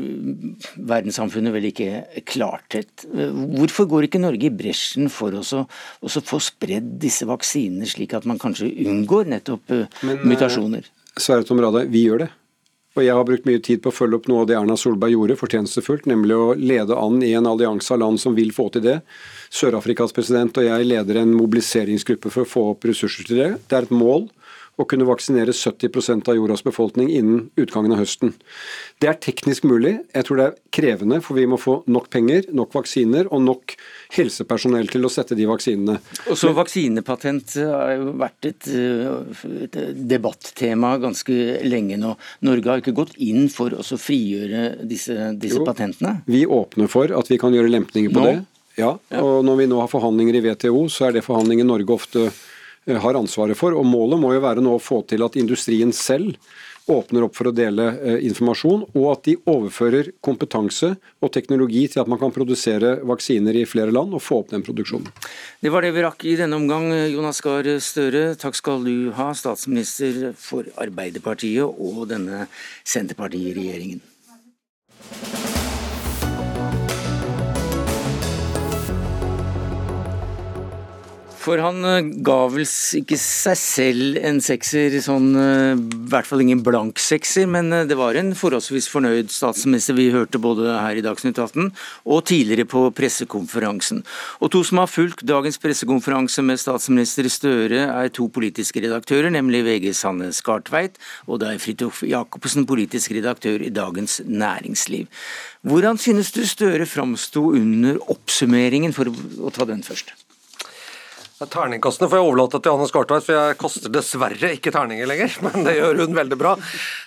verdenssamfunnet 0.89 1.53
vel 1.53 1.69
ikke 1.69 2.23
klart 2.29 2.78
sett. 2.79 3.05
Hvorfor 3.59 3.87
går 3.91 4.07
ikke 4.07 4.21
Norge 4.23 4.49
i 4.49 4.53
bresjen 4.53 5.11
for 5.13 5.35
å 5.39 5.43
få 5.43 6.41
spredd 6.43 6.95
disse 7.01 7.27
vaksinene, 7.29 7.87
slik 7.89 8.15
at 8.17 8.27
man 8.29 8.41
kanskje 8.41 8.71
unngår 8.87 9.29
nettopp 9.35 9.75
eh, 9.75 10.01
Men, 10.07 10.23
mutasjoner? 10.27 10.89
Sverre 11.19 11.47
Tom 11.47 11.61
Rade, 11.61 11.85
vi 11.91 12.05
gjør 12.07 12.25
det. 12.25 12.31
Og 12.97 13.05
jeg 13.05 13.15
har 13.15 13.25
brukt 13.27 13.45
mye 13.45 13.61
tid 13.63 13.83
på 13.83 13.91
å 13.91 13.95
følge 13.95 14.17
opp 14.17 14.27
noe 14.27 14.41
av 14.43 14.47
det 14.49 14.55
Erna 14.57 14.75
Solberg 14.79 15.13
gjorde 15.13 15.37
fortjenestefullt, 15.39 16.07
nemlig 16.09 16.35
å 16.35 16.55
lede 16.57 16.97
an 16.97 17.21
i 17.23 17.35
en 17.37 17.47
allianse 17.47 17.93
av 17.93 18.01
land 18.01 18.19
som 18.19 18.33
vil 18.35 18.49
få 18.55 18.65
til 18.73 18.83
det. 18.83 18.97
Sør-Afrikas 19.53 20.15
president 20.15 20.57
og 20.57 20.65
jeg 20.65 20.87
leder 20.89 21.21
en 21.21 21.35
mobiliseringsgruppe 21.37 22.33
for 22.33 22.43
å 22.43 22.49
få 22.49 22.65
opp 22.73 22.89
ressurser 22.89 23.29
til 23.29 23.39
det. 23.43 23.49
Det 23.69 23.77
er 23.77 23.87
et 23.87 23.95
mål 23.95 24.27
å 24.79 24.85
kunne 24.87 25.07
vaksinere 25.07 25.53
70% 25.55 26.29
av 26.31 26.37
jordas 26.37 26.63
befolkning 26.63 27.09
innen 27.11 27.49
utgangen 27.59 27.91
av 27.93 27.99
høsten. 28.01 28.31
Det 29.01 29.09
er 29.11 29.17
teknisk 29.19 29.65
mulig. 29.67 29.97
Jeg 30.15 30.27
tror 30.27 30.39
det 30.39 30.45
er 30.47 30.57
krevende, 30.75 31.19
for 31.23 31.39
vi 31.39 31.45
må 31.49 31.59
få 31.59 31.79
nok 31.91 32.09
penger, 32.13 32.47
nok 32.55 32.75
vaksiner 32.77 33.27
og 33.27 33.43
nok 33.43 33.75
helsepersonell 34.15 34.87
til 34.91 35.07
å 35.07 35.11
sette 35.11 35.37
de 35.37 35.47
vaksinene. 35.49 35.99
Og 36.31 36.39
så 36.39 36.53
Vaksinepatent 36.59 37.57
har 37.61 37.95
jo 37.97 38.13
vært 38.19 38.49
et, 38.49 38.69
et, 39.67 39.79
debattema 40.09 40.95
ganske 41.01 41.35
lenge 41.67 41.99
nå. 41.99 42.15
Norge 42.47 42.71
har 42.71 42.83
ikke 42.83 42.95
gått 42.97 43.17
inn 43.23 43.49
for 43.53 43.75
å 43.75 43.83
frigjøre 43.83 44.85
disse, 44.87 45.33
disse 45.39 45.63
patentene? 45.65 46.19
Vi 46.29 46.45
åpner 46.47 46.91
for 46.91 47.11
at 47.15 47.31
vi 47.31 47.39
kan 47.41 47.55
gjøre 47.55 47.71
lempninger 47.71 48.15
på 48.15 48.23
nå? 48.23 48.31
det. 48.31 48.39
Ja, 48.79 48.93
og 49.19 49.41
når 49.43 49.57
vi 49.59 49.65
nå 49.67 49.81
har 49.81 49.91
forhandlinger 49.91 50.37
i 50.37 50.41
WTO, 50.45 50.85
så 50.87 51.09
er 51.09 51.17
det 51.17 51.25
forhandlinger 51.25 51.67
Norge 51.67 51.91
ofte 51.91 52.29
Eh, 52.29 52.39
har 52.97 53.19
ansvaret 53.19 53.57
for. 53.57 53.75
og 53.77 53.85
Målet 53.85 54.19
må 54.21 54.33
jo 54.33 54.41
være 54.41 54.63
nå 54.65 54.73
å 54.77 54.81
få 54.81 55.03
til 55.05 55.21
at 55.25 55.37
industrien 55.37 55.93
selv 55.93 56.33
åpner 56.89 57.27
opp 57.27 57.35
for 57.37 57.49
å 57.49 57.53
dele 57.53 57.85
eh, 58.01 58.23
informasjon, 58.25 58.87
og 58.97 59.05
at 59.11 59.27
de 59.27 59.35
overfører 59.49 60.11
kompetanse 60.25 60.95
og 61.21 61.33
teknologi 61.35 61.85
til 61.91 62.01
at 62.01 62.09
man 62.09 62.17
kan 62.21 62.33
produsere 62.33 62.95
vaksiner 63.05 63.61
i 63.61 63.67
flere 63.69 63.93
land 63.93 64.15
og 64.17 64.23
få 64.25 64.41
opp 64.41 64.49
den 64.55 64.65
produksjonen. 64.65 65.11
Det 65.61 65.69
var 65.73 65.85
det 65.85 65.93
vi 65.93 66.05
rakk 66.05 66.25
i 66.25 66.37
denne 66.39 66.57
omgang. 66.57 66.89
Jonas 67.13 67.43
Gahr 67.45 67.69
Støre, 67.83 68.33
takk 68.39 68.57
skal 68.57 68.81
du 68.87 69.11
ha, 69.19 69.29
statsminister 69.37 70.33
for 70.39 70.65
Arbeiderpartiet 70.81 71.67
og 71.69 72.07
denne 72.09 72.47
Senterpartiregjeringen. 72.87 74.01
For 81.39 81.61
han 81.63 81.79
eh, 81.87 82.07
ga 82.25 82.37
vel 82.51 82.65
ikke 82.65 83.17
seg 83.19 83.55
selv 83.59 84.17
en 84.27 84.41
sekser, 84.43 84.97
sånn, 85.03 85.29
eh, 85.39 85.79
i 85.79 86.09
hvert 86.11 86.27
fall 86.27 86.43
ingen 86.43 86.63
blank 86.65 86.99
sekser, 86.99 87.47
men 87.47 87.71
eh, 87.71 87.85
det 87.87 87.95
var 87.99 88.19
en 88.19 88.33
forholdsvis 88.35 88.89
fornøyd 88.91 89.31
statsminister 89.31 89.95
vi 89.95 90.09
hørte 90.11 90.41
både 90.41 90.75
her 90.75 90.99
i 90.99 91.05
Dagsnytt 91.05 91.39
18 91.39 91.71
og 92.11 92.25
tidligere 92.27 92.67
på 92.69 92.83
pressekonferansen. 92.97 94.03
Og 94.43 94.51
to 94.51 94.65
som 94.67 94.83
har 94.83 94.91
fulgt 94.91 95.23
dagens 95.29 95.61
pressekonferanse 95.63 96.43
med 96.43 96.59
statsminister 96.59 97.31
Støre, 97.31 97.85
er 97.87 98.11
to 98.11 98.27
politiske 98.33 98.83
redaktører, 98.83 99.31
nemlig 99.31 99.63
VG 99.67 99.93
Sanne 99.95 100.33
Skartveit 100.35 100.99
og 101.29 101.39
det 101.39 101.53
er 101.53 101.61
Fridtjof 101.63 102.03
Jacobsen, 102.09 102.67
politisk 102.69 103.13
redaktør 103.15 103.63
i 103.63 103.71
Dagens 103.71 104.19
Næringsliv. 104.25 105.07
Hvordan 105.63 105.99
synes 106.01 106.33
du 106.35 106.43
Støre 106.47 106.87
framsto 106.89 107.51
under 107.55 107.99
oppsummeringen, 108.11 108.95
for 108.95 109.07
å 109.07 109.53
ta 109.55 109.67
den 109.69 109.85
først? 109.85 110.15
Terningkastene 111.47 112.09
får 112.11 112.19
jeg 112.19 112.27
overlate 112.27 112.59
til 112.59 112.73
Hanne 112.75 112.87
Skartveit, 112.89 113.23
for 113.23 113.37
jeg 113.37 113.57
kaster 113.61 113.93
dessverre 113.93 114.51
ikke 114.57 114.73
terninger 114.75 115.07
lenger. 115.07 115.37
Men 115.45 115.63
det 115.67 115.77
gjør 115.77 116.01
hun 116.03 116.17
veldig 116.17 116.39
bra, 116.39 116.55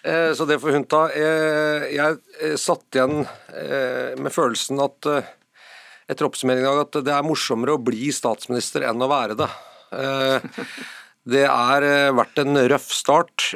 eh, 0.09 0.31
så 0.37 0.47
det 0.49 0.57
får 0.62 0.79
hun 0.79 0.88
ta. 0.88 1.03
Eh, 1.12 1.90
jeg 1.99 2.18
eh, 2.40 2.57
satt 2.61 2.97
igjen 2.97 3.27
med 4.23 4.33
følelsen 4.33 4.81
at 4.83 5.11
etter 6.11 6.27
oppsummeringen 6.27 6.81
at 6.81 6.97
det 7.05 7.12
er 7.12 7.27
morsommere 7.27 7.77
å 7.77 7.83
bli 7.83 8.09
statsminister 8.14 8.88
enn 8.88 9.05
å 9.05 9.11
være 9.11 9.37
det. 9.38 9.49
Det 11.22 11.44
har 11.46 11.85
vært 12.16 12.40
en 12.42 12.58
røff 12.72 12.88
start, 12.90 13.52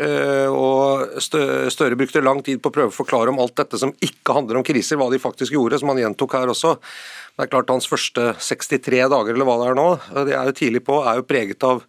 og 0.54 1.16
Støre 1.18 1.98
brukte 1.98 2.22
lang 2.22 2.38
tid 2.46 2.60
på 2.62 2.70
å 2.70 2.74
prøve 2.76 2.92
å 2.92 2.94
forklare 2.94 3.32
om 3.32 3.40
alt 3.42 3.56
dette 3.58 3.80
som 3.82 3.90
ikke 3.98 4.36
handler 4.36 4.60
om 4.60 4.66
kriser, 4.66 5.00
hva 5.00 5.08
de 5.10 5.18
faktisk 5.18 5.56
gjorde, 5.56 5.80
som 5.82 5.90
han 5.90 5.98
gjentok 5.98 6.36
her 6.38 6.52
også. 6.52 6.76
Det 7.34 7.42
er 7.42 7.50
klart 7.50 7.72
Hans 7.74 7.90
første 7.90 8.28
63 8.38 9.02
dager 9.10 9.34
eller 9.34 9.48
hva 9.48 9.58
det 9.58 9.66
er 9.72 9.80
nå, 9.80 9.88
det 10.28 10.36
er 10.38 10.52
jo 10.52 10.54
tidlig 10.62 10.84
på, 10.86 11.00
er 11.02 11.18
jo 11.18 11.26
preget 11.26 11.66
av 11.66 11.82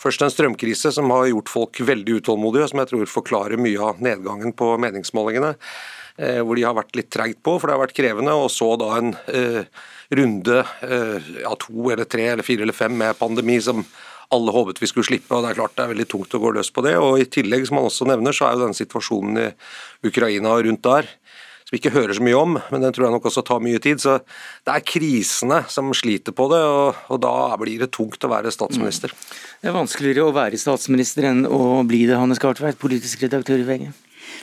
først 0.00 0.24
en 0.24 0.32
strømkrise 0.32 0.92
som 0.96 1.10
har 1.14 1.28
gjort 1.30 1.52
folk 1.52 1.80
veldig 1.92 2.20
utålmodige, 2.20 2.68
som 2.72 2.82
jeg 2.82 2.90
tror 2.90 3.14
forklarer 3.14 3.60
mye 3.60 3.88
av 3.90 4.02
nedgangen 4.02 4.54
på 4.56 4.74
meningsmålingene. 4.82 5.54
Eh, 6.20 6.40
hvor 6.44 6.58
de 6.58 6.66
har 6.66 6.76
vært 6.76 6.96
litt 6.98 7.08
treigt 7.12 7.40
på, 7.44 7.56
for 7.56 7.68
det 7.68 7.76
har 7.76 7.82
vært 7.84 7.96
krevende. 7.96 8.34
Og 8.36 8.50
så 8.52 8.74
da 8.80 8.90
en 8.98 9.14
eh, 9.32 9.62
runde, 10.16 10.62
eh, 10.84 11.30
ja, 11.44 11.54
to 11.60 11.92
eller 11.94 12.08
tre 12.10 12.26
eller 12.34 12.44
fire 12.46 12.66
eller 12.66 12.76
fem 12.76 12.96
med 12.98 13.18
pandemi 13.20 13.56
som 13.64 13.84
alle 14.34 14.54
håpet 14.54 14.82
vi 14.82 14.88
skulle 14.90 15.08
slippe. 15.08 15.34
og 15.34 15.44
Det 15.44 15.52
er 15.52 15.60
klart 15.60 15.76
det 15.76 15.84
er 15.84 15.92
veldig 15.94 16.08
tungt 16.10 16.34
å 16.36 16.42
gå 16.42 16.52
løs 16.54 16.70
på 16.70 16.84
det. 16.86 16.96
og 16.98 17.18
I 17.20 17.28
tillegg, 17.28 17.66
som 17.66 17.80
han 17.80 17.88
også 17.88 18.08
nevner, 18.08 18.36
så 18.36 18.46
er 18.46 18.56
jo 18.56 18.64
denne 18.64 18.78
situasjonen 18.78 19.40
i 19.42 19.48
Ukraina 20.10 20.54
og 20.54 20.66
rundt 20.68 20.86
der 20.86 21.10
som 21.70 21.76
vi 21.76 21.84
ikke 21.84 21.94
hører 21.94 22.16
så 22.18 22.24
mye 22.26 22.34
om, 22.34 22.56
men 22.72 22.82
den 22.82 22.90
tror 22.90 23.06
jeg 23.06 23.14
nok 23.14 23.26
også 23.30 23.44
tar 23.46 23.60
mye 23.62 23.78
tid. 23.78 24.00
Så 24.02 24.16
det 24.66 24.74
er 24.74 24.82
krisene 24.82 25.60
som 25.70 25.92
sliter 25.94 26.34
på 26.34 26.48
det, 26.50 26.58
og, 26.66 26.98
og 27.14 27.20
da 27.22 27.34
blir 27.62 27.78
det 27.84 27.92
tungt 27.94 28.26
å 28.26 28.30
være 28.32 28.50
statsminister. 28.50 29.14
Mm. 29.14 29.36
Det 29.62 29.70
er 29.70 29.76
vanskeligere 29.76 30.24
å 30.26 30.34
være 30.34 30.58
statsminister 30.58 31.28
enn 31.30 31.44
å 31.46 31.84
bli 31.86 32.08
det, 32.10 32.18
Hanne 32.18 32.34
Skartveit, 32.34 32.80
politisk 32.80 33.22
redaktør 33.22 33.62
i 33.62 33.68
VG. 33.68 33.86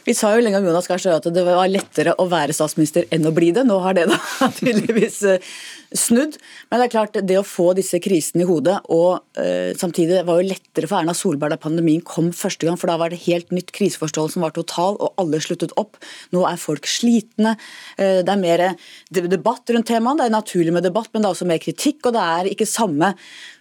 Vi 0.08 0.16
sa 0.16 0.32
jo 0.36 0.44
lenge 0.44 0.60
om 0.62 0.68
Jonas 0.68 0.88
Gahr 0.88 1.02
Støre 1.02 1.20
at 1.20 1.30
det 1.36 1.44
var 1.44 1.68
lettere 1.68 2.14
å 2.20 2.28
være 2.32 2.56
statsminister 2.56 3.08
enn 3.14 3.28
å 3.28 3.34
bli 3.36 3.50
det. 3.56 3.66
Nå 3.68 3.80
har 3.84 3.98
det 3.98 4.06
da 4.12 4.20
tydeligvis 4.60 5.18
eh, 5.28 5.50
snudd. 5.96 6.38
Men 6.70 6.82
det 6.82 6.88
er 6.88 6.94
klart, 6.94 7.20
det 7.28 7.40
å 7.40 7.46
få 7.48 7.72
disse 7.78 8.00
krisene 8.04 8.44
i 8.44 8.48
hodet, 8.48 8.76
og 8.94 9.24
uh, 9.40 9.72
samtidig 9.80 10.24
var 10.28 10.42
jo 10.42 10.50
lettere 10.50 10.90
for 10.90 11.00
Erna 11.00 11.16
Solberg 11.16 11.54
da 11.54 11.60
pandemien 11.62 12.04
kom 12.06 12.32
første 12.36 12.68
gang, 12.68 12.80
for 12.80 12.92
da 12.92 12.98
var 13.00 13.14
det 13.14 13.22
helt 13.26 13.54
nytt. 13.56 13.72
kriseforståelse 13.76 14.38
som 14.38 14.46
var 14.46 14.56
total, 14.56 14.98
og 15.00 15.20
alle 15.22 15.40
sluttet 15.44 15.76
opp. 15.80 16.00
Nå 16.36 16.44
er 16.50 16.60
folk 16.62 16.88
slitne. 16.92 17.56
Uh, 17.96 18.24
det 18.24 18.34
er 18.34 18.42
mer 18.42 18.66
debatt 19.12 19.76
rundt 19.76 19.88
temaet. 19.92 20.20
Det 20.20 20.28
er 20.28 20.36
naturlig 20.36 20.76
med 20.76 20.88
debatt, 20.88 21.12
men 21.14 21.24
det 21.24 21.30
er 21.30 21.38
også 21.38 21.52
mer 21.52 21.64
kritikk, 21.64 22.02
og 22.08 22.18
det 22.18 22.26
er 22.26 22.52
ikke 22.52 22.68
samme 22.70 23.14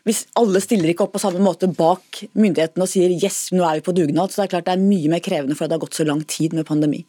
hvis 0.07 0.23
alle 0.39 0.61
stiller 0.63 0.93
ikke 0.93 1.07
opp 1.07 1.17
på 1.17 1.23
samme 1.23 1.43
måte 1.43 1.67
bak 1.67 2.23
myndighetene 2.39 2.87
og 2.87 2.91
sier 2.91 3.11
yes, 3.11 3.49
nå 3.51 3.65
er 3.67 3.81
vi 3.81 3.87
på 3.89 3.95
dugnad, 3.97 4.31
så 4.31 4.43
det 4.43 4.47
er 4.47 4.53
klart 4.55 4.69
det 4.69 4.77
er 4.77 4.85
mye 4.85 5.11
mer 5.11 5.23
krevende 5.25 5.57
for 5.59 5.67
at 5.67 5.73
det 5.73 5.79
har 5.81 5.83
gått 5.83 5.99
så 5.99 6.07
lang 6.07 6.23
tid 6.31 6.55
med 6.55 6.69
pandemi. 6.69 7.03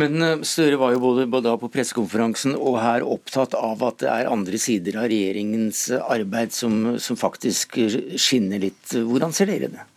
Men 0.00 0.16
eh, 0.24 0.40
Støre 0.48 0.80
var 0.80 0.94
jo 0.94 1.02
både, 1.04 1.28
da 1.44 1.54
på 1.60 1.70
pressekonferansen 1.72 2.56
og 2.56 2.80
her 2.80 3.04
opptatt 3.04 3.56
av 3.58 3.84
at 3.84 4.00
det 4.00 4.10
er 4.12 4.32
andre 4.32 4.60
sider 4.60 4.96
av 5.02 5.10
regjeringens 5.12 5.86
arbeid 6.00 6.56
som, 6.56 6.96
som 6.96 7.20
faktisk 7.20 7.76
skinner 8.16 8.62
litt. 8.62 8.82
Hvordan 8.88 9.36
ser 9.36 9.52
dere 9.52 9.72
det? 9.76 9.88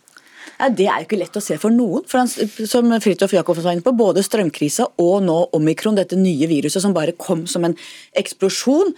Ja, 0.54 0.68
det 0.70 0.86
er 0.86 1.02
jo 1.02 1.08
ikke 1.08 1.18
lett 1.18 1.36
å 1.36 1.42
se 1.42 1.56
for 1.58 1.74
noen. 1.74 2.04
For 2.06 2.28
som 2.68 2.92
Fridtjof 3.02 3.34
Jacobsen 3.34 3.66
var 3.66 3.74
inne 3.74 3.84
på, 3.86 3.94
både 3.96 4.22
strømkrisa 4.24 4.86
og 5.02 5.16
nå 5.26 5.38
omikron, 5.56 5.98
dette 5.98 6.18
nye 6.18 6.48
viruset 6.50 6.84
som 6.84 6.94
bare 6.94 7.16
kom 7.18 7.44
som 7.50 7.66
en 7.66 7.74
eksplosjon, 8.20 8.94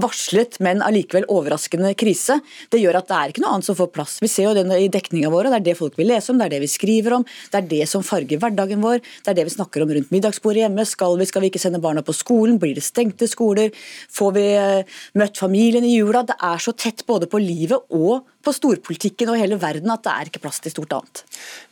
varslet, 0.00 0.56
men 0.64 0.80
allikevel 0.82 1.26
overraskende 1.30 1.92
krise. 1.98 2.38
Det 2.72 2.80
gjør 2.80 2.98
at 3.00 3.08
det 3.10 3.16
er 3.16 3.32
ikke 3.32 3.42
noe 3.44 3.56
annet 3.56 3.68
som 3.68 3.76
får 3.78 3.90
plass. 3.94 4.16
Vi 4.22 4.30
ser 4.30 4.48
jo 4.48 4.54
det 4.56 4.64
i 4.80 4.88
dekninga 4.92 5.30
vår, 5.32 5.50
det 5.52 5.60
er 5.60 5.66
det 5.68 5.76
folk 5.78 5.98
vil 6.00 6.10
lese 6.10 6.32
om, 6.32 6.40
det 6.40 6.48
er 6.48 6.54
det 6.56 6.62
vi 6.64 6.70
skriver 6.70 7.18
om, 7.18 7.26
det 7.52 7.60
er 7.60 7.68
det 7.70 7.82
som 7.90 8.04
farger 8.06 8.40
hverdagen 8.42 8.82
vår, 8.82 9.02
det 9.04 9.32
er 9.32 9.38
det 9.38 9.46
vi 9.50 9.56
snakker 9.56 9.84
om 9.84 9.92
rundt 9.94 10.14
middagsbordet 10.14 10.64
hjemme. 10.64 10.86
Skal 10.88 11.18
vi, 11.20 11.28
skal 11.28 11.44
vi 11.44 11.52
ikke 11.52 11.62
sende 11.62 11.82
barna 11.82 12.02
på 12.06 12.16
skolen? 12.16 12.58
Blir 12.62 12.74
det 12.76 12.86
stengte 12.86 13.28
skoler? 13.30 13.74
Får 14.16 14.32
vi 14.36 14.46
eh, 14.56 14.96
møtt 15.20 15.38
familien 15.38 15.86
i 15.86 15.94
jula? 15.98 16.24
Det 16.26 16.38
er 16.40 16.62
så 16.62 16.74
tett 16.74 17.04
både 17.06 17.30
på 17.30 17.42
livet 17.42 17.92
og 17.94 18.26
på 18.46 18.54
storpolitikken 18.54 19.32
og 19.32 19.40
hele 19.40 19.58
verden 19.58 19.90
at 19.90 20.04
det 20.06 20.12
er 20.12 20.28
ikke 20.30 20.44
plass 20.44 20.60
til 20.62 20.70
stort 20.70 20.92
annet. 20.94 21.22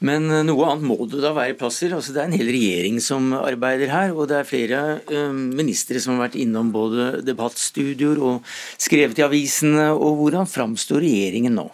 Men 0.04 0.26
eh, 0.28 0.44
noe 0.46 0.70
annet 0.70 0.86
må 0.86 0.98
det 1.08 1.22
da 1.24 1.32
være 1.34 1.56
plass 1.58 1.80
til. 1.82 1.96
Altså, 1.96 2.14
det 2.14 2.22
er 2.22 2.30
en 2.30 2.36
hel 2.36 2.52
regjering 2.52 3.00
som 3.02 3.32
arbeider 3.38 3.90
her, 3.94 4.14
og 4.14 4.28
det 4.30 4.40
er 4.40 4.48
flere 4.48 4.84
uh, 5.08 5.32
ministre 5.32 6.02
som 6.02 6.16
har 6.16 6.26
vært 6.26 6.38
innom 6.42 6.72
både 6.74 7.24
debattstudio 7.24 7.93
videoer 7.94 8.20
og 8.20 8.52
skrevet 8.74 9.22
i 9.22 9.26
avisene. 9.26 9.88
og 9.94 10.20
Hvordan 10.20 10.50
framstår 10.50 11.04
regjeringen 11.07 11.57
nå? 11.62 11.70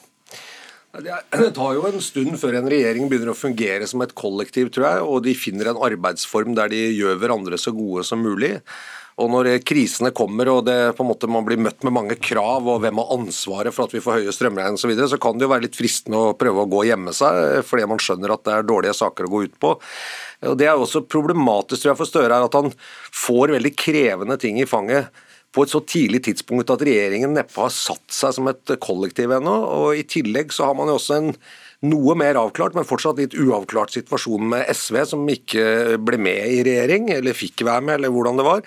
Det 1.40 1.50
tar 1.54 1.74
jo 1.76 1.86
en 1.86 2.00
stund 2.02 2.36
før 2.40 2.56
en 2.58 2.70
regjering 2.70 3.10
begynner 3.10 3.32
å 3.32 3.38
fungere 3.38 3.86
som 3.86 4.02
et 4.02 4.14
kollektiv, 4.18 4.72
tror 4.74 4.88
jeg, 4.88 5.04
og 5.06 5.20
de 5.26 5.36
finner 5.38 5.70
en 5.70 5.84
arbeidsform 5.86 6.56
der 6.58 6.72
de 6.72 6.88
gjør 6.96 7.20
hverandre 7.20 7.60
så 7.60 7.72
gode 7.74 8.02
som 8.06 8.22
mulig. 8.24 8.56
Og 9.20 9.28
når 9.28 9.50
krisene 9.68 10.12
kommer 10.16 10.48
og 10.48 10.62
det, 10.64 10.76
måte, 11.04 11.28
man 11.28 11.44
blir 11.44 11.60
møtt 11.60 11.84
med 11.84 11.92
mange 11.92 12.16
krav, 12.16 12.64
og 12.64 12.80
hvem 12.84 13.00
har 13.02 13.12
ansvaret 13.18 13.74
for 13.76 13.84
at 13.84 13.94
vi 13.94 14.02
får 14.02 14.20
høye 14.20 14.34
strømregninger 14.34 14.78
osv., 14.78 14.86
så, 14.86 14.90
videre, 14.90 15.08
så 15.12 15.20
kan 15.20 15.36
det 15.36 15.44
jo 15.44 15.52
være 15.52 15.66
litt 15.66 15.76
fristende 15.76 16.20
å 16.30 16.36
prøve 16.40 16.64
å 16.64 16.70
gå 16.70 16.82
og 16.82 16.88
gjemme 16.88 17.14
seg, 17.16 17.60
fordi 17.68 17.88
man 17.90 18.00
skjønner 18.00 18.34
at 18.34 18.46
det 18.46 18.54
er 18.56 18.68
dårlige 18.70 18.96
saker 18.96 19.28
å 19.28 19.32
gå 19.34 19.42
ut 19.44 19.58
på. 19.60 19.74
Og 20.48 20.56
Det 20.56 20.68
er 20.68 20.72
jo 20.72 20.86
også 20.86 21.04
problematisk 21.04 21.82
tror 21.82 21.92
jeg, 21.92 22.00
for 22.00 22.08
Støre, 22.08 22.44
at 22.46 22.56
han 22.56 22.72
får 23.12 23.56
veldig 23.58 23.74
krevende 23.76 24.40
ting 24.40 24.62
i 24.62 24.68
fanget 24.68 25.10
på 25.50 25.64
et 25.64 25.72
så 25.72 25.80
tidlig 25.82 26.22
tidspunkt 26.28 26.70
at 26.70 26.84
regjeringen 26.86 27.34
neppe 27.34 27.58
har 27.58 27.72
satt 27.74 28.06
seg 28.14 28.36
som 28.36 28.50
et 28.50 28.76
kollektiv 28.82 29.32
ennå. 29.34 29.56
og 29.80 29.98
I 29.98 30.06
tillegg 30.06 30.54
så 30.54 30.68
har 30.68 30.78
man 30.78 30.90
jo 30.92 30.98
også 31.00 31.18
en 31.18 31.34
noe 31.80 32.12
mer 32.18 32.36
avklart, 32.36 32.74
men 32.76 32.84
fortsatt 32.84 33.20
litt 33.22 33.34
uavklart 33.40 33.94
situasjon 33.94 34.50
med 34.52 34.68
SV, 34.68 34.98
som 35.08 35.22
ikke 35.32 35.96
ble 36.04 36.18
med 36.20 36.52
i 36.52 36.58
regjering, 36.66 37.08
eller 37.14 37.36
fikk 37.36 37.64
være 37.64 37.86
med, 37.86 37.94
eller 37.96 38.12
hvordan 38.12 38.36
det 38.40 38.44
var. 38.44 38.60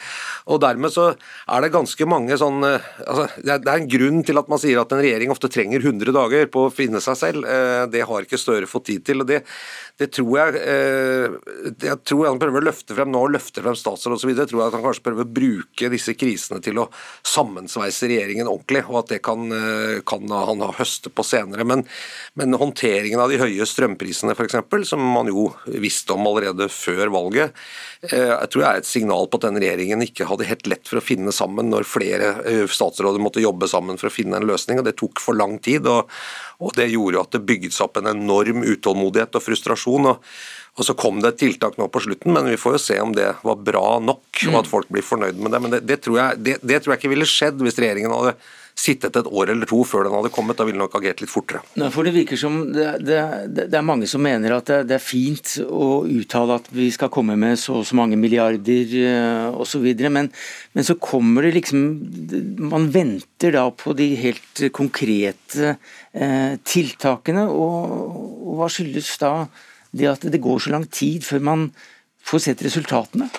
Og 0.50 0.62
Dermed 0.64 0.94
så 0.94 1.12
er 1.14 1.62
det 1.62 1.74
ganske 1.76 2.08
mange 2.10 2.38
sånn 2.40 2.64
altså, 2.64 3.28
Det 3.38 3.60
er 3.60 3.76
en 3.76 3.90
grunn 3.92 4.24
til 4.26 4.42
at 4.42 4.50
man 4.50 4.62
sier 4.62 4.82
at 4.82 4.96
en 4.96 5.04
regjering 5.04 5.34
ofte 5.34 5.52
trenger 5.54 5.84
100 5.84 6.16
dager 6.16 6.50
på 6.54 6.66
å 6.66 6.74
finne 6.74 7.04
seg 7.04 7.20
selv. 7.20 7.46
Eh, 7.46 7.86
det 7.94 8.06
har 8.10 8.26
ikke 8.26 8.42
Støre 8.44 8.68
fått 8.68 8.90
tid 8.90 9.06
til. 9.06 9.22
og 9.22 9.30
det 9.30 9.44
det 10.02 10.08
tror 10.16 10.32
jeg 10.40 10.58
eh, 10.58 11.36
jeg 11.86 12.00
tror 12.02 12.26
han 12.26 12.40
prøver 12.42 12.64
å 12.64 12.66
løfte 12.66 12.96
frem 12.98 13.12
nå, 13.14 13.20
løfte 13.30 13.62
frem 13.62 13.76
statsråd 13.78 14.16
osv. 14.18 14.32
Jeg 14.34 14.50
tror 14.50 14.64
at 14.66 14.74
han 14.74 14.82
kanskje 14.82 15.06
prøver 15.06 15.28
å 15.28 15.34
bruke 15.36 15.90
disse 15.94 16.16
krisene 16.18 16.58
til 16.66 16.82
å 16.82 16.88
sammensveise 17.22 18.10
regjeringen 18.10 18.50
ordentlig, 18.50 18.82
og 18.90 19.04
at 19.04 19.14
det 19.14 19.20
kan, 19.26 19.46
eh, 19.54 20.02
kan 20.10 20.26
han 20.34 20.66
høste 20.80 21.14
på 21.14 21.26
senere. 21.28 21.68
Men, 21.70 21.86
men 22.40 22.58
håndteringen 22.58 23.22
av 23.22 23.30
de 23.30 23.38
høye 23.44 23.70
strømprisene 23.70 24.34
f.eks., 24.34 24.58
som 24.90 25.04
man 25.14 25.30
jo 25.30 25.52
visste 25.70 26.18
om 26.18 26.26
allerede 26.26 26.72
før 26.74 27.14
valget, 27.14 27.54
jeg 28.12 28.50
tror 28.52 28.64
jeg 28.64 28.68
er 28.68 28.82
et 28.82 28.88
signal 28.88 29.30
på 29.32 29.40
at 29.40 29.46
denne 29.46 29.62
regjeringen 29.64 30.02
ikke 30.04 30.28
hadde 30.28 30.48
helt 30.50 30.66
lett 30.68 30.90
for 30.90 31.00
å 31.00 31.04
finne 31.04 31.32
sammen 31.36 31.70
når 31.72 31.88
flere 31.88 32.32
eh, 32.50 32.66
statsråder 32.68 33.24
måtte 33.24 33.44
jobbe 33.44 33.70
sammen 33.72 34.00
for 34.02 34.10
å 34.10 34.14
finne 34.14 34.40
en 34.40 34.48
løsning. 34.50 34.82
og 34.82 34.90
Det 34.90 34.98
tok 35.00 35.22
for 35.24 35.40
lang 35.40 35.56
tid, 35.64 35.88
og, 35.88 36.12
og 36.60 36.76
det 36.76 36.90
gjorde 36.92 37.24
at 37.24 37.38
det 37.38 37.46
bygget 37.48 37.76
seg 37.76 37.88
opp 37.88 38.02
en 38.02 38.12
enorm 38.12 38.66
utålmodighet 38.68 39.40
og 39.40 39.46
frustrasjon. 39.46 40.12
og 40.12 40.36
og 40.74 40.86
Så 40.88 40.96
kom 40.98 41.20
det 41.22 41.30
et 41.34 41.42
tiltak 41.44 41.76
nå 41.78 41.86
på 41.94 42.02
slutten, 42.02 42.34
men 42.34 42.48
vi 42.50 42.58
får 42.58 42.78
jo 42.78 42.82
se 42.82 42.96
om 43.02 43.12
det 43.14 43.28
var 43.46 43.60
bra 43.62 44.00
nok, 44.02 44.26
og 44.50 44.56
at 44.64 44.70
folk 44.72 44.90
blir 44.90 45.06
fornøyd 45.06 45.38
med 45.38 45.54
det. 45.54 45.60
Men 45.62 45.74
det, 45.76 45.82
det, 45.86 46.00
tror, 46.02 46.18
jeg, 46.18 46.40
det, 46.42 46.56
det 46.66 46.80
tror, 46.82 46.96
jeg, 46.96 47.04
ikke 47.04 47.12
ville 47.14 47.30
skjedd 47.30 47.62
hvis 47.62 47.78
regjeringen 47.78 48.16
hadde 48.16 48.34
sittet 48.76 49.16
et 49.20 49.30
år 49.30 49.52
eller 49.54 49.70
to 49.70 49.82
før 49.88 50.08
den 50.08 50.16
hadde 50.16 50.32
kommet. 50.34 50.58
Da 50.58 50.66
ville 50.68 50.82
nok 50.82 50.96
agert 51.00 51.22
litt 51.24 51.32
fortere. 51.32 51.62
Nei, 51.80 51.90
for 51.94 52.08
Det 52.08 52.14
virker 52.16 52.40
som 52.40 52.60
det, 52.74 52.88
det, 53.06 53.20
det 53.70 53.78
er 53.80 53.86
mange 53.86 54.10
som 54.10 54.24
mener 54.24 54.58
at 54.58 54.70
det, 54.70 54.80
det, 54.90 54.98
er 54.98 55.04
fint 55.04 55.56
å 55.64 56.04
uttale 56.10 56.58
at 56.60 56.70
vi 56.74 56.90
skal 56.94 57.12
komme 57.14 57.38
med 57.40 57.60
så 57.60 57.80
og 57.80 57.88
så 57.90 57.98
mange 57.98 58.20
milliarder 58.20 58.94
uh, 59.02 59.62
osv., 59.64 59.86
men, 60.14 60.30
men 60.74 60.86
så 60.86 60.96
kommer 61.02 61.46
det 61.46 61.56
liksom 61.56 61.82
Man 62.70 62.90
venter 62.94 63.56
da 63.56 63.66
på 63.76 63.96
de 63.98 64.08
helt 64.20 64.62
konkrete 64.76 65.74
eh, 66.14 66.54
tiltakene, 66.66 67.46
og, 67.50 67.96
og 68.44 68.60
hva 68.60 68.70
skyldes 68.72 69.10
da 69.22 69.34
det 69.94 70.10
at 70.10 70.26
det 70.34 70.42
går 70.42 70.62
så 70.64 70.74
lang 70.74 70.86
tid 70.90 71.26
før 71.26 71.44
man 71.46 71.66
får 72.26 72.46
sett 72.48 72.64
resultatene? 72.66 73.30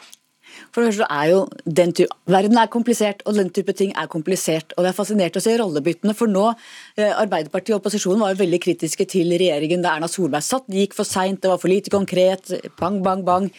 For 0.75 0.83
det 0.83 0.91
første 0.91 1.07
er 1.07 1.29
jo 1.31 1.43
den 1.79 1.93
type, 1.95 2.11
Verden 2.27 2.59
er 2.59 2.67
komplisert, 2.73 3.21
og 3.29 3.37
den 3.39 3.51
type 3.55 3.73
ting 3.79 3.93
er 3.95 4.09
komplisert. 4.11 4.73
og 4.77 4.83
Det 4.83 4.91
er 4.91 4.97
fascinert 4.97 5.37
å 5.39 5.43
se 5.45 5.55
rollebyttene. 5.61 6.15
For 6.19 6.27
nå, 6.27 6.49
eh, 6.97 7.13
Arbeiderpartiet 7.15 7.77
og 7.77 7.83
opposisjonen 7.83 8.25
var 8.25 8.35
jo 8.35 8.43
veldig 8.43 8.61
kritiske 8.65 9.07
til 9.07 9.31
regjeringen 9.31 9.83
da 9.83 9.95
Erna 9.95 10.09
Solberg 10.11 10.43
satt. 10.43 10.67
Det 10.67 10.83
gikk 10.83 10.95
for 10.99 11.05
seint, 11.05 11.41
det 11.41 11.49
var 11.53 11.59
for 11.59 11.69
lite 11.69 11.91
konkret. 11.91 12.51
Bang, 12.81 13.03
bang, 13.05 13.25
bang. 13.25 13.51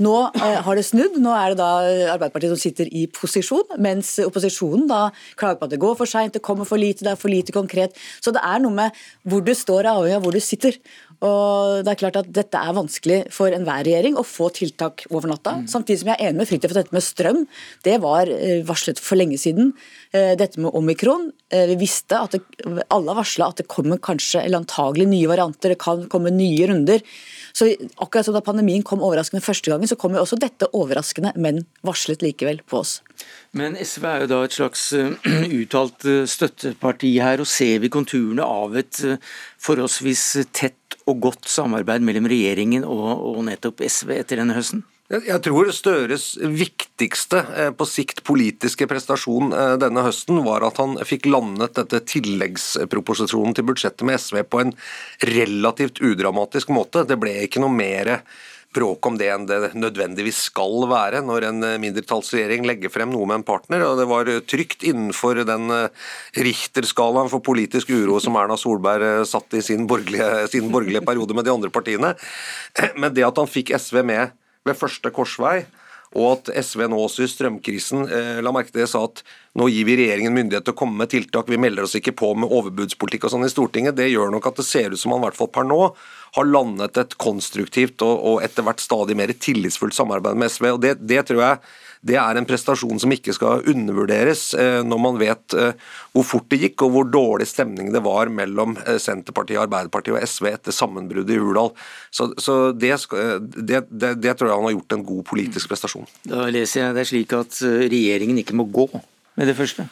Nå 0.00 0.14
eh, 0.32 0.62
har 0.64 0.74
det 0.74 0.86
snudd. 0.88 1.20
Nå 1.20 1.34
er 1.36 1.52
det 1.52 1.60
da 1.60 1.70
Arbeiderpartiet 2.14 2.54
som 2.54 2.62
sitter 2.62 2.88
i 2.88 3.06
posisjon, 3.06 3.76
mens 3.78 4.16
opposisjonen 4.24 4.88
da 4.88 5.10
klager 5.36 5.60
på 5.60 5.68
at 5.68 5.74
det 5.76 5.82
går 5.82 5.96
for 6.00 6.06
seint, 6.08 6.32
det 6.32 6.42
kommer 6.42 6.64
for 6.64 6.80
lite, 6.80 7.04
det 7.04 7.12
er 7.12 7.20
for 7.20 7.28
lite 7.28 7.52
konkret. 7.52 7.92
Så 8.24 8.32
det 8.32 8.40
er 8.40 8.64
noe 8.64 8.72
med 8.72 9.02
hvor 9.28 9.44
du 9.44 9.52
står, 9.52 9.84
avhengig 9.92 10.16
av 10.16 10.24
hvor 10.24 10.32
du 10.32 10.40
sitter. 10.40 10.80
Og 11.22 11.84
det 11.86 11.92
er 11.92 12.00
klart 12.00 12.18
at 12.18 12.30
Dette 12.34 12.58
er 12.58 12.74
vanskelig 12.74 13.18
for 13.34 13.54
enhver 13.54 13.84
regjering 13.86 14.16
å 14.18 14.24
få 14.26 14.48
tiltak 14.54 15.04
over 15.12 15.30
natta. 15.30 15.54
Mm. 15.60 15.68
Samtidig 15.70 16.00
som 16.00 16.10
jeg 16.10 16.18
er 16.18 16.30
enig 16.30 16.40
med 16.40 16.50
Fridtjof 16.50 16.74
at 16.74 16.80
dette 16.80 16.96
med 16.96 17.06
strøm 17.06 17.42
det 17.86 17.98
var 18.02 18.30
eh, 18.32 18.62
varslet 18.66 18.98
for 19.02 19.20
lenge 19.20 19.38
siden. 19.38 19.70
Eh, 20.10 20.32
dette 20.38 20.60
med 20.60 20.74
omikron 20.74 21.28
eh, 21.52 21.68
Vi 21.70 21.78
visste 21.84 22.18
at 22.18 22.34
det, 22.34 22.42
alle 22.92 23.16
varsla 23.18 23.52
at 23.52 23.62
det 23.62 23.68
kommer 23.70 24.02
kanskje 24.02 24.42
eller 24.42 24.64
antagelig 24.64 25.06
nye 25.12 25.30
varianter, 25.30 25.76
det 25.76 25.82
kan 25.82 26.08
komme 26.10 26.34
nye 26.34 26.66
runder. 26.72 27.06
Så 27.52 27.68
akkurat 28.00 28.26
som 28.26 28.34
da 28.34 28.42
pandemien 28.42 28.82
kom 28.82 29.04
overraskende 29.04 29.44
første 29.44 29.70
gangen, 29.70 29.90
så 29.90 29.98
kom 30.00 30.16
jo 30.16 30.24
også 30.24 30.40
dette 30.40 30.70
overraskende, 30.74 31.34
men 31.36 31.62
varslet 31.86 32.24
likevel 32.24 32.62
på 32.66 32.80
oss. 32.80 32.96
Men 33.52 33.76
SV 33.76 34.06
er 34.08 34.22
jo 34.24 34.30
da 34.30 34.38
et 34.46 34.56
slags 34.56 34.86
uttalt 35.60 36.06
støtteparti 36.32 37.12
her, 37.20 37.44
og 37.44 37.50
ser 37.50 37.82
vi 37.84 37.92
konturene 37.92 38.46
av 38.46 38.78
et 38.80 39.02
forholdsvis 39.60 40.24
tett 40.56 40.81
og 41.06 41.20
godt 41.24 41.48
samarbeid 41.50 42.04
mellom 42.06 42.28
regjeringen 42.30 42.86
og, 42.86 43.06
og 43.32 43.44
nettopp 43.48 43.82
SV 43.86 44.16
etter 44.20 44.42
denne 44.42 44.56
høsten? 44.56 44.84
Jeg 45.12 45.42
tror 45.44 45.68
Støres 45.76 46.38
viktigste 46.40 47.42
eh, 47.52 47.70
på 47.76 47.84
sikt 47.84 48.22
politiske 48.24 48.86
prestasjon 48.88 49.52
eh, 49.52 49.74
denne 49.82 50.06
høsten 50.06 50.40
var 50.46 50.64
at 50.64 50.80
han 50.80 50.96
fikk 51.04 51.28
landet 51.28 51.74
dette 51.76 52.00
tilleggsproposisjonen 52.14 53.52
til 53.58 53.66
budsjettet 53.68 54.06
med 54.08 54.22
SV 54.22 54.40
på 54.48 54.62
en 54.62 54.72
relativt 55.28 56.00
udramatisk 56.00 56.72
måte. 56.72 57.04
Det 57.04 57.18
ble 57.20 57.34
ikke 57.44 57.60
noe 57.60 57.74
mer 57.76 58.14
bråk 58.72 59.06
om 59.06 59.16
det 59.20 59.28
enn 59.32 59.46
det 59.48 59.72
nødvendigvis 59.78 60.46
skal 60.48 60.86
være 60.90 61.22
når 61.24 61.46
en 61.48 61.66
eh, 61.66 61.78
mindretallsregjering 61.82 62.66
legger 62.68 62.92
frem 62.92 63.12
noe 63.12 63.28
med 63.28 63.40
en 63.40 63.46
partner. 63.46 63.84
og 63.86 64.00
Det 64.00 64.06
var 64.10 64.30
eh, 64.30 64.40
trygt 64.48 64.86
innenfor 64.88 65.42
den 65.48 65.68
eh, 65.74 66.08
Richter-skalaen 66.46 67.30
for 67.32 67.44
politisk 67.44 67.92
uro 67.92 68.18
som 68.22 68.38
Erna 68.40 68.58
Solberg 68.60 69.26
satt 69.28 69.58
i 69.58 69.62
sin 69.64 69.86
borgerlige, 69.90 70.48
sin 70.52 70.72
borgerlige 70.72 71.04
periode 71.06 71.36
med 71.36 71.48
de 71.48 71.54
andre 71.54 71.72
partiene. 71.74 72.14
Men 73.00 73.12
det 73.14 73.26
at 73.28 73.38
han 73.40 73.50
fikk 73.50 73.74
SV 73.76 74.02
med 74.08 74.34
ved 74.66 74.78
første 74.78 75.10
korsvei, 75.10 75.64
og 76.12 76.26
at 76.36 76.52
SV 76.68 76.84
nå 76.92 76.98
også 77.00 77.24
i 77.24 77.30
strømkrisen 77.30 78.04
la 78.44 78.50
merke 78.54 78.68
til 78.68 78.82
det, 78.84 78.90
sa 78.92 79.00
at 79.08 79.22
nå 79.58 79.68
gir 79.68 79.84
vi 79.84 79.98
regjeringen 80.00 80.32
myndighet 80.32 80.64
til 80.64 80.72
å 80.72 80.80
komme 80.80 81.02
med 81.02 81.12
tiltak, 81.12 81.50
vi 81.50 81.60
melder 81.60 81.84
oss 81.84 81.96
ikke 81.98 82.14
på 82.16 82.32
med 82.38 82.48
overbudspolitikk 82.48 83.28
og 83.28 83.34
sånn 83.34 83.44
i 83.44 83.52
Stortinget. 83.52 83.98
Det 83.98 84.08
gjør 84.08 84.32
nok 84.32 84.48
at 84.48 84.60
det 84.62 84.64
ser 84.68 84.94
ut 84.94 85.00
som 85.00 85.12
han 85.12 85.20
i 85.20 85.26
hvert 85.28 85.38
fall 85.38 85.52
per 85.52 85.68
nå 85.68 85.80
har 86.32 86.48
landet 86.48 86.96
et 86.96 87.16
konstruktivt 87.20 88.00
og, 88.06 88.14
og 88.16 88.44
etter 88.44 88.64
hvert 88.64 88.80
stadig 88.80 89.16
mer 89.18 89.34
tillitsfullt 89.36 89.96
samarbeid 89.96 90.40
med 90.40 90.52
SV. 90.52 90.70
og 90.72 90.84
det, 90.84 90.96
det 91.04 91.26
tror 91.28 91.42
jeg 91.44 91.64
det 92.02 92.16
er 92.18 92.38
en 92.38 92.46
prestasjon 92.48 92.98
som 92.98 93.12
ikke 93.14 93.34
skal 93.36 93.62
undervurderes 93.70 94.48
eh, 94.58 94.80
når 94.82 95.02
man 95.04 95.20
vet 95.20 95.54
eh, 95.54 95.76
hvor 96.10 96.26
fort 96.26 96.48
det 96.50 96.58
gikk 96.64 96.82
og 96.82 96.96
hvor 96.96 97.06
dårlig 97.06 97.46
stemning 97.46 97.92
det 97.94 98.02
var 98.02 98.32
mellom 98.32 98.74
eh, 98.80 98.98
Senterpartiet, 98.98 99.60
Arbeiderpartiet 99.62 100.16
og 100.16 100.26
SV 100.26 100.48
etter 100.50 100.74
sammenbruddet 100.74 101.36
i 101.36 101.38
Hurdal. 101.38 101.70
Så, 102.10 102.32
så 102.42 102.56
det, 102.74 102.96
det, 103.54 103.84
det, 103.86 104.16
det, 104.18 104.34
tror 104.34 104.50
jeg 104.50 104.58
han 104.58 104.66
har 104.66 104.74
gjort 104.74 104.98
en 104.98 105.06
god 105.12 105.22
politisk 105.30 105.70
prestasjon. 105.70 106.10
Da 106.26 106.48
leser 106.50 106.88
jeg 106.88 106.98
det 106.98 107.06
slik 107.12 107.38
at 107.38 107.62
regjeringen 107.62 108.42
ikke 108.42 108.58
må 108.58 108.66
gå 108.66 108.88
med 109.38 109.48
det 109.48 109.54
første. 109.56 109.86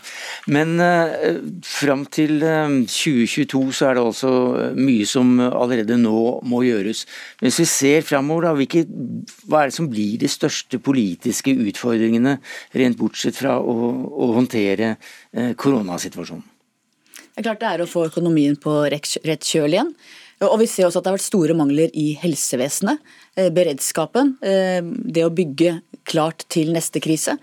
Men 0.53 0.75
eh, 0.85 1.39
fram 1.65 2.05
til 2.13 2.43
eh, 2.45 2.75
2022 2.85 3.63
så 3.77 3.89
er 3.89 3.97
det 3.97 4.05
altså 4.05 4.33
eh, 4.61 4.79
mye 4.79 5.09
som 5.09 5.33
allerede 5.41 5.97
nå 6.01 6.41
må 6.45 6.63
gjøres. 6.67 7.07
Hvis 7.41 7.61
vi 7.63 7.69
ser 7.73 8.07
framover, 8.07 8.51
da, 8.51 8.85
hva 9.49 9.63
er 9.63 9.71
det 9.73 9.79
som 9.79 9.89
blir 9.91 10.21
de 10.21 10.31
største 10.31 10.81
politiske 10.83 11.55
utfordringene, 11.57 12.39
rent 12.77 13.01
bortsett 13.01 13.39
fra 13.41 13.57
å, 13.59 13.77
å 14.11 14.33
håndtere 14.37 14.95
eh, 15.33 15.53
koronasituasjonen? 15.57 16.47
Det 17.31 17.45
er 17.45 17.47
klart 17.47 17.63
det 17.63 17.71
er 17.71 17.83
å 17.85 17.89
få 17.89 18.09
økonomien 18.11 18.57
på 18.61 18.83
rett 18.93 19.47
kjøl 19.47 19.73
igjen. 19.73 19.95
Og 20.49 20.57
Vi 20.63 20.67
ser 20.69 20.87
også 20.87 21.01
at 21.01 21.05
det 21.05 21.11
har 21.11 21.19
vært 21.19 21.27
store 21.27 21.57
mangler 21.57 21.91
i 21.97 22.15
helsevesenet. 22.21 23.01
Eh, 23.37 23.51
beredskapen, 23.53 24.37
eh, 24.43 24.81
det 24.83 25.25
å 25.27 25.33
bygge 25.33 25.83
klart 26.09 26.47
til 26.49 26.73
neste 26.73 27.01
krise. 27.01 27.37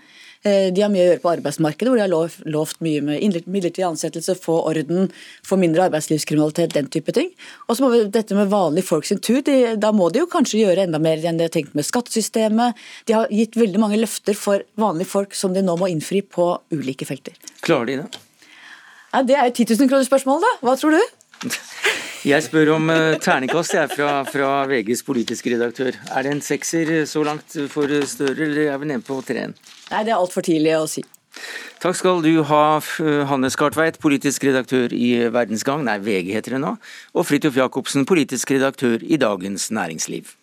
Eh, 0.46 0.68
de 0.74 0.82
har 0.84 0.90
mye 0.92 1.02
å 1.02 1.08
gjøre 1.08 1.22
på 1.22 1.30
arbeidsmarkedet, 1.32 1.90
hvor 1.90 1.98
de 1.98 2.04
har 2.04 2.52
lovt 2.54 2.82
mye 2.84 3.02
med 3.02 3.46
midlertidig 3.50 3.86
ansettelse, 3.88 4.36
få 4.38 4.60
orden, 4.70 5.10
få 5.46 5.58
mindre 5.58 5.88
arbeidslivskriminalitet, 5.88 6.76
den 6.76 6.90
type 6.92 7.14
ting. 7.16 7.32
Og 7.66 7.76
så 7.76 7.84
må 7.84 7.90
vi 7.94 8.04
dette 8.14 8.36
med 8.38 8.52
vanlige 8.52 8.86
folk 8.86 9.08
sin 9.08 9.22
tur. 9.24 9.40
De, 9.46 9.74
da 9.80 9.90
må 9.94 10.10
de 10.14 10.22
jo 10.22 10.30
kanskje 10.30 10.62
gjøre 10.62 10.86
enda 10.86 11.02
mer 11.02 11.18
enn 11.18 11.40
de 11.40 11.48
har 11.48 11.54
tenkt 11.54 11.74
med 11.78 11.86
skattesystemet. 11.88 12.78
De 13.10 13.18
har 13.18 13.34
gitt 13.34 13.58
veldig 13.58 13.82
mange 13.82 13.98
løfter 13.98 14.38
for 14.38 14.62
vanlige 14.78 15.10
folk 15.10 15.34
som 15.34 15.56
de 15.56 15.64
nå 15.64 15.74
må 15.80 15.90
innfri 15.90 16.22
på 16.22 16.52
ulike 16.74 17.08
felter. 17.08 17.34
Klarer 17.66 17.90
de 17.90 18.00
det? 18.04 18.24
Ja, 19.08 19.24
det 19.24 19.38
er 19.40 19.48
jo 19.48 19.56
10 19.64 19.74
000 19.74 19.90
kroner 19.90 20.06
spørsmål, 20.06 20.44
da. 20.44 20.54
Hva 20.62 20.76
tror 20.78 20.98
du? 20.98 21.02
Jeg 22.28 22.42
spør 22.42 22.72
om 22.74 22.88
uh, 22.90 23.14
terningkast 23.22 23.76
jeg, 23.76 23.92
fra, 23.94 24.24
fra, 24.26 24.48
VGs 24.66 25.04
politiske 25.06 25.52
redaktør. 25.52 25.94
Er 26.10 26.26
det 26.26 26.32
en 26.34 26.42
sekser 26.42 26.90
så 27.06 27.22
langt 27.24 27.54
for 27.70 27.92
Støre, 28.10 28.34
eller 28.42 28.72
er 28.72 28.80
vi 28.82 28.88
nede 28.90 29.06
på 29.06 29.20
treen? 29.24 29.54
Nei, 29.88 30.02
det 30.04 30.12
er 30.12 30.18
altfor 30.18 30.44
tidlig 30.44 30.74
å 30.78 30.88
si. 30.90 31.04
Takk 31.78 31.94
skal 31.94 32.24
du 32.24 32.42
ha, 32.48 32.62
Hanne 33.30 33.50
Skartveit, 33.54 34.00
politisk 34.02 34.48
redaktør 34.48 34.92
i 34.94 35.12
Verdensgang, 35.30 35.84
nei 35.86 36.00
VG 36.02 36.32
heter 36.34 36.56
det 36.56 36.62
nå, 36.64 36.74
og 37.14 37.28
Fridtjof 37.28 37.58
Jacobsen, 37.60 38.08
politisk 38.08 38.50
redaktør 38.56 39.04
i 39.06 39.20
Dagens 39.20 39.70
Næringsliv. 39.70 40.34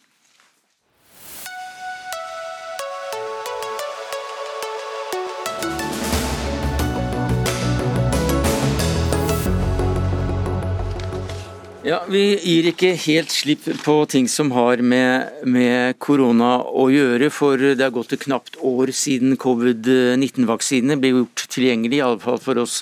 Ja, 11.86 12.00
Vi 12.10 12.32
gir 12.42 12.66
ikke 12.72 12.96
helt 12.98 13.30
slipp 13.30 13.68
på 13.86 13.94
ting 14.10 14.26
som 14.26 14.48
har 14.56 14.82
med, 14.82 15.44
med 15.46 16.00
korona 16.02 16.56
å 16.66 16.88
gjøre. 16.90 17.28
For 17.30 17.62
det 17.62 17.84
har 17.84 17.94
gått 17.94 18.16
et 18.16 18.24
knapt 18.24 18.58
år 18.66 18.90
siden 18.90 19.36
covid-19-vaksinene 19.38 20.98
ble 20.98 21.12
gjort 21.12 21.44
tilgjengelig, 21.54 22.00
iallfall 22.00 22.42
for 22.42 22.64
oss 22.64 22.80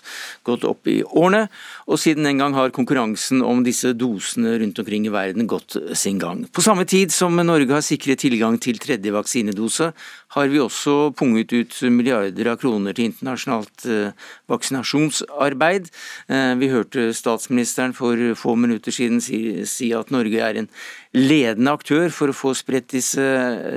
gått 0.48 0.64
opp 0.64 0.88
i 0.88 1.02
årene. 1.04 1.50
Og 1.88 2.00
siden 2.00 2.28
den 2.28 2.40
gang 2.40 2.56
har 2.56 2.74
konkurransen 2.76 3.44
om 3.44 3.64
disse 3.66 3.92
dosene 3.98 4.56
rundt 4.62 4.80
omkring 4.80 5.08
i 5.08 5.14
verden 5.14 5.48
gått 5.50 5.76
sin 6.00 6.20
gang. 6.22 6.46
På 6.52 6.64
samme 6.64 6.86
tid 6.90 7.12
som 7.12 7.36
Norge 7.36 7.74
har 7.74 7.84
sikret 7.84 8.24
tilgang 8.24 8.60
til 8.62 8.80
tredje 8.82 9.12
vaksinedose, 9.14 9.92
har 10.34 10.50
vi 10.50 10.62
også 10.64 11.12
punget 11.18 11.54
ut 11.54 11.76
milliarder 11.94 12.54
av 12.54 12.58
kroner 12.62 12.96
til 12.96 13.12
internasjonalt 13.12 13.86
eh, 13.86 14.32
vaksinasjonsarbeid. 14.50 15.92
Eh, 16.32 16.54
vi 16.62 16.72
hørte 16.72 17.12
statsministeren 17.14 17.94
for 17.98 18.18
få 18.40 18.56
minutter 18.58 18.96
siden 18.96 19.22
si, 19.22 19.92
at 19.94 20.14
Norge 20.14 20.42
er 20.42 20.64
en 20.64 20.72
ledende 21.14 21.74
aktør 21.76 22.10
for 22.14 22.32
å 22.32 22.36
få 22.36 22.54
spredt 22.58 22.90
disse, 22.96 23.24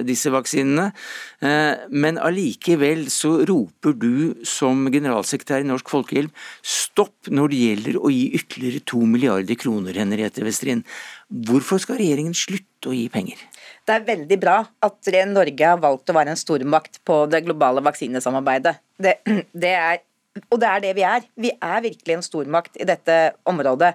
disse 0.08 0.32
vaksinene. 0.32 0.88
Eh, 1.44 1.84
men 1.92 2.20
allikevel 2.22 3.06
så 3.12 3.34
roper 3.48 3.96
du 3.96 4.46
som 4.48 4.86
generalsekretær 4.92 5.64
i 5.64 5.68
Norsk 5.68 5.92
Folkehjelp 5.92 6.46
stopp 6.64 7.28
når 7.28 7.52
det 7.52 7.60
gjelder 7.62 8.00
å 8.00 8.12
gi 8.12 8.24
ytterligere 8.38 8.84
to 8.88 9.02
milliarder 9.04 9.60
kroner, 9.60 9.98
Henriette 10.00 10.44
Westrin. 10.46 10.82
Hvorfor 11.28 11.82
skal 11.82 12.00
regjeringen 12.00 12.36
slutte 12.36 12.92
å 12.92 12.96
gi 12.96 13.06
penger? 13.12 13.40
Det 13.86 13.94
er 13.94 14.06
veldig 14.06 14.38
bra 14.42 14.58
at 14.82 15.12
Norge 15.30 15.68
har 15.68 15.82
valgt 15.82 16.10
å 16.10 16.16
være 16.16 16.32
en 16.32 16.40
stormakt 16.40 17.02
på 17.06 17.24
det 17.30 17.44
globale 17.46 17.84
vaksinesamarbeidet. 17.86 18.78
Det, 18.98 19.18
det 19.52 19.74
er, 19.76 20.00
og 20.48 20.58
det 20.62 20.70
er 20.70 20.82
det 20.86 20.94
vi 20.96 21.04
er. 21.06 21.28
Vi 21.36 21.52
er 21.52 21.84
virkelig 21.84 22.16
en 22.16 22.24
stormakt 22.24 22.80
i 22.80 22.88
dette 22.88 23.36
området. 23.46 23.92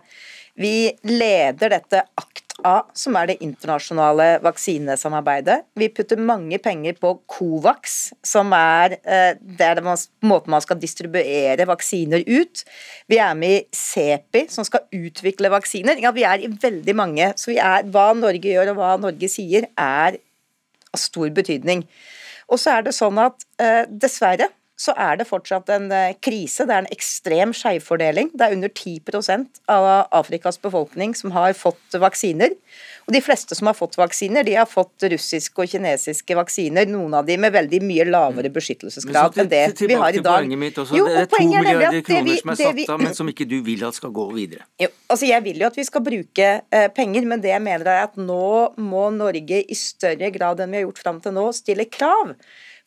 Vi 0.60 0.92
leder 1.08 1.72
dette 1.72 2.02
ACT-A, 2.20 2.74
som 2.98 3.16
er 3.20 3.30
det 3.30 3.38
internasjonale 3.44 4.28
vaksinesamarbeidet. 4.44 5.62
Vi 5.80 5.88
putter 5.96 6.20
mange 6.20 6.60
penger 6.62 6.98
på 7.00 7.14
Covax, 7.32 8.12
som 8.26 8.52
er 8.56 8.98
eh, 9.02 9.40
er 9.40 9.82
måten 10.28 10.52
man 10.52 10.64
skal 10.64 10.80
distribuere 10.82 11.68
vaksiner 11.70 12.26
ut. 12.28 12.64
Vi 13.08 13.22
er 13.24 13.36
med 13.40 13.58
i 13.62 13.66
CEPI, 13.76 14.46
som 14.52 14.68
skal 14.68 14.86
utvikle 14.92 15.52
vaksiner. 15.54 16.02
Ja, 16.04 16.12
vi 16.16 16.28
er 16.28 16.44
i 16.44 16.52
veldig 16.52 16.98
mange. 16.98 17.32
Så 17.40 17.56
er, 17.56 17.88
hva 17.88 18.12
Norge 18.18 18.52
gjør 18.52 18.74
og 18.74 18.82
hva 18.82 18.96
Norge 19.02 19.32
sier, 19.32 19.72
er 19.80 20.20
av 20.92 21.00
stor 21.00 21.32
betydning. 21.32 21.86
Og 22.52 22.60
så 22.60 22.76
er 22.76 22.90
det 22.90 22.98
sånn 22.98 23.20
at 23.24 23.48
eh, 23.64 23.86
dessverre 23.88 24.52
så 24.82 24.96
er 24.98 25.20
det 25.20 25.28
fortsatt 25.30 25.70
en 25.76 25.92
eh, 25.94 26.16
krise. 26.24 26.66
Det 26.66 26.74
er 26.74 26.86
en 26.86 26.94
ekstrem 26.94 27.54
skjevfordeling. 27.56 28.32
Det 28.34 28.48
er 28.48 28.56
under 28.56 28.72
10% 28.72 29.62
av 29.70 29.90
Afrikas 30.22 30.58
befolkning 30.62 31.14
som 31.18 31.34
har 31.36 31.54
fått 31.58 32.00
vaksiner. 32.02 32.56
Og 33.08 33.14
De 33.16 33.22
fleste 33.24 33.58
som 33.58 33.68
har 33.70 33.76
fått 33.78 33.98
vaksiner, 34.00 34.46
de 34.48 34.56
har 34.56 34.68
fått 34.70 35.06
russiske 35.12 35.64
og 35.64 35.70
kinesiske 35.70 36.38
vaksiner. 36.38 36.90
Noen 36.90 37.16
av 37.18 37.28
de 37.28 37.38
med 37.42 37.54
veldig 37.54 37.82
mye 37.86 38.06
lavere 38.10 38.50
mm. 38.52 38.56
beskyttelsesgrad 38.56 39.38
enn 39.42 39.52
det 39.52 39.64
vi 39.82 40.00
har 40.00 40.18
i 40.18 40.24
dag. 40.24 40.50
Mitt 40.62 40.80
også. 40.82 40.98
Jo, 40.98 41.08
det 41.10 41.26
er 41.26 41.30
to 41.32 41.44
milliarder 41.44 42.02
kroner 42.08 42.30
vi, 42.30 42.38
som 42.40 42.54
er 42.54 42.60
satt 42.62 42.78
vi, 42.78 42.88
av, 42.88 43.02
men 43.02 43.18
som 43.18 43.30
ikke 43.32 43.48
du 43.50 43.58
vil 43.66 43.84
at 43.88 43.98
skal 43.98 44.14
gå 44.16 44.28
videre. 44.36 44.66
Jo, 44.82 44.90
altså 45.12 45.30
Jeg 45.30 45.46
vil 45.46 45.62
jo 45.62 45.70
at 45.70 45.78
vi 45.78 45.88
skal 45.88 46.06
bruke 46.06 46.50
uh, 46.62 46.88
penger, 46.96 47.28
men 47.30 47.44
det 47.44 47.54
jeg 47.54 47.66
mener 47.66 47.92
er 47.92 48.04
at 48.08 48.20
nå 48.20 48.50
må 48.82 49.06
Norge 49.14 49.62
i 49.62 49.78
større 49.78 50.32
grad 50.34 50.62
enn 50.62 50.74
vi 50.74 50.82
har 50.82 50.88
gjort 50.88 51.06
fram 51.06 51.24
til 51.24 51.36
nå, 51.38 51.48
stille 51.58 51.90
krav. 51.92 52.36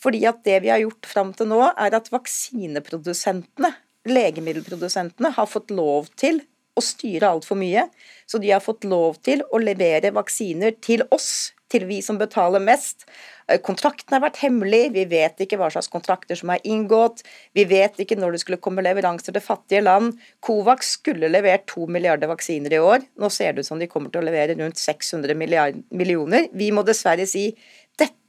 Fordi 0.04 0.24
at 0.28 0.42
det 0.44 0.60
vi 0.64 0.72
har 0.72 0.82
gjort 0.84 1.08
fram 1.08 1.32
til 1.36 1.48
nå, 1.48 1.60
er 1.72 1.96
at 1.96 2.10
vaksineprodusentene, 2.12 3.72
legemiddelprodusentene, 4.04 5.32
har 5.32 5.48
fått 5.48 5.72
lov 5.72 6.10
til 6.20 6.42
å 6.74 6.82
styre 6.82 7.30
altfor 7.30 7.58
mye. 7.58 7.86
Så 8.26 8.40
de 8.42 8.52
har 8.52 8.62
fått 8.64 8.84
lov 8.88 9.20
til 9.24 9.44
å 9.52 9.60
levere 9.62 10.12
vaksiner 10.14 10.74
til 10.84 11.04
oss, 11.14 11.54
til 11.72 11.86
vi 11.88 12.00
som 12.04 12.18
betaler 12.20 12.62
mest. 12.62 13.06
Eh, 13.48 13.58
kontrakten 13.64 14.14
har 14.14 14.22
vært 14.22 14.40
hemmelig, 14.44 14.92
vi 14.94 15.04
vet 15.10 15.40
ikke 15.42 15.58
hva 15.60 15.70
slags 15.72 15.90
kontrakter 15.92 16.38
som 16.38 16.52
er 16.54 16.62
inngått. 16.68 17.24
Vi 17.56 17.64
vet 17.68 17.98
ikke 18.00 18.18
når 18.20 18.34
det 18.34 18.42
skulle 18.44 18.60
komme 18.62 18.84
leveranser 18.84 19.34
til 19.34 19.44
fattige 19.44 19.82
land. 19.84 20.18
Covax 20.44 20.94
skulle 21.00 21.30
levert 21.32 21.66
to 21.70 21.88
milliarder 21.90 22.30
vaksiner 22.30 22.76
i 22.76 22.82
år. 22.82 23.06
Nå 23.20 23.30
ser 23.32 23.54
det 23.54 23.64
ut 23.64 23.70
som 23.70 23.82
de 23.82 23.90
kommer 23.90 24.12
til 24.12 24.22
å 24.22 24.28
levere 24.28 24.56
rundt 24.60 24.80
600 24.80 25.34
millioner. 25.34 26.48
Vi 26.54 26.70
må 26.74 26.86
dessverre 26.86 27.26
si 27.28 27.50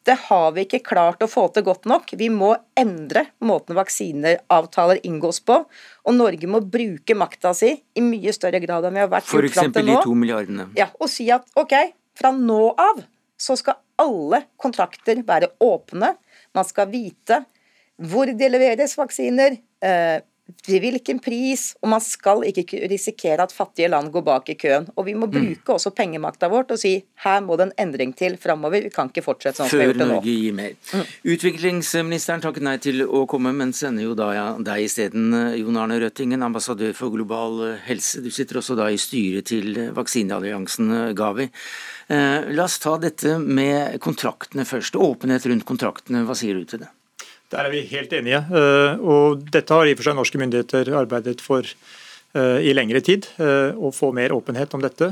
dette 0.05 0.21
har 0.27 0.51
vi 0.53 0.65
ikke 0.67 0.83
klart 0.85 1.23
å 1.25 1.27
få 1.29 1.47
til 1.53 1.63
godt 1.65 1.87
nok. 1.89 2.11
Vi 2.13 2.27
må 2.29 2.51
endre 2.77 3.23
måten 3.41 3.73
vaksineavtaler 3.77 4.99
inngås 5.07 5.39
på. 5.41 5.57
Og 6.05 6.13
Norge 6.13 6.49
må 6.49 6.61
bruke 6.61 7.15
makta 7.17 7.55
si 7.57 7.71
i 7.73 8.03
mye 8.05 8.33
større 8.35 8.61
grad 8.61 8.85
enn 8.85 8.99
vi 8.99 9.01
har 9.01 9.09
vært. 9.09 9.25
For 9.25 9.41
de 9.41 9.49
to 10.05 10.13
milliardene. 10.13 10.67
Ja, 10.77 10.91
og 10.99 11.09
si 11.09 11.25
at 11.33 11.49
ok, 11.57 11.73
fra 12.21 12.29
nå 12.35 12.67
av 12.77 13.01
så 13.35 13.57
skal 13.57 13.79
alle 14.01 14.43
kontrakter 14.61 15.23
være 15.25 15.55
åpne. 15.65 16.13
Man 16.53 16.69
skal 16.69 16.91
vite 16.93 17.41
hvor 17.97 18.29
det 18.29 18.51
leveres 18.51 18.93
vaksiner, 18.99 19.57
eh, 19.81 20.19
til 20.65 20.81
hvilken 20.81 21.19
pris, 21.23 21.71
og 21.81 21.89
man 21.95 22.01
skal 22.03 22.43
ikke 22.45 22.83
risikere 22.89 23.45
at 23.45 23.53
fattige 23.53 23.89
land 23.89 24.11
går 24.13 24.23
bak 24.25 24.49
i 24.53 24.55
køen. 24.59 24.85
Og 24.93 25.07
vi 25.07 25.15
må 25.17 25.25
mm. 25.25 25.33
bruke 25.33 25.73
også 25.73 25.91
pengemakta 25.97 26.49
vårt 26.51 26.73
og 26.73 26.79
si 26.81 26.93
her 27.23 27.41
må 27.45 27.57
det 27.57 27.67
en 27.69 27.73
endring 27.85 28.13
til 28.17 28.37
framover. 28.41 28.85
Vi 28.85 28.93
kan 28.93 29.09
ikke 29.09 29.23
fortsette 29.25 29.63
sånn 29.63 29.71
som 29.71 29.81
vi 29.81 29.87
har 29.87 29.91
gjort 29.93 30.01
det 30.03 30.07
nå. 30.09 30.19
Før 30.19 30.21
Norge 30.21 30.35
gir 30.35 30.57
mer. 30.57 30.75
Mm. 30.91 31.13
Utviklingsministeren 31.35 32.45
takket 32.45 32.67
nei 32.67 32.75
til 32.83 33.05
å 33.05 33.23
komme, 33.29 33.55
men 33.57 33.73
sender 33.77 34.05
jo 34.05 34.13
da 34.17 34.29
ja, 34.37 34.45
deg 34.69 34.85
isteden, 34.85 35.33
Jon 35.57 35.81
Arne 35.81 35.97
Røttingen, 36.03 36.45
ambassadør 36.45 36.93
for 36.97 37.13
global 37.13 37.61
helse. 37.87 38.21
Du 38.21 38.29
sitter 38.33 38.61
også 38.61 38.77
da 38.77 38.91
i 38.93 39.01
styret 39.01 39.49
til 39.49 39.73
vaksinealliansen 39.97 40.93
Gavi. 41.17 41.49
Eh, 42.07 42.53
la 42.53 42.67
oss 42.69 42.77
ta 42.79 42.97
dette 43.01 43.39
med 43.41 43.97
kontraktene 44.03 44.65
først. 44.67 44.97
Åpenhet 44.97 45.49
rundt 45.49 45.65
kontraktene, 45.65 46.21
hva 46.27 46.37
sier 46.37 46.61
du 46.61 46.69
til 46.69 46.85
det? 46.85 46.91
Der 47.55 47.69
er 47.69 47.71
vi 47.71 47.85
helt 47.87 48.13
enige. 48.15 48.43
Eh, 48.51 48.99
og 48.99 49.47
dette 49.51 49.75
har 49.75 49.87
i 49.87 49.95
og 49.95 50.01
for 50.01 50.09
seg 50.09 50.17
norske 50.17 50.41
myndigheter 50.41 50.91
arbeidet 50.99 51.39
for 51.43 51.63
eh, 51.63 52.59
i 52.67 52.75
lengre 52.75 52.99
tid, 53.05 53.29
eh, 53.39 53.71
å 53.71 53.93
få 53.95 54.11
mer 54.15 54.35
åpenhet 54.35 54.75
om 54.75 54.83
dette. 54.83 55.07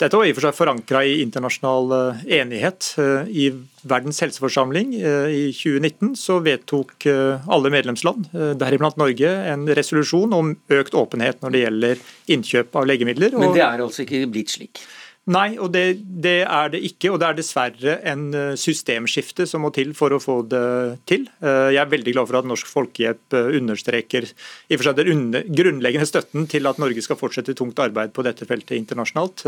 Dette 0.00 0.16
var 0.16 0.24
i 0.24 0.30
og 0.32 0.38
for 0.38 0.46
seg 0.46 0.56
forankra 0.56 1.02
i 1.04 1.18
internasjonal 1.20 1.90
enighet. 2.24 2.94
I 3.28 3.50
Verdens 3.84 4.22
helseforsamling 4.24 4.94
i 4.96 5.42
2019 5.52 6.14
så 6.16 6.38
vedtok 6.40 7.04
alle 7.10 7.72
medlemsland, 7.74 8.30
deriblant 8.56 8.96
Norge, 8.96 9.28
en 9.52 9.68
resolusjon 9.68 10.32
om 10.32 10.54
økt 10.72 10.96
åpenhet 10.96 11.44
når 11.44 11.52
det 11.52 11.62
gjelder 11.66 12.00
innkjøp 12.32 12.80
av 12.80 12.88
legemidler. 12.88 13.36
Men 13.36 13.52
det 13.52 13.66
er 13.66 13.84
altså 13.84 14.06
ikke 14.06 14.22
blitt 14.32 14.56
slik? 14.56 14.80
Nei, 15.28 15.58
og 15.60 15.68
det, 15.74 16.00
det, 16.24 16.46
er 16.48 16.70
det 16.72 16.80
ikke. 16.88 17.10
Og 17.12 17.18
det 17.20 17.26
er 17.28 17.36
dessverre 17.36 17.96
en 18.08 18.22
eh, 18.34 18.54
systemskifte 18.58 19.44
som 19.46 19.60
må 19.62 19.70
til 19.74 19.92
for 19.96 20.14
å 20.16 20.20
få 20.22 20.38
det 20.48 20.62
til. 21.10 21.26
Eh, 21.44 21.74
jeg 21.74 21.80
er 21.82 21.90
veldig 21.92 22.14
glad 22.16 22.30
for 22.30 22.38
at 22.40 22.48
Norsk 22.48 22.70
Folkehjelp 22.70 23.36
eh, 23.36 23.50
understreker 23.60 24.26
i 24.26 24.78
for 24.78 24.88
seg 24.88 25.02
den 25.02 25.28
grunnleggende 25.52 26.08
støtten 26.08 26.48
til 26.50 26.66
at 26.70 26.80
Norge 26.80 27.04
skal 27.04 27.20
fortsette 27.20 27.54
tungt 27.58 27.78
arbeid 27.84 28.14
på 28.16 28.24
dette 28.24 28.48
feltet 28.48 28.78
internasjonalt. 28.78 29.44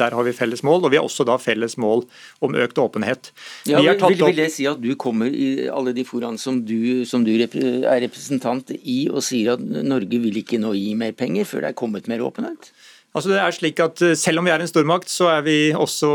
Der 0.00 0.16
har 0.16 0.26
vi 0.26 0.34
felles 0.34 0.64
mål, 0.66 0.86
og 0.86 0.94
vi 0.94 0.98
har 0.98 1.06
også 1.06 1.28
da 1.28 1.36
felles 1.40 1.76
mål 1.80 2.06
om 2.40 2.56
økt 2.56 2.80
åpenhet. 2.80 3.30
Ja, 3.68 3.84
vil, 3.84 4.00
vil, 4.24 4.40
det 4.40 4.50
si 4.56 4.66
at 4.70 4.80
du 4.80 4.94
kommer 5.00 5.28
i 5.28 5.68
alle 5.68 5.92
de 5.96 6.06
foraene 6.08 6.40
som 6.40 6.62
du, 6.64 7.04
som 7.08 7.26
du 7.26 7.34
er 7.36 8.00
representant 8.06 8.72
i 8.80 9.02
og 9.12 9.20
sier 9.26 9.54
at 9.58 9.62
Norge 9.62 10.24
vil 10.24 10.40
ikke 10.40 10.58
nå 10.62 10.72
gi 10.78 10.94
mer 10.98 11.12
penger 11.18 11.46
før 11.48 11.66
det 11.66 11.74
er 11.74 11.78
kommet 11.84 12.08
mer 12.10 12.24
åpenhet? 12.24 12.72
Altså 13.10 13.32
det 13.32 13.40
er 13.42 13.54
slik 13.54 13.80
at 13.82 14.02
eh, 14.06 14.16
Selv 14.18 14.42
om 14.42 14.46
vi 14.46 14.54
er 14.54 14.62
en 14.62 14.70
stormakt, 14.70 15.10
så 15.10 15.30
er 15.32 15.44
vi 15.46 15.58
også 15.74 16.12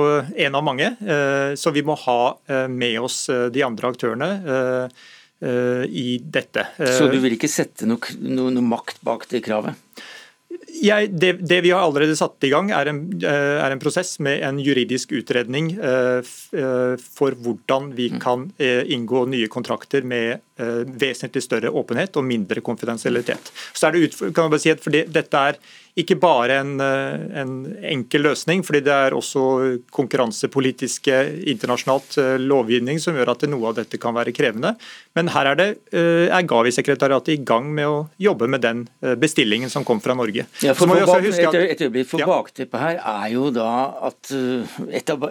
en 0.47 0.57
av 0.57 0.65
mange. 0.65 0.93
Eh, 1.03 1.51
så 1.59 1.73
vi 1.75 1.83
må 1.85 1.97
ha 2.05 2.19
eh, 2.47 2.65
med 2.71 3.01
oss 3.03 3.25
de 3.51 3.65
andre 3.65 3.91
aktørene 3.93 4.31
i 5.45 6.15
dette. 6.31 6.61
Så 6.95 7.09
du 7.11 7.17
vil 7.21 7.35
ikke 7.35 7.49
sette 7.51 7.85
noe, 7.85 7.99
noe, 8.23 8.53
noe 8.55 8.65
makt 8.65 9.01
bak 9.05 9.27
det 9.29 9.41
kravet? 9.45 9.75
Jeg, 10.79 11.09
det, 11.11 11.33
det, 11.43 11.59
vi 11.61 11.73
har 11.75 11.83
allerede 11.83 12.15
satt 12.17 12.47
i 12.47 12.49
gang, 12.49 12.71
er 12.73 12.89
en, 12.89 13.01
er 13.19 13.67
en, 13.67 13.81
prosess 13.83 14.15
med 14.23 14.41
en 14.47 14.57
juridisk 14.63 15.11
utredning 15.19 15.73
for 15.75 17.37
hvordan 17.45 17.91
vi 17.99 18.09
mm. 18.15 18.19
kan 18.23 18.47
inngå 18.57 19.25
nye 19.35 19.51
kontrakter 19.51 20.07
med 20.07 20.41
vesentlig 21.03 21.43
større 21.45 21.69
åpenhet 21.75 22.17
og 22.17 22.25
mindre 22.31 22.63
konfidensialitet. 22.65 23.51
Så 23.75 23.91
er 23.91 23.95
det 23.95 24.07
ut, 24.07 24.19
kan 24.31 24.47
man 24.47 24.55
bare 24.55 24.65
si 24.65 24.73
at 24.73 24.81
for 24.81 24.95
det, 24.95 25.05
Dette 25.13 25.47
er 25.51 25.59
ikke 25.95 26.17
bare 26.19 26.57
en, 26.59 26.73
eh, 26.83 27.39
en, 27.39 27.51
enkel 27.95 28.25
løsning, 28.27 28.63
fordi 28.67 28.81
det 28.83 28.91
er 28.91 29.15
også 29.15 29.43
konkurransepolitiske 29.95 31.15
internasjonalt 31.53 32.17
eh, 32.19 32.35
lovgivning 32.41 32.99
som 32.99 33.15
gjør 33.15 33.31
at 33.31 33.45
noe 33.47 33.69
av 33.69 33.77
dette 33.77 33.99
kan 34.01 34.15
være 34.17 34.33
krevende. 34.35 34.73
Men 35.15 35.31
her 35.31 35.53
er, 35.53 35.59
det, 35.59 35.67
eh, 35.95 36.27
er 36.27 36.47
Gavi-sekretariatet 36.49 37.37
i 37.37 37.43
gang 37.47 37.69
med 37.71 37.87
å 37.87 38.01
jobbe 38.19 38.49
med 38.51 38.65
den 38.65 38.83
bestillingen 39.21 39.71
som 39.71 39.85
kom 39.87 40.01
fra 40.03 40.17
Norge. 40.17 40.43
Ja, 40.65 40.73
for, 40.75 40.91
for, 40.91 41.07
bak, 41.07 41.29
et, 41.31 41.55
et 41.55 41.85
øyeblikk, 41.87 42.09
for 42.11 42.23
ja. 42.23 42.27
Bakteppet 42.27 42.81
her 42.81 42.99
er 42.99 43.29
jo 43.31 43.47
da 43.55 43.71
at 44.09 44.33
et, 44.35 45.13
av, 45.13 45.23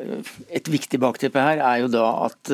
et, 0.49 0.71
viktig 0.73 1.01
bakteppe 1.03 1.45
her 1.45 1.61
er 1.61 1.83
jo 1.83 1.91
da 1.93 2.07
at 2.25 2.53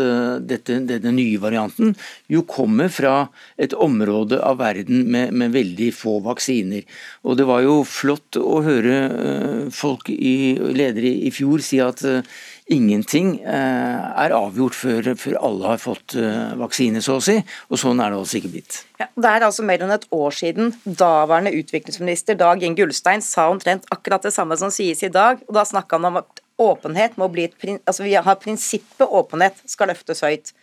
dette, 0.50 0.80
denne 0.88 1.12
nye 1.14 1.38
varianten 1.40 1.94
jo 2.32 2.42
kommer 2.48 2.90
fra 2.90 3.14
et 3.60 3.74
område 3.76 4.40
av 4.42 4.58
verden 4.58 5.06
med, 5.12 5.30
med 5.36 5.54
veldig 5.54 5.92
få 5.94 6.18
vaksiner. 6.26 6.82
Og 7.22 7.38
det 7.38 7.46
var 7.46 7.62
jo 7.62 7.80
flott 8.00 8.38
å 8.40 8.60
høre 8.64 8.96
eh, 9.08 9.68
folk 9.74 10.08
i, 10.12 10.56
ledere 10.74 11.10
i 11.26 11.30
fjor 11.34 11.62
si 11.64 11.80
at 11.82 12.02
eh, 12.06 12.26
ingenting 12.72 13.34
eh, 13.40 14.08
er 14.24 14.34
avgjort 14.36 14.76
før, 14.78 15.12
før, 15.20 15.36
alle 15.40 15.72
har 15.72 15.80
fått 15.82 16.16
vaksine, 16.60 17.02
så 17.04 17.18
å 17.18 17.24
si. 17.24 17.36
Og 17.68 17.80
sånn 17.82 18.00
er 18.02 18.12
det 18.12 18.20
altså 18.20 18.38
ikke 18.40 18.52
blitt. 18.54 18.82
Ja, 19.00 19.08
det 19.14 19.32
er 19.32 19.46
altså 19.46 19.64
mer 19.66 19.82
enn 19.84 19.94
et 19.94 20.06
år 20.14 20.36
siden 20.36 20.74
daværende 20.84 21.54
utviklingsminister 21.58 22.38
Dag 22.40 22.62
Inge 22.66 22.86
Ulstein 22.86 23.24
sa 23.24 23.48
omtrent 23.52 23.88
akkurat 23.94 24.26
det 24.26 24.34
samme 24.36 24.58
som 24.60 24.72
sies 24.74 25.02
i 25.06 25.12
dag. 25.12 25.42
og 25.48 25.56
Da 25.58 25.66
snakka 25.68 25.98
han 25.98 26.10
om 26.12 26.20
at 26.22 26.44
åpenhet 26.60 27.16
må 27.20 27.30
bli 27.32 27.48
et 27.48 27.66
altså 27.88 28.04
vi 28.04 28.14
har 28.14 28.38
prinsippet 28.38 29.08
åpenhet 29.08 29.64
skal 29.70 29.90
løftes 29.90 30.22
høyt. 30.26 30.54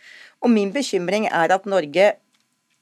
Og 0.42 0.52
min 0.54 0.72
bekymring 0.72 1.26
er 1.28 1.52
at 1.54 1.66
Norge 1.68 2.12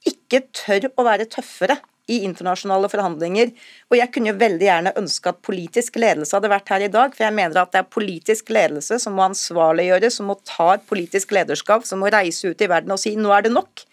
ikke 0.07 0.45
tør 0.55 0.91
å 0.95 1.05
være 1.07 1.27
tøffere 1.31 1.79
i 2.07 2.21
internasjonale 2.27 2.89
forhandlinger. 2.91 3.51
Og 3.91 3.97
jeg 3.99 4.11
kunne 4.13 4.31
jo 4.31 4.39
veldig 4.39 4.67
gjerne 4.67 4.95
ønske 4.99 5.31
at 5.33 5.43
politisk 5.45 5.99
ledelse 5.99 6.35
hadde 6.37 6.51
vært 6.51 6.71
her 6.73 6.85
i 6.85 6.91
dag, 6.93 7.13
for 7.15 7.27
jeg 7.27 7.35
mener 7.35 7.61
at 7.61 7.73
det 7.73 7.83
er 7.83 7.91
politisk 7.97 8.51
ledelse 8.55 8.99
som 9.03 9.17
må 9.17 9.27
ansvarliggjøre, 9.27 10.11
som 10.13 10.31
må 10.31 10.37
ta 10.47 10.73
et 10.77 10.87
politisk 10.89 11.35
lederskap, 11.35 11.85
som 11.87 12.03
må 12.03 12.11
reise 12.13 12.51
ut 12.51 12.63
i 12.63 12.71
verden 12.71 12.95
og 12.95 13.01
si 13.01 13.15
nå 13.19 13.33
er 13.35 13.47
det 13.47 13.53
nok. 13.55 13.85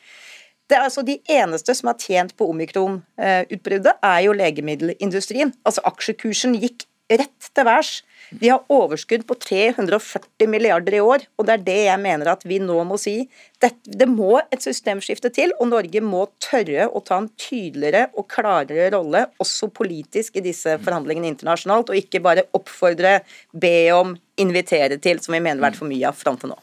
Det 0.64 0.78
er 0.78 0.86
altså 0.86 1.02
De 1.04 1.18
eneste 1.28 1.74
som 1.76 1.90
har 1.90 2.00
tjent 2.00 2.32
på 2.38 2.48
omikron-utbruddet, 2.48 4.00
er 4.00 4.20
jo 4.24 4.32
legemiddelindustrien. 4.32 5.52
Altså 5.66 5.84
Aksjekursen 5.84 6.56
gikk 6.56 6.86
rett 7.20 7.48
til 7.54 7.66
værs. 7.68 7.98
Vi 8.34 8.48
har 8.50 8.64
overskudd 8.72 9.26
på 9.28 9.36
340 9.38 10.48
milliarder 10.50 10.96
i 10.96 11.02
år, 11.02 11.26
og 11.38 11.46
det 11.46 11.54
er 11.54 11.64
det 11.66 11.76
jeg 11.84 12.00
mener 12.02 12.30
at 12.32 12.42
vi 12.48 12.58
nå 12.62 12.80
må 12.88 12.96
si. 13.00 13.16
Det, 13.62 13.70
det, 13.84 14.08
må 14.10 14.38
et 14.42 14.64
systemskifte 14.64 15.30
til, 15.34 15.52
og 15.60 15.70
Norge 15.70 16.02
må 16.02 16.24
tørre 16.42 16.88
å 16.88 17.02
ta 17.04 17.20
en 17.20 17.30
tydeligere 17.40 18.08
og 18.18 18.26
klarere 18.32 18.90
rolle, 18.96 19.26
også 19.42 19.70
politisk, 19.74 20.40
i 20.40 20.46
disse 20.48 20.78
forhandlingene 20.82 21.30
internasjonalt, 21.34 21.92
og 21.92 22.00
ikke 22.00 22.22
bare 22.24 22.48
oppfordre, 22.56 23.18
be 23.52 23.76
om, 23.94 24.16
invitere 24.40 24.98
til, 25.02 25.22
som 25.22 25.36
vi 25.36 25.42
mener 25.42 25.60
har 25.60 25.68
vært 25.68 25.82
for 25.82 25.90
mye 25.90 26.10
av 26.10 26.18
fram 26.18 26.40
til 26.40 26.54
nå. 26.54 26.60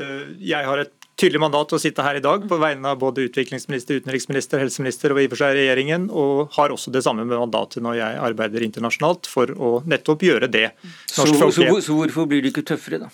Eh, 0.00 0.34
jeg 0.50 0.66
har 0.66 0.82
et 0.82 1.03
tydelig 1.20 1.40
mandat 1.42 1.72
å 1.74 1.80
sitte 1.80 2.04
her 2.04 2.18
i 2.18 2.22
dag 2.24 2.46
på 2.48 2.58
vegne 2.60 2.94
av 2.94 3.00
både 3.02 3.26
utviklingsminister, 3.28 4.00
utenriksminister, 4.02 4.62
helseminister 4.62 5.14
og 5.14 5.22
i 5.22 5.28
og 5.28 5.34
for 5.34 5.44
seg 5.44 5.58
regjeringen, 5.58 6.08
og 6.10 6.54
har 6.56 6.74
også 6.74 6.92
det 6.94 7.04
samme 7.06 7.26
med 7.26 7.38
mandatet 7.38 7.84
når 7.84 7.98
jeg 8.00 8.22
arbeider 8.30 8.66
internasjonalt 8.66 9.30
for 9.30 9.52
å 9.54 9.74
nettopp 9.88 10.24
gjøre 10.26 10.50
det. 10.50 10.70
Så, 11.06 11.28
så, 11.30 11.50
så, 11.54 11.68
hvorfor 11.70 12.30
blir 12.30 12.42
det 12.44 12.54
ikke 12.54 12.66
tøffere, 12.74 13.06
da? 13.06 13.12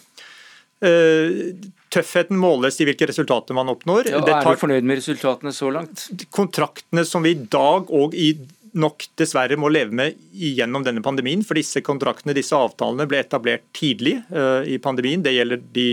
Uh, 0.80 1.52
tøffheten 1.92 2.38
måles 2.40 2.78
i 2.80 2.86
hvilke 2.88 3.10
resultater 3.10 3.56
man 3.56 3.68
oppnår. 3.68 4.08
Ja, 4.14 4.22
er 4.22 4.46
du 4.46 4.62
fornøyd 4.62 4.86
med 4.88 5.00
resultatene 5.02 5.52
så 5.52 5.68
langt? 5.74 6.06
Kontraktene 6.32 7.04
som 7.04 7.26
vi 7.26 7.34
i 7.34 7.42
dag 7.52 7.90
og 7.92 8.16
i 8.16 8.32
nok 8.80 9.04
dessverre 9.18 9.58
må 9.58 9.68
leve 9.72 9.94
med 9.98 10.16
gjennom 10.30 10.84
denne 10.86 11.02
pandemien. 11.04 11.42
For 11.44 11.58
disse 11.58 11.82
kontraktene, 11.84 12.36
disse 12.38 12.56
avtalene 12.56 13.08
ble 13.10 13.20
etablert 13.20 13.66
tidlig 13.76 14.20
uh, 14.30 14.62
i 14.64 14.78
pandemien. 14.82 15.24
Det 15.26 15.34
gjelder 15.34 15.60
de 15.74 15.88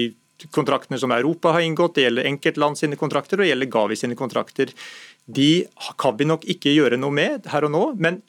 kontraktene 0.53 0.99
som 1.01 1.11
Europa 1.11 1.55
har 1.55 1.65
inngått, 1.65 1.95
det 1.97 2.07
gjelder 2.07 2.29
enkeltland 2.29 2.79
sine 2.79 2.99
kontrakter 2.99 3.39
og 3.39 3.45
det 3.45 3.51
gjelder 3.51 3.71
Gavi 3.73 3.99
sine 3.99 4.17
kontrakter. 4.19 4.73
De 5.25 5.67
kan 5.99 6.17
vi 6.17 6.27
nok 6.29 6.45
ikke 6.47 6.75
gjøre 6.75 6.99
noe 6.99 7.13
med 7.13 7.49
her 7.51 7.67
og 7.67 7.73
nå, 7.73 7.85
men 7.99 8.21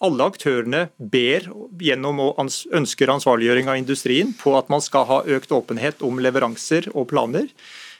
alle 0.00 0.28
aktørene 0.30 0.86
ber 0.96 1.50
gjennom 1.84 2.22
og 2.24 2.38
ønsker 2.40 3.12
ansvarliggjøring 3.12 3.68
av 3.68 3.76
industrien 3.80 4.32
på 4.38 4.54
at 4.56 4.70
man 4.72 4.80
skal 4.84 5.04
ha 5.10 5.18
økt 5.36 5.52
åpenhet 5.52 6.00
om 6.06 6.22
leveranser 6.24 6.88
og 6.94 7.10
planer. 7.10 7.50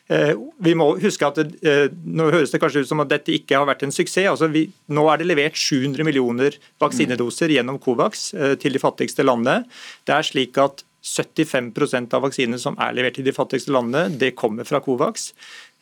Eh, 0.09 0.32
vi 0.64 0.72
må 0.72 0.86
huske 1.02 1.26
at 1.26 1.36
eh, 1.44 1.90
Nå 1.92 2.30
høres 2.32 2.54
det 2.54 2.62
kanskje 2.62 2.80
ut 2.80 2.88
som 2.88 3.02
at 3.02 3.11
dette 3.11 3.34
ikke 3.34 3.59
har 3.59 3.68
vært 3.68 3.84
en 3.84 3.92
suksess. 3.92 4.30
Altså 4.30 4.48
vi, 4.48 4.64
nå 4.88 5.04
er 5.12 5.20
det 5.20 5.28
levert 5.28 5.59
700 5.61 6.06
millioner 6.09 6.56
vaksinedoser 6.80 7.52
gjennom 7.52 7.76
Covax 7.82 8.30
eh, 8.32 8.54
til 8.61 8.72
de 8.72 8.80
fattigste 8.80 9.26
landene. 9.26 9.68
Det 10.09 10.16
er 10.16 10.24
slik 10.30 10.56
at 10.64 10.80
75% 11.05 12.14
av 12.16 12.24
vaksinene 12.26 12.59
som 12.61 12.76
er 12.82 12.96
levert 12.96 13.18
til 13.18 13.26
de 13.28 13.34
fattigste 13.34 13.72
landene, 13.74 14.09
det 14.18 14.34
kommer 14.38 14.66
fra 14.68 14.80
Covax. 14.84 15.30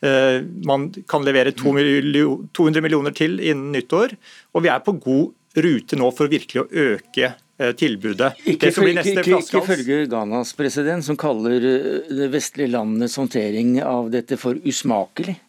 Eh, 0.05 0.43
man 0.67 0.91
kan 1.09 1.25
levere 1.25 1.55
200 1.57 2.83
millioner 2.85 3.15
til 3.17 3.39
innen 3.39 3.73
nyttår, 3.73 4.13
og 4.53 4.65
vi 4.65 4.71
er 4.73 4.85
på 4.85 4.95
god 5.01 5.33
rute 5.57 5.97
nå 5.97 6.11
for 6.13 6.29
virkelig 6.29 6.63
å 6.63 6.67
øke 6.69 7.31
eh, 7.31 7.73
tilbudet. 7.77 8.35
Ikke, 8.45 8.69
følge 8.75 10.03
Ghanas 10.11 10.53
president, 10.57 11.05
som 11.05 11.17
kaller 11.19 11.57
eh, 11.57 12.13
det 12.13 12.29
vestlige 12.33 12.75
landenes 12.75 13.17
håndtering 13.17 13.79
av 13.81 14.11
dette 14.13 14.37
for 14.37 14.59
usmakelig. 14.61 15.39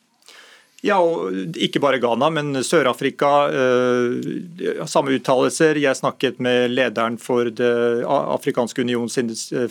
Ja, 0.86 1.00
og 1.02 1.56
ikke 1.58 1.80
bare 1.82 1.98
Ghana, 1.98 2.28
men 2.30 2.60
Sør-Afrika. 2.62 3.30
Eh, 3.50 4.84
samme 4.86 5.16
uttalelser. 5.16 5.80
Jeg 5.82 5.98
snakket 5.98 6.38
med 6.38 6.70
lederen 6.70 7.16
for 7.18 7.50
Det 7.50 8.04
afrikanske 8.06 8.84
unions 8.86 9.18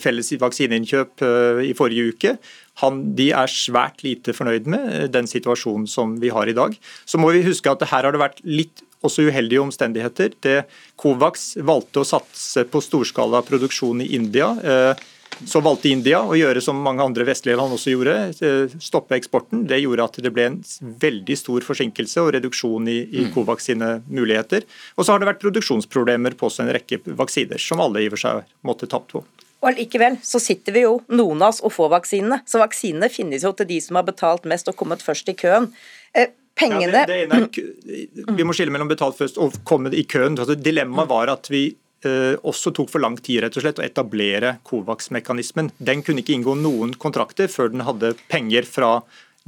felles 0.02 0.32
vaksineinnkjøp 0.42 1.24
eh, 1.24 1.62
i 1.70 1.72
forrige 1.78 2.12
uke. 2.12 2.34
Han, 2.82 3.00
de 3.16 3.30
er 3.32 3.48
svært 3.48 4.04
lite 4.04 4.36
fornøyd 4.36 4.68
med 4.68 5.08
den 5.16 5.26
situasjonen 5.26 5.88
som 5.88 6.18
vi 6.20 6.28
har 6.28 6.46
i 6.46 6.56
dag. 6.56 6.76
Så 7.08 7.18
må 7.18 7.32
vi 7.32 7.46
huske 7.46 7.72
at 7.72 7.88
her 7.88 8.04
har 8.04 8.12
det 8.12 8.20
vært 8.20 8.44
litt 8.44 8.84
også 9.00 9.24
uheldige 9.30 9.62
omstendigheter. 9.62 10.34
Det 10.44 10.58
Covax 11.00 11.54
valgte 11.64 12.02
å 12.02 12.08
satse 12.08 12.66
på 12.68 12.82
storskala 12.84 13.40
produksjon 13.46 14.04
i 14.04 14.12
India. 14.18 14.52
Eh, 14.60 15.08
så 15.46 15.60
valgte 15.64 15.90
India 15.92 16.20
å 16.24 16.36
gjøre 16.38 16.62
som 16.64 16.78
mange 16.82 17.04
andre 17.04 17.26
vestlige 17.28 17.58
land 17.58 17.74
også 17.76 17.92
gjorde, 17.94 18.14
eh, 18.44 18.76
stoppe 18.82 19.16
eksporten. 19.18 19.66
Det 19.68 19.80
gjorde 19.82 20.04
at 20.04 20.20
det 20.24 20.32
ble 20.34 20.46
en 20.50 20.60
veldig 21.04 21.36
stor 21.38 21.66
forsinkelse 21.66 22.22
og 22.24 22.32
reduksjon 22.36 22.88
i, 22.88 22.98
i 23.06 23.26
mm. 23.26 23.32
Covax 23.34 23.68
sine 23.70 23.90
muligheter. 24.08 24.66
Og 24.96 25.04
så 25.04 25.14
har 25.14 25.22
det 25.22 25.30
vært 25.30 25.42
produksjonsproblemer 25.44 26.38
på 26.38 26.50
en 26.62 26.72
rekke 26.74 27.02
vaksiner, 27.06 27.60
som 27.62 27.82
alle 27.84 28.02
i 28.02 28.08
og 28.10 28.16
for 28.16 28.24
seg 28.24 28.56
måtte 28.66 28.90
tapt 28.90 29.14
på. 29.14 29.24
Og 29.58 29.74
Likevel 29.74 30.20
så 30.22 30.38
sitter 30.42 30.74
vi 30.74 30.84
jo, 30.84 30.98
noen 31.10 31.42
av 31.42 31.52
oss, 31.52 31.62
og 31.66 31.74
får 31.74 31.90
vaksinene. 31.96 32.42
Så 32.46 32.60
vaksinene 32.62 33.10
finnes 33.10 33.46
jo 33.46 33.52
til 33.58 33.66
de 33.70 33.80
som 33.82 33.98
har 33.98 34.06
betalt 34.06 34.46
mest 34.46 34.70
og 34.70 34.78
kommet 34.78 35.02
først 35.02 35.32
i 35.32 35.34
køen. 35.38 35.72
Eh, 36.14 36.30
pengene 36.58 37.02
ja, 37.02 37.06
det, 37.06 37.18
det 37.30 37.96
er, 37.98 38.36
Vi 38.38 38.46
må 38.46 38.54
skille 38.56 38.74
mellom 38.74 38.90
betalt 38.90 39.18
først 39.18 39.38
og 39.42 39.58
kommet 39.68 39.96
i 39.98 40.06
køen. 40.06 40.38
Altså, 40.38 40.54
dilemmaet 40.58 41.10
var 41.10 41.34
at 41.34 41.50
vi 41.50 41.68
også 42.06 42.70
tok 42.76 42.92
for 42.92 43.02
lang 43.02 43.16
tid 43.18 43.42
rett 43.42 43.56
og 43.58 43.64
slett 43.64 43.80
å 43.80 43.86
etablere 43.86 44.58
Covax-mekanismen. 44.68 45.72
Den 45.82 46.04
kunne 46.06 46.22
ikke 46.22 46.36
inngå 46.36 46.54
noen 46.60 46.92
kontrakter 46.94 47.50
før 47.50 47.72
den 47.72 47.82
hadde 47.86 48.12
penger 48.30 48.68
fra 48.68 48.92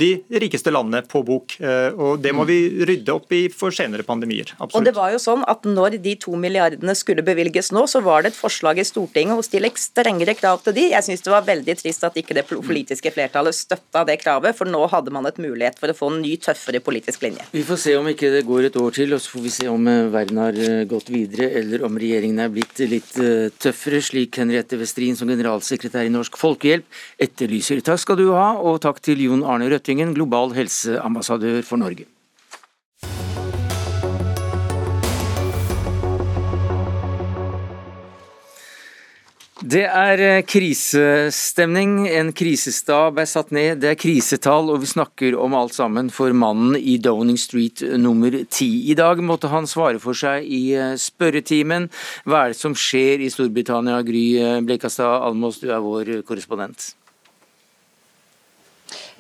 de 0.00 0.40
rikeste 0.42 0.72
landene 0.72 1.02
på 1.06 1.22
bok. 1.26 1.56
Eh, 1.60 1.92
og 1.94 2.20
Det 2.22 2.32
må 2.36 2.46
vi 2.48 2.58
rydde 2.88 3.14
opp 3.14 3.32
i 3.36 3.42
for 3.52 3.74
senere 3.74 4.06
pandemier. 4.06 4.54
Absolutt. 4.56 4.78
Og 4.78 4.86
det 4.86 4.94
var 4.96 5.12
jo 5.14 5.20
sånn 5.22 5.44
at 5.48 5.66
Når 5.70 5.98
de 6.02 6.14
to 6.18 6.34
milliardene 6.40 6.94
skulle 6.96 7.22
bevilges 7.24 7.70
nå, 7.74 7.84
så 7.90 8.00
var 8.02 8.22
det 8.22 8.32
et 8.32 8.38
forslag 8.38 8.80
i 8.80 8.86
Stortinget 8.86 9.38
å 9.38 9.44
stille 9.44 9.70
strengere 9.76 10.34
krav 10.34 10.62
til 10.64 10.74
de. 10.76 10.86
Jeg 10.94 11.06
syns 11.06 11.22
det 11.24 11.32
var 11.32 11.44
veldig 11.46 11.76
trist 11.78 12.04
at 12.06 12.16
ikke 12.16 12.34
det 12.36 12.46
politiske 12.48 13.12
flertallet 13.12 13.54
støtta 13.54 14.02
det 14.08 14.16
kravet, 14.22 14.56
for 14.56 14.68
nå 14.68 14.80
hadde 14.90 15.12
man 15.14 15.28
et 15.28 15.38
mulighet 15.38 15.78
for 15.78 15.92
å 15.92 15.96
få 15.96 16.10
en 16.10 16.20
ny, 16.24 16.34
tøffere 16.42 16.80
politisk 16.82 17.22
linje. 17.26 17.44
Vi 17.52 17.62
får 17.66 17.80
se 17.84 17.94
om 17.98 18.08
ikke 18.10 18.32
det 18.32 18.42
går 18.48 18.70
et 18.70 18.78
år 18.80 18.96
til, 18.96 19.14
og 19.14 19.22
så 19.22 19.34
får 19.34 19.44
vi 19.46 19.54
se 19.58 19.68
om 19.70 19.90
eh, 19.90 20.08
verden 20.12 20.40
har 20.42 20.58
eh, 20.58 20.82
gått 20.90 21.12
videre, 21.12 21.50
eller 21.60 21.84
om 21.86 22.00
regjeringen 22.00 22.42
er 22.42 22.52
blitt 22.54 22.82
litt 22.90 23.12
tøffere, 23.60 24.00
slik 24.02 24.40
Henriette 24.40 24.78
Westrin 24.80 25.18
som 25.18 25.30
generalsekretær 25.30 26.08
i 26.08 26.12
Norsk 26.12 26.38
Folkehjelp 26.40 27.00
etterlyser. 27.20 27.82
Takk 27.84 28.00
skal 28.02 28.18
du 28.20 28.30
ha, 28.32 28.54
og 28.56 28.80
takk 28.84 29.02
til 29.04 29.20
Jon 29.26 29.44
Arne 29.44 29.68
Røtte 29.70 29.89
Løftingen, 29.90 30.14
global 30.14 30.52
helseambassadør 30.54 31.64
for 31.66 31.80
Norge. 31.80 32.06
Det 39.60 39.82
er 39.84 40.20
eh, 40.22 40.44
krisestemning. 40.46 42.06
En 42.06 42.30
krisestab 42.32 43.18
er 43.18 43.26
satt 43.26 43.50
ned. 43.50 43.82
Det 43.82 43.90
er 43.90 43.98
krisetall, 43.98 44.70
og 44.70 44.80
vi 44.84 44.92
snakker 44.92 45.34
om 45.34 45.58
alt 45.58 45.74
sammen 45.74 46.08
for 46.10 46.30
mannen 46.32 46.78
i 46.78 46.96
Downing 47.02 47.38
Street 47.38 47.82
nummer 47.98 48.30
ti. 48.46 48.70
I 48.90 48.94
dag 48.94 49.18
måtte 49.26 49.50
han 49.50 49.66
svare 49.66 49.98
for 49.98 50.14
seg 50.14 50.46
i 50.46 50.70
eh, 50.78 50.94
spørretimen. 50.94 51.90
Hva 52.24 52.46
er 52.46 52.54
det 52.54 52.62
som 52.62 52.78
skjer 52.78 53.26
i 53.26 53.30
Storbritannia? 53.30 54.00
Gry 54.06 54.24
eh, 54.38 54.62
Blekastad 54.62 55.18
Almås, 55.26 55.60
du 55.60 55.68
er 55.74 55.82
vår 55.82 56.20
korrespondent. 56.22 56.92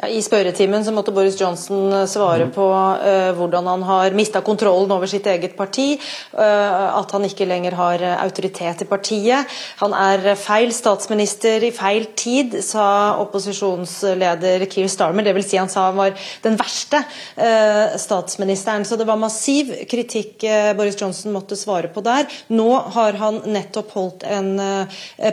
Ja, 0.00 0.08
I 0.08 0.22
spørretimen 0.24 0.80
så 0.80 0.94
måtte 0.96 1.12
Boris 1.12 1.36
Johnson 1.36 1.92
eh, 1.92 2.06
svare 2.08 2.46
på 2.54 2.64
uh, 2.72 3.30
hvordan 3.36 3.66
han 3.68 3.82
har 3.84 4.14
mista 4.16 4.40
kontrollen 4.40 4.88
over 4.94 5.10
sitt 5.10 5.26
eget 5.28 5.52
parti, 5.58 5.98
uh, 6.32 6.96
at 6.96 7.10
han 7.12 7.26
ikke 7.26 7.44
lenger 7.44 7.76
har 7.76 8.04
autoritet 8.14 8.80
i 8.80 8.88
partiet. 8.88 9.58
Han 9.82 9.92
er 9.92 10.38
feil 10.40 10.72
statsminister 10.72 11.66
i 11.68 11.72
feil 11.76 12.06
tid, 12.16 12.56
sa 12.64 13.18
opposisjonsleder 13.20 14.64
Keir 14.72 14.88
Starmer. 14.88 15.26
Dvs. 15.26 15.50
Si 15.50 15.60
han 15.60 15.68
sa 15.68 15.90
han 15.90 15.98
var 15.98 16.16
den 16.46 16.56
verste 16.56 17.02
uh, 17.36 17.92
statsministeren. 18.00 18.88
Så 18.88 18.96
det 18.96 19.08
var 19.10 19.20
massiv 19.20 19.74
kritikk 19.90 20.48
Boris 20.78 20.96
Johnson 20.96 21.34
måtte 21.36 21.58
svare 21.60 21.92
på 21.92 22.00
der. 22.06 22.24
Nå 22.48 22.70
har 22.96 23.20
han 23.20 23.42
nettopp 23.52 23.92
holdt 23.98 24.24
en 24.24 24.54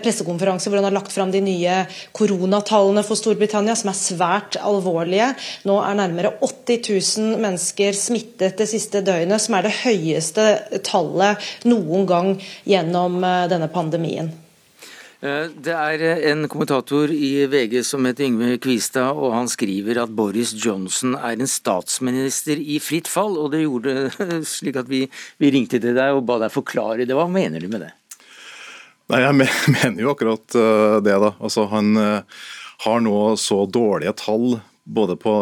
pressekonferanse 0.04 0.68
hvor 0.68 0.82
han 0.82 0.90
har 0.90 0.98
lagt 0.98 1.14
fram 1.16 1.32
de 1.32 1.40
nye 1.46 1.80
koronatallene 2.18 3.06
for 3.08 3.20
Storbritannia, 3.20 3.78
som 3.80 3.94
er 3.94 4.00
svært 4.00 4.57
alvorlige. 4.64 5.34
Nå 5.68 5.78
er 5.84 6.00
nærmere 6.00 6.34
80 6.42 6.90
000 7.20 7.44
mennesker 7.44 7.96
smittet 7.98 8.58
det 8.60 8.68
siste 8.70 9.04
døgnet, 9.06 9.42
som 9.44 9.58
er 9.58 9.68
det 9.68 9.78
høyeste 9.84 10.50
tallet 10.88 11.48
noen 11.68 12.08
gang 12.10 12.36
gjennom 12.68 13.24
eh, 13.24 13.48
denne 13.52 13.70
pandemien. 13.74 14.32
Eh, 15.18 15.48
det 15.50 15.74
er 15.74 16.04
eh, 16.06 16.24
en 16.32 16.46
kommentator 16.52 17.10
i 17.10 17.48
VG 17.50 17.80
som 17.88 18.06
heter 18.06 18.28
Yngve 18.28 18.60
Kvistad, 18.62 19.18
og 19.18 19.34
han 19.34 19.50
skriver 19.50 20.04
at 20.04 20.14
Boris 20.14 20.54
Johnson 20.54 21.16
er 21.18 21.40
en 21.40 21.50
statsminister 21.50 22.60
i 22.62 22.78
fritt 22.84 23.10
fall. 23.10 23.38
Og 23.42 23.50
det 23.56 23.64
gjorde 23.64 24.12
slik 24.58 24.78
at 24.78 24.90
vi, 24.92 25.06
vi 25.42 25.54
ringte 25.54 25.82
til 25.82 25.98
deg 25.98 26.18
og 26.18 26.26
ba 26.30 26.38
deg 26.44 26.54
forklare 26.54 27.08
det. 27.08 27.18
Hva 27.18 27.26
mener 27.32 27.64
du 27.64 27.72
med 27.72 27.88
det? 27.88 27.94
Nei, 29.10 29.24
Jeg 29.24 29.40
mener 29.80 30.04
jo 30.04 30.14
akkurat 30.14 30.46
det. 31.02 31.18
da. 31.26 31.34
Altså, 31.40 31.66
Han 31.72 31.96
har 32.86 33.00
nå 33.02 33.20
så 33.42 33.64
dårlige 33.66 34.14
tall 34.20 34.60
både 34.88 35.18
på, 35.20 35.34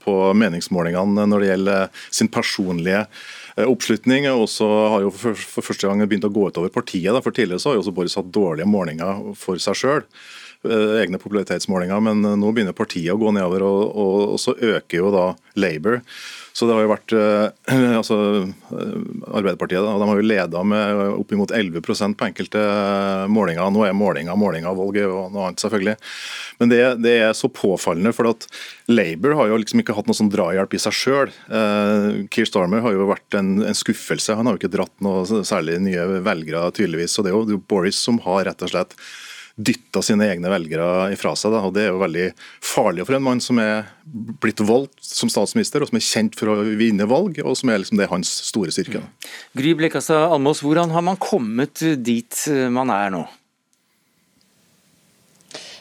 på 0.00 0.12
meningsmålingene 0.38 1.26
når 1.28 1.42
det 1.42 1.48
gjelder 1.50 2.04
sin 2.14 2.30
personlige 2.32 3.02
eh, 3.56 3.66
oppslutning. 3.66 4.28
og 4.32 4.46
så 4.48 4.68
har 4.94 5.04
jo 5.04 5.10
for, 5.12 5.36
for, 5.36 5.66
første 5.66 5.88
gang 5.88 6.04
begynt 6.06 6.24
å 6.28 6.32
gå 6.32 6.48
utover 6.48 6.72
partiet. 6.72 7.12
Da. 7.12 7.20
For 7.24 7.34
Tidligere 7.34 7.60
så 7.60 7.70
har 7.70 7.78
jo 7.78 7.84
også 7.84 7.96
Boris 7.96 8.16
hatt 8.18 8.32
dårlige 8.32 8.70
målinger 8.70 9.34
for 9.38 9.60
seg 9.60 9.78
sjøl. 9.80 10.06
Eh, 10.64 10.94
egne 11.02 11.20
popularitetsmålinger, 11.20 12.00
men 12.06 12.24
nå 12.40 12.54
begynner 12.54 12.76
partiet 12.76 13.12
å 13.12 13.20
gå 13.20 13.34
nedover. 13.36 13.66
Og, 13.66 13.84
og, 13.92 14.24
og 14.36 14.40
så 14.40 14.56
øker 14.56 15.02
jo 15.02 15.12
da 15.14 15.26
Labour. 15.60 16.00
Så 16.54 16.68
det 16.68 16.74
har 16.76 16.84
jo 16.84 16.90
vært 16.92 17.12
eh, 17.18 17.74
altså, 17.98 18.16
eh, 18.46 18.98
Arbeiderpartiet 19.34 19.82
da, 19.82 19.96
de 19.98 20.06
har 20.06 20.20
jo 20.20 20.26
leda 20.26 20.60
med 20.70 21.00
oppimot 21.16 21.50
11 21.50 21.82
på 21.82 22.28
enkelte 22.28 22.62
målinger. 23.26 23.72
Nå 23.74 23.82
er 23.88 23.96
målinger 23.98 24.38
målinger, 24.38 24.76
valget 24.78 25.08
og 25.10 25.34
noe 25.34 25.48
annet, 25.48 25.64
selvfølgelig. 25.64 25.96
Men 26.62 26.70
det, 26.70 26.80
det, 27.02 27.16
er 27.26 27.34
så 27.34 27.50
påfallende, 27.50 28.14
for 28.14 28.30
at 28.30 28.46
Labour 28.86 29.34
har 29.40 29.50
jo 29.50 29.58
liksom 29.64 29.82
ikke 29.82 29.98
hatt 29.98 30.06
noe 30.06 30.20
sånn 30.20 30.30
drahjelp 30.30 30.78
i 30.78 30.82
seg 30.86 30.94
sjøl. 30.94 31.34
Eh, 31.50 32.08
Keir 32.30 32.46
Starmer 32.46 32.86
har 32.86 32.94
jo 32.94 33.10
vært 33.10 33.40
en, 33.40 33.56
en, 33.64 33.74
skuffelse. 33.74 34.38
Han 34.38 34.46
har 34.46 34.54
jo 34.54 34.62
ikke 34.62 34.76
dratt 34.76 34.94
noe 35.02 35.42
særlig 35.42 35.80
nye 35.82 36.06
velgere, 36.22 36.68
tydeligvis. 36.78 37.18
Så 37.18 37.26
det 37.26 37.34
er 37.34 37.56
jo 37.56 37.62
Boris 37.66 37.98
som 37.98 38.22
har 38.28 38.46
rett 38.46 38.62
og 38.62 38.70
slett 38.70 38.94
dytta 39.54 40.02
sine 40.02 40.26
egne 40.32 40.50
velgere 40.50 41.12
ifra 41.14 41.34
seg. 41.38 41.54
Da. 41.54 41.62
og 41.62 41.74
Det 41.76 41.84
er 41.84 41.92
jo 41.92 42.00
veldig 42.02 42.26
farlig 42.64 43.06
for 43.06 43.18
en 43.18 43.26
mann 43.26 43.42
som 43.44 43.60
er 43.62 43.86
blitt 44.42 44.62
valgt 44.64 44.98
som 45.04 45.30
statsminister, 45.32 45.84
og 45.84 45.90
som 45.90 46.00
er 46.00 46.06
kjent 46.06 46.38
for 46.38 46.50
å 46.52 46.58
vinne 46.78 47.06
valg, 47.10 47.38
og 47.44 47.56
som 47.58 47.70
er 47.70 47.82
liksom 47.82 48.00
det 48.00 48.10
hans 48.10 48.32
store 48.50 48.74
styrke. 48.74 49.04
Mm. 49.04 49.30
Gry 49.60 49.76
Blekastad 49.78 50.26
Almås, 50.34 50.64
hvordan 50.64 50.94
har 50.94 51.06
man 51.06 51.20
kommet 51.20 51.84
dit 52.02 52.44
man 52.74 52.92
er 52.94 53.14
nå? 53.14 53.24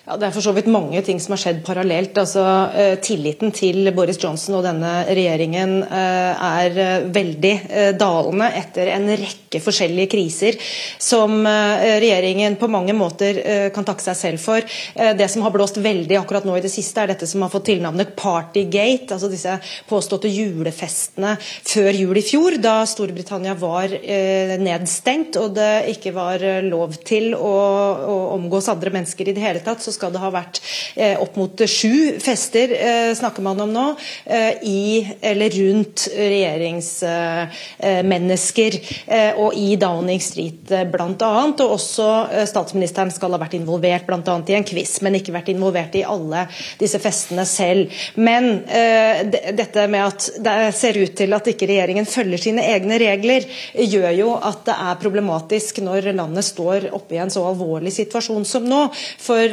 Ja, 0.04 0.18
Det 0.20 0.26
er 0.28 0.34
for 0.36 0.44
så 0.44 0.52
vidt 0.52 0.66
mange 0.68 1.00
ting 1.00 1.20
som 1.24 1.32
har 1.32 1.40
skjedd 1.40 1.62
parallelt. 1.64 2.18
Altså, 2.20 2.44
eh, 2.76 2.96
Tilliten 3.00 3.54
til 3.56 3.88
Boris 3.96 4.18
Johnson 4.20 4.58
og 4.58 4.66
denne 4.66 5.06
regjeringen 5.08 5.78
eh, 5.80 6.42
er 6.44 6.76
eh, 6.76 7.06
veldig 7.08 7.54
dalende 7.96 8.50
etter 8.60 8.92
en 8.98 9.08
rekke 9.08 9.62
forskjellige 9.64 10.10
kriser 10.12 10.58
som 11.00 11.46
regjeringen 11.46 12.56
på 12.58 12.68
mange 12.72 12.96
måter 12.98 13.38
kan 13.74 13.86
takke 13.86 14.02
seg 14.02 14.16
selv 14.18 14.42
for. 14.42 14.66
det 15.20 15.28
som 15.30 15.44
har 15.46 15.54
blåst 15.54 15.78
veldig 15.78 16.18
akkurat 16.18 16.46
nå 16.48 16.56
i 16.58 16.64
det 16.64 16.72
siste, 16.74 17.04
er 17.04 17.12
dette 17.12 17.28
som 17.30 17.44
har 17.46 17.52
fått 17.54 17.68
tilnavnet 17.70 18.16
Partygate. 18.18 19.14
altså 19.14 19.30
Disse 19.30 19.56
påståtte 19.90 20.32
julefestene 20.32 21.36
før 21.40 21.92
jul 21.94 22.18
i 22.18 22.26
fjor, 22.26 22.58
da 22.58 22.80
Storbritannia 22.90 23.54
var 23.62 23.94
nedstengt 24.64 25.38
og 25.38 25.54
det 25.60 25.94
ikke 25.94 26.16
var 26.18 26.44
lov 26.66 26.98
til 27.06 27.36
å 27.38 27.54
omgås 28.34 28.72
andre 28.74 28.96
mennesker 28.98 29.30
i 29.30 29.38
det 29.38 29.46
hele 29.46 29.62
tatt. 29.62 29.86
så 29.86 29.93
skal 29.94 30.12
det 30.14 30.22
ha 30.22 30.30
vært 30.34 30.60
eh, 30.96 31.22
opp 31.22 31.36
mot 31.40 31.62
sju 31.70 32.20
fester, 32.22 32.72
eh, 32.74 33.16
snakker 33.18 33.42
man 33.46 33.62
om 33.64 33.74
nå, 33.74 33.96
eh, 34.26 34.54
i 34.68 35.08
eller 35.22 35.50
rundt 35.54 36.08
regjeringsmennesker 36.14 38.74
og 39.42 39.54
i 39.58 39.76
Downing 39.80 40.22
Street 40.24 40.72
bl.a. 40.92 41.44
Og 41.54 41.62
også 41.62 42.28
statsministeren 42.50 43.12
skal 43.14 43.32
ha 43.36 43.40
vært 43.42 43.54
involvert 43.58 44.06
bl.a. 44.08 44.36
i 44.50 44.58
en 44.58 44.68
quiz, 44.68 45.02
men 45.06 45.16
ikke 45.20 45.36
vært 45.36 45.52
involvert 45.54 45.94
i 45.98 46.08
alle 46.08 46.42
disse 46.80 47.00
festene 47.02 47.46
selv. 47.48 47.84
Men 48.16 48.44
dette 48.64 49.88
med 49.92 50.06
at 50.06 50.30
det 50.44 50.74
ser 50.78 50.94
ut 51.00 51.16
til 51.18 51.34
at 51.36 51.48
ikke 51.52 51.68
regjeringen 51.70 52.06
følger 52.10 52.40
sine 52.48 52.64
egne 52.74 52.96
regler, 53.02 53.42
gjør 53.74 54.12
jo 54.18 54.30
at 54.40 54.66
det 54.68 54.76
er 54.88 55.02
problematisk 55.02 55.80
når 55.84 56.02
landet 56.18 56.46
står 56.48 56.80
oppe 56.96 57.16
i 57.18 57.22
en 57.24 57.34
så 57.34 57.42
alvorlig 57.48 57.94
situasjon 57.96 58.46
som 58.48 58.64
nå. 58.68 58.82
For 59.22 59.48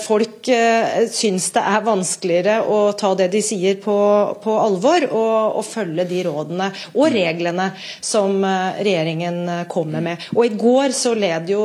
folk 0.00 0.48
eh, 0.48 1.06
syns 1.10 1.50
det 1.54 1.62
er 1.62 1.84
vanskeligere 1.86 2.56
å 2.68 2.78
ta 2.98 3.12
det 3.18 3.28
de 3.32 3.42
sier 3.44 3.78
på, 3.82 3.96
på 4.42 4.56
alvor, 4.58 5.06
og, 5.10 5.58
og, 5.58 5.64
følge 5.66 6.06
de 6.08 6.22
rådene 6.26 6.68
og 6.92 7.12
reglene 7.14 7.68
som 8.00 8.42
eh, 8.44 8.82
regjeringen 8.82 9.66
kommer 9.72 10.04
med. 10.04 10.26
Og 10.34 10.46
I 10.46 10.54
går 10.58 10.94
så 10.96 11.14
led 11.18 11.50
jo 11.52 11.62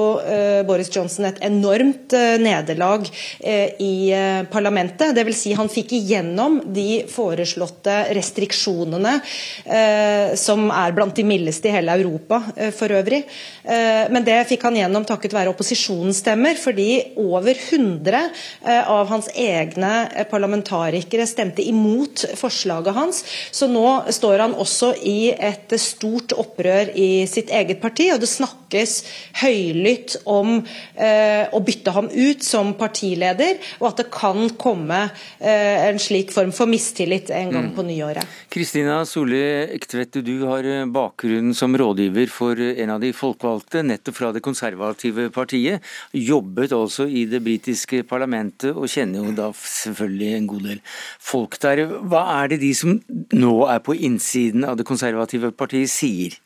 Boris 0.68 0.89
Johnson 0.93 1.28
et 1.28 1.39
enormt 1.45 2.14
nederlag 2.41 3.06
i 3.43 3.93
parlamentet. 4.52 5.14
Dvs. 5.16 5.39
Si 5.41 5.54
han 5.58 5.70
fikk 5.72 5.93
igjennom 5.98 6.60
de 6.74 7.04
foreslåtte 7.12 7.95
restriksjonene, 8.16 9.14
som 10.39 10.68
er 10.74 10.95
blant 10.95 11.16
de 11.18 11.26
mildeste 11.28 11.70
i 11.70 11.76
hele 11.76 11.95
Europa 12.00 12.41
for 12.76 12.93
øvrig. 12.98 13.24
Men 14.14 14.26
det 14.28 14.39
fikk 14.50 14.66
han 14.68 14.80
gjennom 14.80 15.06
takket 15.08 15.36
være 15.36 15.54
opposisjonsstemmer, 15.54 16.60
fordi 16.62 16.89
over 17.22 17.54
100 17.54 17.87
100 17.88 18.30
eh, 18.66 18.90
av 18.90 19.08
hans 19.08 19.30
egne 19.36 20.10
eh, 20.16 20.28
parlamentarikere 20.30 21.28
stemte 21.28 21.64
imot 21.64 22.26
forslaget 22.36 22.96
hans. 22.96 23.24
Så 23.52 23.70
nå 23.72 23.88
står 24.14 24.44
han 24.46 24.56
også 24.58 24.94
i 25.08 25.32
et 25.32 25.74
stort 25.82 26.36
opprør 26.38 26.92
i 26.96 27.26
sitt 27.30 27.52
eget 27.54 27.82
parti, 27.82 28.10
og 28.14 28.22
det 28.22 28.30
snakkes 28.32 28.98
høylytt 29.42 30.18
om 30.28 30.60
eh, 30.60 31.48
å 31.54 31.62
bytte 31.64 31.94
ham 31.96 32.10
ut 32.12 32.44
som 32.46 32.74
partileder, 32.78 33.58
og 33.80 33.92
at 33.92 34.02
det 34.02 34.10
kan 34.14 34.50
komme 34.60 35.00
en 35.38 36.00
slik 36.02 36.32
form 36.34 36.52
for 36.56 36.70
mistillit 36.70 37.30
en 37.34 37.52
gang 37.54 37.68
mm. 37.70 37.74
på 37.76 37.84
nyåret. 37.86 38.38
Kristina 38.52 39.00
Solli 39.08 39.40
Ektvedt, 39.76 40.20
du 40.26 40.48
har 40.48 40.66
bakgrunn 40.92 41.54
som 41.58 41.76
rådgiver 41.78 42.32
for 42.32 42.60
en 42.60 42.94
av 42.94 43.02
de 43.04 43.12
folkevalgte, 43.16 43.84
nettopp 43.86 44.18
fra 44.18 44.32
det 44.36 44.44
konservative 44.46 45.30
partiet. 45.36 45.86
Jobbet 46.18 46.74
også 46.76 47.08
i 47.08 47.26
det 47.30 47.42
britiske 47.46 47.77
britiske 47.78 48.08
parlamentet, 48.10 48.74
og 48.76 48.90
kjenner 48.90 49.24
jo 49.24 49.36
da 49.36 49.52
selvfølgelig 49.54 50.34
en 50.36 50.48
god 50.48 50.64
del 50.66 50.80
folk 51.20 51.58
der. 51.62 51.86
Hva 52.10 52.24
er 52.44 52.50
det 52.50 52.62
de 52.62 52.74
som 52.74 52.98
nå 53.34 53.68
er 53.68 53.80
på 53.80 53.94
innsiden 53.94 54.66
av 54.66 54.78
det 54.78 54.86
konservative 54.86 55.52
partiet 55.52 55.90
sier? 55.90 56.38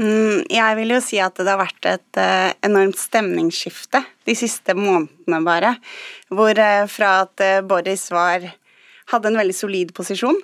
Mm, 0.00 0.46
jeg 0.48 0.76
vil 0.78 0.94
jo 0.94 1.00
si 1.00 1.18
at 1.20 1.36
det 1.36 1.48
har 1.48 1.60
vært 1.60 1.86
et 1.86 2.18
uh, 2.18 2.50
enormt 2.64 2.96
stemningsskifte 2.96 4.02
de 4.26 4.34
siste 4.34 4.74
månedene, 4.74 5.42
bare. 5.44 5.74
Hvor 6.30 6.56
uh, 6.56 6.86
fra 6.88 7.26
at 7.26 7.42
uh, 7.44 7.60
Boris 7.62 8.08
var, 8.10 8.48
hadde 9.12 9.28
en 9.30 9.38
veldig 9.38 9.56
solid 9.56 9.92
posisjon, 9.94 10.40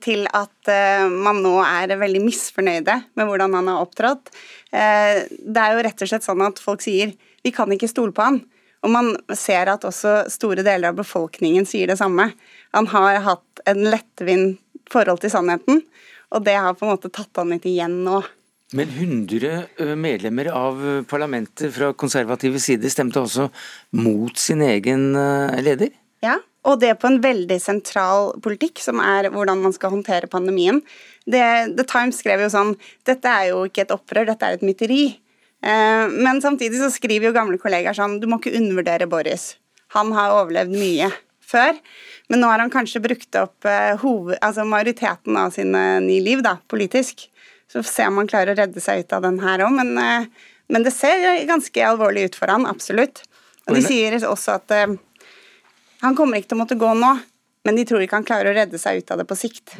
til 0.00 0.22
at 0.38 0.70
man 1.10 1.40
nå 1.42 1.50
er 1.60 1.90
veldig 1.98 2.20
misfornøyde 2.22 2.94
med 3.18 3.26
hvordan 3.26 3.56
han 3.58 3.66
har 3.68 3.82
opptrådt. 3.82 4.30
det 4.70 5.60
er 5.60 5.74
jo 5.74 5.82
rett 5.84 6.04
og 6.06 6.08
slett 6.08 6.24
sånn 6.24 6.44
at 6.46 6.62
folk 6.62 6.80
sier 6.80 7.10
vi 7.44 7.52
kan 7.52 7.74
ikke 7.74 7.90
stole 7.90 8.14
på 8.14 8.22
han. 8.22 8.38
Og 8.86 8.92
man 8.94 9.12
ser 9.34 9.70
at 9.72 9.84
også 9.86 10.24
store 10.30 10.62
deler 10.66 10.92
av 10.92 10.98
befolkningen 11.00 11.66
sier 11.66 11.90
det 11.90 11.98
samme. 11.98 12.30
Han 12.76 12.88
har 12.92 13.20
hatt 13.26 13.62
en 13.68 13.84
lettvint 13.90 14.60
forhold 14.92 15.20
til 15.20 15.32
sannheten, 15.32 15.82
og 16.32 16.44
det 16.46 16.56
har 16.56 16.76
på 16.76 16.86
en 16.86 16.94
måte 16.94 17.10
tatt 17.12 17.40
han 17.40 17.50
litt 17.52 17.66
igjen 17.68 18.02
nå. 18.06 18.22
Men 18.76 18.90
100 18.92 19.96
medlemmer 19.96 20.50
av 20.52 20.80
parlamentet 21.08 21.72
fra 21.72 21.90
konservative 21.96 22.60
side 22.60 22.90
stemte 22.92 23.20
også 23.20 23.48
mot 23.96 24.36
sin 24.40 24.60
egen 24.64 25.10
leder? 25.64 25.92
Ja, 26.24 26.36
og 26.68 26.80
det 26.82 26.98
på 27.00 27.08
en 27.08 27.20
veldig 27.24 27.56
sentral 27.62 28.34
politikk, 28.44 28.82
som 28.84 29.00
er 29.00 29.30
hvordan 29.32 29.62
man 29.64 29.72
skal 29.76 29.94
håndtere 29.94 30.28
pandemien. 30.30 30.82
The 31.28 31.84
Times 31.88 32.20
skrev 32.20 32.44
jo 32.44 32.50
sånn 32.52 32.74
Dette 33.08 33.30
er 33.30 33.50
jo 33.52 33.64
ikke 33.68 33.86
et 33.86 33.94
opprør, 33.94 34.28
dette 34.28 34.48
er 34.48 34.58
et 34.58 34.66
mytteri. 34.66 35.02
Eh, 35.62 36.08
men 36.08 36.42
samtidig 36.42 36.78
så 36.78 36.90
skriver 36.94 37.28
jo 37.28 37.34
gamle 37.34 37.58
kollegaer 37.58 37.96
sånn 37.96 38.20
Du 38.22 38.28
må 38.30 38.38
ikke 38.38 38.54
undervurdere 38.58 39.08
Boris. 39.10 39.56
Han 39.96 40.12
har 40.14 40.36
overlevd 40.36 40.76
mye 40.76 41.08
før, 41.48 41.78
men 42.28 42.42
nå 42.42 42.50
har 42.50 42.60
han 42.60 42.72
kanskje 42.72 43.02
brukt 43.02 43.38
opp 43.40 43.66
eh, 43.66 43.96
hoved, 44.02 44.36
altså 44.44 44.66
majoriteten 44.68 45.38
av 45.40 45.54
sine 45.54 45.82
ni 46.04 46.20
liv 46.22 46.44
da, 46.44 46.58
politisk. 46.68 47.24
Så 47.68 47.80
får 47.80 47.90
se 47.90 48.06
om 48.08 48.20
han 48.20 48.28
klarer 48.28 48.52
å 48.52 48.60
redde 48.60 48.82
seg 48.84 49.02
ut 49.02 49.16
av 49.16 49.24
den 49.24 49.40
her 49.40 49.64
òg, 49.64 49.72
men, 49.80 49.94
eh, 50.02 50.28
men, 50.68 50.84
det 50.84 50.92
ser 50.92 51.24
ganske 51.48 51.88
alvorlig 51.88 52.28
ut 52.28 52.38
for 52.38 52.52
han, 52.52 52.68
absolutt. 52.68 53.24
Og 53.68 53.76
de 53.76 53.82
sier 53.84 54.14
også 54.24 54.54
at 54.54 54.72
han 56.00 56.14
kommer 56.16 56.38
ikke 56.38 56.52
til 56.52 56.56
å 56.56 56.60
måtte 56.62 56.78
gå 56.80 56.92
nå, 56.96 57.10
men 57.68 57.76
de 57.76 57.84
tror 57.84 58.00
ikke 58.00 58.16
han 58.16 58.24
klarer 58.24 58.48
å 58.48 58.56
redde 58.56 58.78
seg 58.80 59.02
ut 59.02 59.10
av 59.12 59.20
det 59.20 59.26
på 59.28 59.36
sikt. 59.36 59.74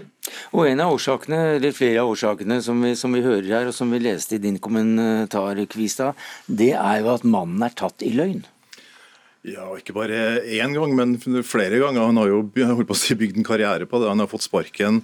Og 0.53 0.67
En 0.69 0.83
av 0.85 0.93
årsakene, 0.93 1.39
eller 1.57 1.73
flere 1.73 2.03
av 2.03 2.13
årsakene 2.13 2.61
som 2.61 2.83
vi, 2.85 2.93
som 3.01 3.17
vi 3.17 3.25
hører 3.25 3.49
her, 3.49 3.71
og 3.71 3.73
som 3.73 3.89
vi 3.89 4.03
leste 4.05 4.37
i 4.37 4.43
din 4.43 4.59
kommentar, 4.61 5.57
Kvistad, 5.73 6.19
det 6.45 6.75
er 6.77 7.01
jo 7.01 7.15
at 7.15 7.25
mannen 7.25 7.65
er 7.65 7.73
tatt 7.73 8.05
i 8.05 8.13
løgn. 8.13 8.45
Ja, 9.49 9.71
ikke 9.79 9.97
bare 9.97 10.43
én 10.45 10.77
gang, 10.77 10.93
men 10.99 11.17
flere 11.47 11.81
ganger. 11.81 12.11
Han 12.11 12.21
har 12.21 12.29
jo 12.29 12.43
holdt 12.45 12.91
på 12.91 12.97
å 12.97 13.01
si, 13.01 13.17
bygd 13.17 13.41
en 13.41 13.49
karriere 13.49 13.89
på 13.89 14.03
det. 14.03 14.11
Han 14.13 14.21
har 14.21 14.29
fått 14.29 14.45
sparken 14.45 15.01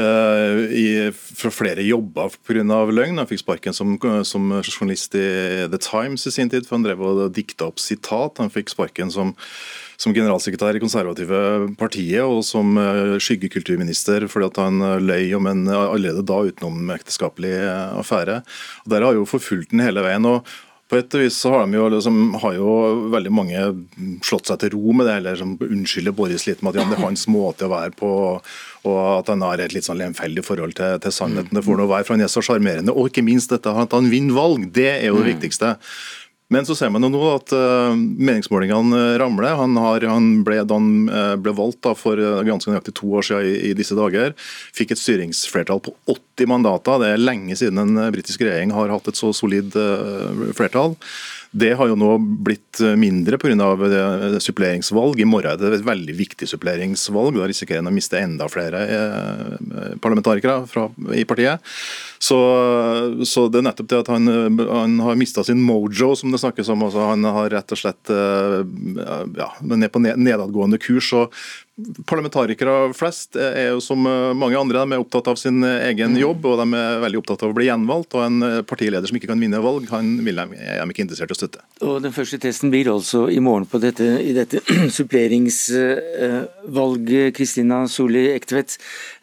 i, 0.00 1.10
fra 1.12 1.50
flere 1.54 1.84
jobber 1.86 2.34
pga. 2.46 2.62
løgn. 2.90 3.20
Han 3.20 3.28
fikk 3.28 3.44
sparken 3.44 3.76
som, 3.76 3.94
som, 4.24 4.48
journalist 4.62 5.14
i 5.18 5.26
The 5.70 5.80
Times 5.80 6.26
i 6.26 6.34
sin 6.34 6.50
tid, 6.50 6.66
for 6.66 6.78
han 6.78 6.86
drev 6.86 7.04
og 7.04 7.22
dikta 7.36 7.68
opp 7.70 7.82
sitat. 7.82 8.40
Han 8.42 8.52
fikk 8.52 8.72
sparken 8.72 9.12
som 9.14 9.34
som 10.00 10.14
generalsekretær 10.16 10.78
i 10.78 10.82
konservative 10.82 11.40
partiet 11.80 12.24
og 12.24 12.40
som 12.46 12.72
eh, 12.80 13.18
skyggekulturminister 13.20 14.26
fordi 14.32 14.48
at 14.48 14.60
han 14.62 14.80
eh, 14.86 14.96
løy 15.02 15.34
om 15.36 15.48
en 15.50 15.66
eh, 15.68 15.76
allerede 15.76 16.24
da 16.26 16.40
utenomekteskapelig 16.48 17.52
affære. 18.00 18.40
Og 18.84 18.90
Der 18.94 19.06
har 19.06 19.18
jo 19.18 19.28
forfulgt 19.28 19.74
den 19.74 19.84
hele 19.84 20.04
veien. 20.04 20.24
og 20.24 20.46
på 20.90 20.98
et 20.98 21.14
vis 21.20 21.36
så 21.38 21.52
har, 21.54 21.66
de 21.66 21.78
jo, 21.78 21.86
liksom, 21.92 22.16
har 22.42 22.56
jo 22.56 22.70
veldig 23.12 23.32
mange 23.32 23.60
slått 24.26 24.50
seg 24.50 24.58
til 24.62 24.72
ro 24.74 24.94
med 24.96 25.06
det, 25.06 25.20
eller 25.20 25.38
som 25.38 25.52
unnskylder 25.54 26.16
Boris 26.16 26.48
litt 26.48 26.64
med 26.66 26.74
at 26.74 26.80
ja, 26.80 26.86
det 26.90 26.98
er 26.98 27.04
hans 27.04 27.26
måte 27.30 27.68
å 27.68 27.72
være 27.72 27.94
på, 27.98 28.10
og 28.90 28.98
at 29.14 29.30
han 29.30 29.44
har 29.46 29.62
et 29.62 29.76
litt 29.76 29.86
sånn 29.86 30.00
lemfeldig 30.00 30.42
forhold 30.46 30.74
til, 30.80 30.98
til 31.04 31.14
sannheten. 31.14 31.54
Det 31.54 31.62
får 31.66 31.78
noe 31.78 31.92
være, 31.92 32.08
for 32.08 32.16
han 32.16 32.26
er 32.26 32.32
så 32.32 32.42
sjarmerende. 32.42 32.94
Og 32.96 33.12
ikke 33.12 33.24
minst 33.26 33.54
dette 33.54 33.70
at 33.70 33.94
han 33.94 34.10
vinner 34.10 34.34
valg, 34.34 34.66
det 34.74 34.88
er 34.96 35.06
jo 35.12 35.20
det 35.20 35.28
mm. 35.28 35.32
viktigste. 35.36 35.76
Men 36.50 36.66
så 36.66 36.74
ser 36.74 36.90
man 36.90 37.06
jo 37.06 37.12
nå 37.14 37.22
at 37.30 37.52
uh, 37.54 37.94
meningsmålingene 37.94 39.18
ramler. 39.22 39.54
Han, 39.60 39.76
har, 39.78 40.06
han 40.10 40.30
ble, 40.46 40.60
han 40.66 40.88
uh, 41.06 41.34
ble 41.38 41.54
valgt 41.54 41.82
da, 41.86 41.94
for 41.98 42.18
ganske 42.46 42.72
nøyaktig 42.72 42.96
to 42.98 43.10
år 43.20 43.26
siden 43.28 43.46
i, 43.46 43.56
i, 43.70 43.74
disse 43.78 43.94
dager, 43.98 44.34
fikk 44.76 44.96
et 44.96 45.02
styringsflertall 45.02 45.82
på 45.86 45.94
80 46.10 46.50
mandater. 46.50 47.02
Det 47.02 47.12
er 47.14 47.22
lenge 47.22 47.58
siden 47.58 47.78
en 47.84 48.02
britisk 48.14 48.42
regjering 48.42 48.74
har 48.74 48.90
hatt 48.90 49.12
et 49.12 49.20
så 49.20 49.30
solid 49.36 49.78
flertall. 50.58 50.96
Det 51.50 51.72
har 51.74 51.88
jo 51.90 51.96
nå 51.98 52.12
blitt 52.46 52.78
mindre 52.98 53.38
pga. 53.42 54.38
suppleringsvalg. 54.38 55.20
I 55.20 55.26
morgen 55.26 55.50
er 55.50 55.58
det 55.58 55.80
et 55.80 55.86
veldig 55.86 56.14
viktig 56.14 56.46
suppleringsvalg. 56.46 57.40
Da 57.40 57.48
risikerer 57.50 57.82
en 57.82 57.90
å 57.90 57.94
miste 57.94 58.20
enda 58.20 58.46
flere 58.50 58.84
parlamentarikere 59.98 60.60
fra, 60.70 60.86
i 61.14 61.24
partiet. 61.26 61.58
Så, 62.20 62.38
så, 63.24 63.46
det 63.48 63.62
er 63.62 63.66
nettopp 63.66 63.88
det 63.90 63.98
at 64.02 64.12
han, 64.12 64.30
han 64.68 64.98
har 65.00 65.18
mista 65.18 65.42
sin 65.46 65.62
mojo, 65.64 66.12
som 66.18 66.30
det 66.30 66.42
snakkes 66.42 66.68
om. 66.70 66.84
Altså, 66.86 67.06
han 67.08 67.24
har 67.24 67.50
rett 67.54 67.74
og 67.74 67.80
slett 67.80 68.12
eh, 68.12 68.60
ja, 69.40 69.48
ned 69.64 69.88
på 69.90 70.02
nedadgående 70.04 70.78
kurs. 70.82 71.10
og 71.16 71.34
Parlamentarikere 72.08 72.92
flest 72.96 73.36
er 73.40 73.70
jo 73.74 73.80
som 73.84 74.00
mange 74.36 74.58
andre 74.58 74.84
de 74.84 74.96
er 74.96 75.02
opptatt 75.02 75.30
av 75.32 75.36
sin 75.40 75.58
egen 75.64 76.16
jobb 76.18 76.46
og 76.48 76.54
de 76.60 76.66
er 76.78 77.02
veldig 77.04 77.20
opptatt 77.22 77.42
av 77.46 77.50
å 77.52 77.56
bli 77.56 77.68
gjenvalgt. 77.68 78.16
og 78.16 78.22
En 78.26 78.36
partileder 78.68 79.06
som 79.08 79.16
ikke 79.18 79.30
kan 79.30 79.42
vinne 79.42 79.60
valg, 79.62 79.82
han 79.92 80.06
vil 80.26 80.40
de, 80.40 80.46
er 80.60 80.82
de 80.82 80.88
ikke 80.94 81.04
interessert 81.06 81.32
i 81.32 81.36
å 81.36 81.40
støtte. 81.40 81.60
Og 81.86 81.94
Den 82.04 82.16
første 82.16 82.38
testen 82.42 82.68
blir 82.72 82.86
altså 82.92 83.18
i 83.32 83.40
morgen 83.44 83.66
på 83.70 83.76
dette, 83.82 84.06
i 84.24 84.32
dette 84.36 84.56
suppleringsvalget. 84.98 87.34
Kristina 87.36 87.76
Solli 87.90 88.24
Ektvedt. 88.34 88.70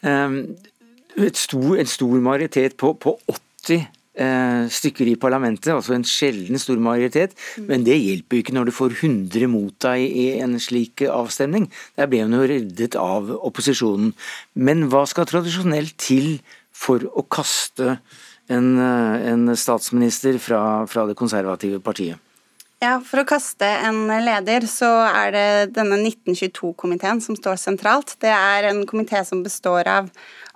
Um, 0.02 0.42
stor, 1.34 1.78
en 1.78 1.86
stor 1.86 2.20
majoritet 2.22 2.76
på, 2.78 2.94
på 2.94 3.18
80 3.26 3.74
eh, 3.74 3.86
stykker 4.18 5.06
i 5.06 5.16
parlamentet, 5.20 5.70
altså 5.70 5.94
en 5.94 6.06
sjelden 6.06 6.58
stor 6.58 6.80
majoritet. 6.82 7.36
Men 7.68 7.84
det 7.86 7.98
hjelper 8.00 8.38
jo 8.38 8.44
ikke 8.44 8.56
når 8.56 8.68
du 8.68 8.74
får 8.74 8.96
100 8.98 9.50
mot 9.52 9.74
deg 9.84 10.02
i 10.06 10.26
en 10.42 10.58
slik 10.62 11.04
avstemning. 11.06 11.68
Der 11.98 12.10
ble 12.10 12.24
hun 12.24 12.34
jo 12.34 12.46
reddet 12.50 12.98
av 12.98 13.30
opposisjonen. 13.38 14.14
Men 14.58 14.88
hva 14.92 15.04
skal 15.06 15.28
tradisjonelt 15.30 15.94
til 16.02 16.38
for 16.74 17.06
å 17.14 17.24
kaste 17.30 17.98
en, 18.48 18.78
eh, 18.78 19.28
en 19.32 19.56
statsminister 19.56 20.38
fra, 20.38 20.86
fra 20.86 21.06
det 21.06 21.16
konservative 21.18 21.80
partiet? 21.80 22.18
Ja, 22.78 23.00
For 23.02 23.24
å 23.24 23.26
kaste 23.26 23.66
en 23.66 24.06
leder, 24.06 24.62
så 24.70 24.86
er 25.08 25.32
det 25.34 25.74
denne 25.74 25.98
1922-komiteen 25.98 27.18
som 27.20 27.34
står 27.34 27.58
sentralt. 27.58 28.14
Det 28.22 28.30
er 28.30 28.68
en 28.70 28.84
komité 28.86 29.24
som 29.26 29.42
består 29.42 29.88
av 29.90 30.12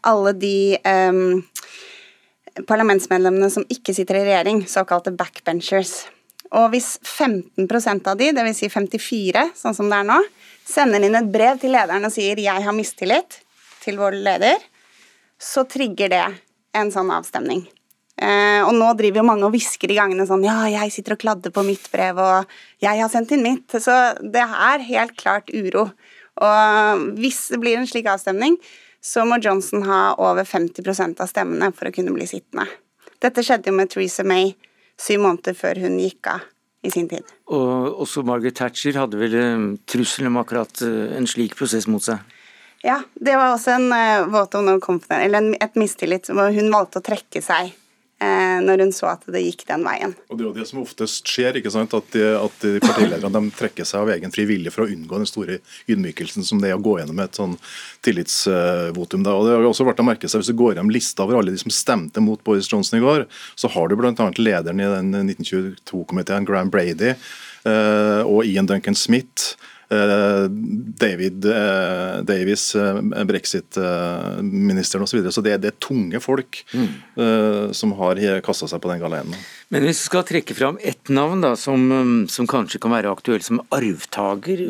alle 0.06 0.32
de 0.38 0.78
um, 0.86 1.42
parlamentsmedlemmene 2.68 3.50
som 3.52 3.66
ikke 3.72 3.94
sitter 3.96 4.20
i 4.20 4.26
regjering, 4.26 4.64
såkalte 4.68 5.14
backbenchers. 5.16 6.04
Og 6.52 6.72
hvis 6.74 6.98
15% 7.00 8.08
av 8.10 8.18
de, 8.20 8.30
dvs. 8.36 8.58
Si 8.60 8.68
54, 8.72 9.46
sånn 9.56 9.76
som 9.76 9.88
det 9.88 10.00
er 10.02 10.08
nå, 10.08 10.18
sender 10.68 11.04
inn 11.06 11.16
et 11.18 11.30
brev 11.32 11.60
til 11.60 11.72
lederen 11.72 12.04
og 12.04 12.12
sier 12.12 12.36
'jeg 12.36 12.64
har 12.64 12.74
mistillit' 12.76 13.40
til 13.80 13.96
vår 13.96 14.12
leder, 14.12 14.58
så 15.40 15.64
trigger 15.64 16.08
det 16.08 16.26
en 16.74 16.90
sånn 16.90 17.10
avstemning. 17.10 17.66
Eh, 18.22 18.60
og 18.62 18.74
nå 18.76 18.92
driver 18.94 19.22
jo 19.22 19.26
mange 19.26 19.44
og 19.44 19.52
hvisker 19.52 19.90
i 19.90 19.96
gangene 19.96 20.26
sånn 20.26 20.44
'ja, 20.44 20.68
jeg 20.68 20.92
sitter 20.92 21.12
og 21.12 21.18
kladder 21.18 21.50
på 21.50 21.64
mitt 21.64 21.90
brev', 21.90 22.18
og 22.18 22.46
'jeg 22.80 23.00
har 23.00 23.08
sendt 23.08 23.32
inn 23.32 23.42
mitt'. 23.42 23.80
Så 23.80 24.14
det 24.20 24.44
er 24.44 24.78
helt 24.78 25.16
klart 25.16 25.48
uro. 25.50 25.90
Og 26.40 27.16
hvis 27.16 27.48
det 27.48 27.60
blir 27.60 27.76
en 27.76 27.86
slik 27.86 28.06
avstemning, 28.06 28.56
så 29.02 29.24
må 29.26 29.38
Johnson 29.42 29.82
ha 29.88 30.14
over 30.22 30.46
50% 30.46 31.20
av 31.22 31.30
stemmene 31.30 31.72
for 31.74 31.90
å 31.90 31.94
kunne 31.94 32.14
bli 32.14 32.28
sittende. 32.30 32.68
Dette 33.22 33.42
skjedde 33.44 33.70
jo 33.70 33.76
med 33.76 33.90
Theresa 33.90 34.24
May 34.26 34.54
syv 35.00 35.24
måneder 35.24 35.56
før 35.58 35.80
hun 35.82 35.98
gikk 36.00 36.30
av 36.30 36.46
i 36.82 36.90
sin 36.90 37.08
tid. 37.10 37.26
Og 37.50 38.00
også 38.02 38.24
Margaret 38.26 38.56
Thatcher 38.58 38.96
hadde 38.98 39.18
vel 39.18 39.34
trusselen 39.34 39.76
trussel 39.90 40.30
om 40.30 40.40
akkurat 40.40 40.82
eh, 40.86 41.12
en 41.18 41.28
slik 41.30 41.54
prosess 41.58 41.86
mot 41.90 42.02
seg? 42.02 42.22
Ja, 42.82 42.98
det 43.14 43.36
var 43.38 43.52
også 43.52 43.76
en 43.76 43.92
uh, 43.94 44.26
vote 44.30 44.58
of 44.58 44.66
no 44.66 44.80
confidence, 44.82 45.28
eller 45.28 45.52
et 45.62 45.78
mistillit. 45.78 46.26
Hun 46.34 46.72
valgte 46.74 46.98
å 46.98 47.06
trekke 47.06 47.42
seg 47.44 47.70
Eh, 47.70 47.81
når 48.62 48.84
hun 48.84 48.92
så 48.94 49.08
at 49.12 49.24
det 49.34 49.42
gikk 49.44 49.64
den 49.68 49.84
veien. 49.86 50.14
Og 50.30 50.38
Det 50.38 50.44
er 50.44 50.48
jo 50.48 50.54
det 50.56 50.66
som 50.68 50.82
oftest 50.82 51.28
skjer, 51.28 51.58
ikke 51.58 51.72
sant? 51.74 51.94
at, 51.96 52.08
de, 52.14 52.24
at 52.38 52.66
partilederne 52.84 53.32
de 53.34 53.56
trekker 53.58 53.88
seg 53.88 54.04
av 54.04 54.12
egen 54.14 54.34
fri 54.34 54.46
vilje 54.48 54.72
for 54.74 54.84
å 54.84 54.92
unngå 54.92 55.20
den 55.22 55.28
store 55.28 55.58
ydmykelsen 55.90 56.46
som 56.46 56.60
det 56.62 56.70
er 56.70 56.78
å 56.78 56.84
gå 56.84 56.98
gjennom 57.00 57.22
et 57.24 57.38
sånn 57.38 57.56
tillitsvotum. 58.06 59.26
Og 59.26 59.46
det 59.46 59.56
har 59.56 59.68
også 59.68 59.86
vært 59.88 60.02
å 60.02 60.06
merke 60.06 60.30
seg, 60.30 60.42
Hvis 60.42 60.52
du 60.52 60.58
går 60.58 60.76
gjennom 60.76 60.92
lista 60.94 61.24
over 61.24 61.40
alle 61.40 61.54
de 61.54 61.60
som 61.60 61.74
stemte 61.74 62.22
mot 62.24 62.42
Boris 62.44 62.70
Johnson 62.70 62.98
i 62.98 63.04
går, 63.04 63.26
så 63.54 63.70
har 63.72 63.88
du 63.88 63.96
bl.a. 63.98 64.30
lederen 64.38 64.80
i 64.80 64.90
den 64.94 65.12
1922-komiteen, 65.34 66.46
Graham 66.48 66.70
Brady, 66.72 67.14
eh, 67.64 68.22
og 68.22 68.46
Ian 68.46 68.66
Duncan 68.70 68.98
Smith. 68.98 69.54
Eh, 69.92 70.46
David 71.02 71.44
eh, 71.44 72.22
Davies, 72.22 72.74
eh, 72.74 73.24
brexit-ministeren 73.24 75.02
osv. 75.02 75.10
Så, 75.10 75.16
videre. 75.16 75.32
så 75.32 75.44
det, 75.44 75.56
det, 75.60 75.72
er 75.72 75.80
tunge 75.82 76.20
folk 76.22 76.62
mm. 76.72 77.72
som 77.76 77.92
har 77.98 78.20
kasta 78.44 78.68
seg 78.70 78.80
på 78.80 78.88
den 78.88 79.02
galeien. 79.02 79.34
Men 79.72 79.84
hvis 79.84 80.00
vi 80.00 80.08
skal 80.08 80.24
trekke 80.28 80.56
fram 80.56 80.78
ett 80.80 81.12
navn 81.12 81.44
da, 81.44 81.52
som, 81.60 81.84
som, 82.32 82.48
kanskje 82.48 82.80
kan 82.80 82.94
være 82.94 83.12
aktuelt 83.12 83.44
som 83.44 83.60
arvtaker, 83.74 84.64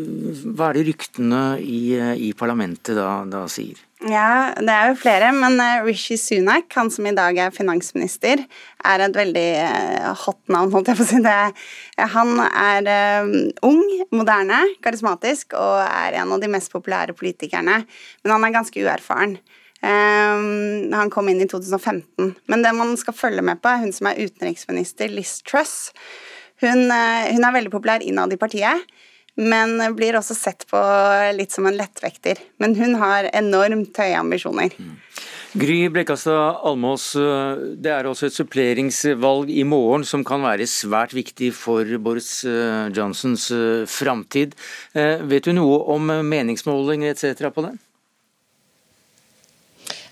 hva 0.51 0.70
er 0.70 0.81
det 0.81 0.87
ryktene 0.91 1.43
i, 1.62 1.83
i 2.29 2.33
parlamentet 2.39 2.99
da, 2.99 3.23
da 3.29 3.47
sier? 3.51 3.79
Ja, 4.11 4.50
det 4.59 4.72
er 4.72 4.88
jo 4.90 4.96
flere, 4.98 5.28
men 5.36 5.61
eh, 5.62 5.84
Rishi 5.86 6.16
Sunak, 6.18 6.66
han 6.74 6.88
som 6.90 7.07
i 7.07 7.12
dag 7.14 7.36
er 7.38 7.53
finansminister, 7.55 8.40
er 8.82 9.05
et 9.05 9.14
veldig 9.14 9.44
eh, 9.62 10.09
hot 10.24 10.40
navn, 10.50 10.72
holdt 10.74 10.90
jeg 10.90 10.98
på 10.98 11.05
å 11.05 11.07
si. 11.07 11.20
Det. 11.22 11.36
Han 12.16 12.40
er 12.42 12.88
um, 13.22 13.36
ung, 13.68 13.82
moderne, 14.11 14.59
karismatisk 14.82 15.55
og 15.55 15.84
er 15.84 16.18
en 16.18 16.34
av 16.34 16.42
de 16.42 16.50
mest 16.50 16.72
populære 16.74 17.14
politikerne. 17.14 17.84
Men 18.24 18.34
han 18.34 18.48
er 18.48 18.57
ganske 18.57 18.82
uerfaren. 18.82 19.36
Han 19.82 21.11
kom 21.11 21.26
inn 21.30 21.42
i 21.42 21.48
2015. 21.50 22.34
Men 22.50 22.62
det 22.62 22.70
man 22.78 22.92
skal 22.98 23.16
følge 23.18 23.42
med 23.42 23.59
på, 23.62 23.70
er 23.70 23.82
hun 23.82 23.94
som 23.94 24.11
er 24.11 24.20
utenriksminister, 24.22 25.11
Liz 25.11 25.40
Truss. 25.46 25.90
Hun, 26.62 26.86
hun 26.86 27.46
er 27.48 27.57
veldig 27.59 27.72
populær 27.74 28.03
innad 28.07 28.34
i 28.34 28.38
partiet 28.38 28.86
men 29.41 29.78
blir 29.97 30.18
også 30.18 30.37
sett 30.37 30.66
på 30.70 30.80
litt 31.37 31.55
som 31.55 31.68
en 31.68 31.76
lettvekter. 31.78 32.41
Men 32.61 32.76
hun 32.76 32.99
har 33.01 33.30
enormt 33.33 33.97
høye 33.97 34.18
ambisjoner. 34.18 34.74
Mm. 34.76 34.99
Gry 35.53 35.89
Blekastad 35.93 36.62
Almås, 36.64 37.11
det 37.12 37.91
er 37.93 38.07
også 38.09 38.30
et 38.30 38.37
suppleringsvalg 38.39 39.51
i 39.53 39.66
morgen 39.68 40.07
som 40.09 40.24
kan 40.24 40.41
være 40.45 40.64
svært 40.70 41.12
viktig 41.12 41.51
for 41.53 41.85
Boris 42.01 42.39
eh, 42.49 42.89
Johnsons 42.97 43.51
eh, 43.53 43.85
framtid. 43.85 44.57
Eh, 44.97 45.20
vet 45.28 45.45
du 45.45 45.53
noe 45.53 45.83
om 45.93 46.09
meningsmålinger 46.09 47.12
etc. 47.12 47.51
på 47.53 47.66
den? 47.68 47.76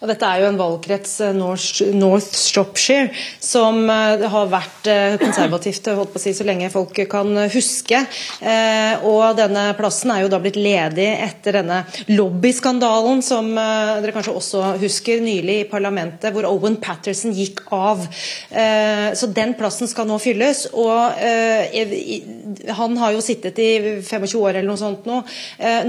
Og 0.00 0.08
dette 0.08 0.24
er 0.24 0.40
jo 0.40 0.48
en 0.48 0.56
valgkrets, 0.56 1.18
North, 1.36 1.82
North 1.92 2.32
Shropshire, 2.32 3.10
som 3.36 3.82
eh, 3.92 4.24
har 4.32 4.48
vært 4.48 4.88
eh, 4.88 5.16
konservativt 5.20 5.90
holdt 5.92 6.14
på 6.14 6.20
å 6.20 6.22
si, 6.22 6.32
så 6.36 6.46
lenge 6.48 6.70
folk 6.72 6.96
kan 7.10 7.28
huske. 7.52 8.00
Og 9.06 9.36
denne 9.38 9.62
plassen 9.78 10.12
er 10.12 10.22
jo 10.22 10.30
da 10.32 10.38
blitt 10.42 10.58
ledig 10.60 11.06
etter 11.24 11.58
denne 11.60 11.80
lobbyskandalen 12.08 13.20
som 13.24 13.48
dere 13.54 14.12
kanskje 14.14 14.34
også 14.36 14.62
husker 14.80 15.20
nylig 15.22 15.56
i 15.62 15.68
parlamentet, 15.68 16.30
hvor 16.34 16.48
Owen 16.48 16.78
Patterson 16.82 17.34
gikk 17.36 17.62
av. 17.74 18.02
Så 18.50 19.30
den 19.36 19.54
plassen 19.58 19.90
skal 19.90 20.08
nå 20.08 20.18
fylles. 20.22 20.66
Og 20.72 22.70
han 22.80 22.98
har 23.02 23.16
jo 23.16 23.24
sittet 23.24 23.60
i 23.62 23.70
25 24.00 24.36
år 24.40 24.52
eller 24.54 24.68
noe 24.70 24.80
sånt 24.80 25.08
nå. 25.10 25.20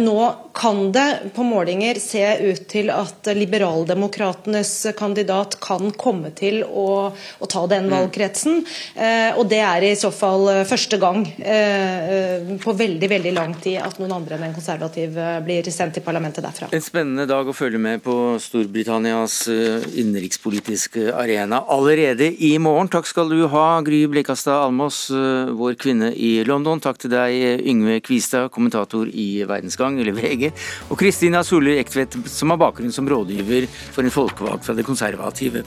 Nå 0.02 0.18
kan 0.58 0.84
det 0.96 1.08
på 1.36 1.46
målinger 1.48 2.02
se 2.02 2.26
ut 2.52 2.66
til 2.72 2.92
at 2.94 3.32
liberaldemokrater 3.38 4.01
Kristendemokratenes 4.10 4.88
kandidat 4.98 5.60
kan 5.62 5.92
komme 5.92 6.32
til 6.34 6.64
å, 6.64 7.12
å 7.12 7.48
ta 7.50 7.66
den 7.68 7.90
valgkretsen. 7.92 8.64
Eh, 8.96 9.38
og 9.38 9.48
det 9.52 9.62
er 9.62 9.86
i 9.86 9.96
så 10.00 10.12
fall 10.14 10.48
eh, 10.50 10.64
første 10.68 10.98
gang 11.02 11.26
eh, 11.40 12.58
på 12.62 12.74
veldig 12.78 13.10
veldig 13.12 13.34
lang 13.36 13.56
tid 13.62 13.82
at 13.82 14.00
noen 14.00 14.16
andre 14.16 14.38
enn 14.38 14.48
en 14.50 14.56
konservativ 14.56 15.18
eh, 15.18 15.40
blir 15.46 15.68
sendt 15.72 15.98
til 15.98 16.06
parlamentet 16.06 16.44
derfra. 16.46 16.72
En 16.72 16.84
spennende 16.84 17.28
dag 17.30 17.48
å 17.48 17.56
følge 17.56 17.82
med 17.82 18.02
på 18.06 18.16
Storbritannias 18.42 19.48
eh, 19.52 19.88
innenrikspolitiske 20.02 21.12
arena 21.14 21.64
allerede 21.68 22.32
i 22.32 22.56
morgen. 22.62 22.90
Takk 22.92 23.10
skal 23.10 23.32
du 23.32 23.46
ha, 23.52 23.66
Gry 23.86 24.04
Blekastad 24.12 24.64
Almås, 24.66 25.04
eh, 25.14 25.52
vår 25.58 25.78
kvinne 25.82 26.12
i 26.16 26.34
London. 26.48 26.82
Takk 26.82 27.02
til 27.04 27.14
deg, 27.14 27.66
Yngve 27.72 28.00
Kvistad, 28.06 28.50
kommentator 28.54 29.10
i 29.12 29.44
Verdensgang, 29.48 30.00
eller 30.02 30.16
VG, 30.18 30.50
og 30.90 31.00
Kristina 31.02 31.44
Solli 31.46 31.78
Ektvedt, 31.82 32.18
som 32.32 32.54
har 32.54 32.62
bakgrunn 32.62 32.94
som 32.94 33.08
rådgiver 33.10 33.68
for 33.92 34.08
en 34.08 34.14
folkevalgt 34.14 34.68
fra 34.68 34.76
det 34.78 34.86
konservative 34.88 35.64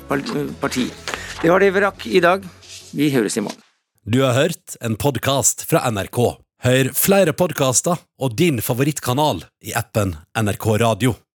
partiet. 0.60 1.14
Det 1.42 1.52
var 1.52 1.60
det 1.60 1.70
vi 1.74 1.84
rakk 1.84 2.06
i 2.08 2.22
dag. 2.24 2.46
Vi 2.94 3.10
høres 3.14 3.36
i 3.36 3.44
morgen. 3.44 3.60
Du 4.04 4.20
har 4.20 4.36
hørt 4.36 4.76
en 4.84 4.98
podkast 5.00 5.64
fra 5.68 5.84
NRK. 5.90 6.20
Hør 6.64 6.90
flere 6.96 7.32
podkaster 7.36 8.00
og 8.20 8.36
din 8.36 8.60
favorittkanal 8.64 9.44
i 9.64 9.72
appen 9.76 10.16
NRK 10.36 10.66
Radio. 10.80 11.16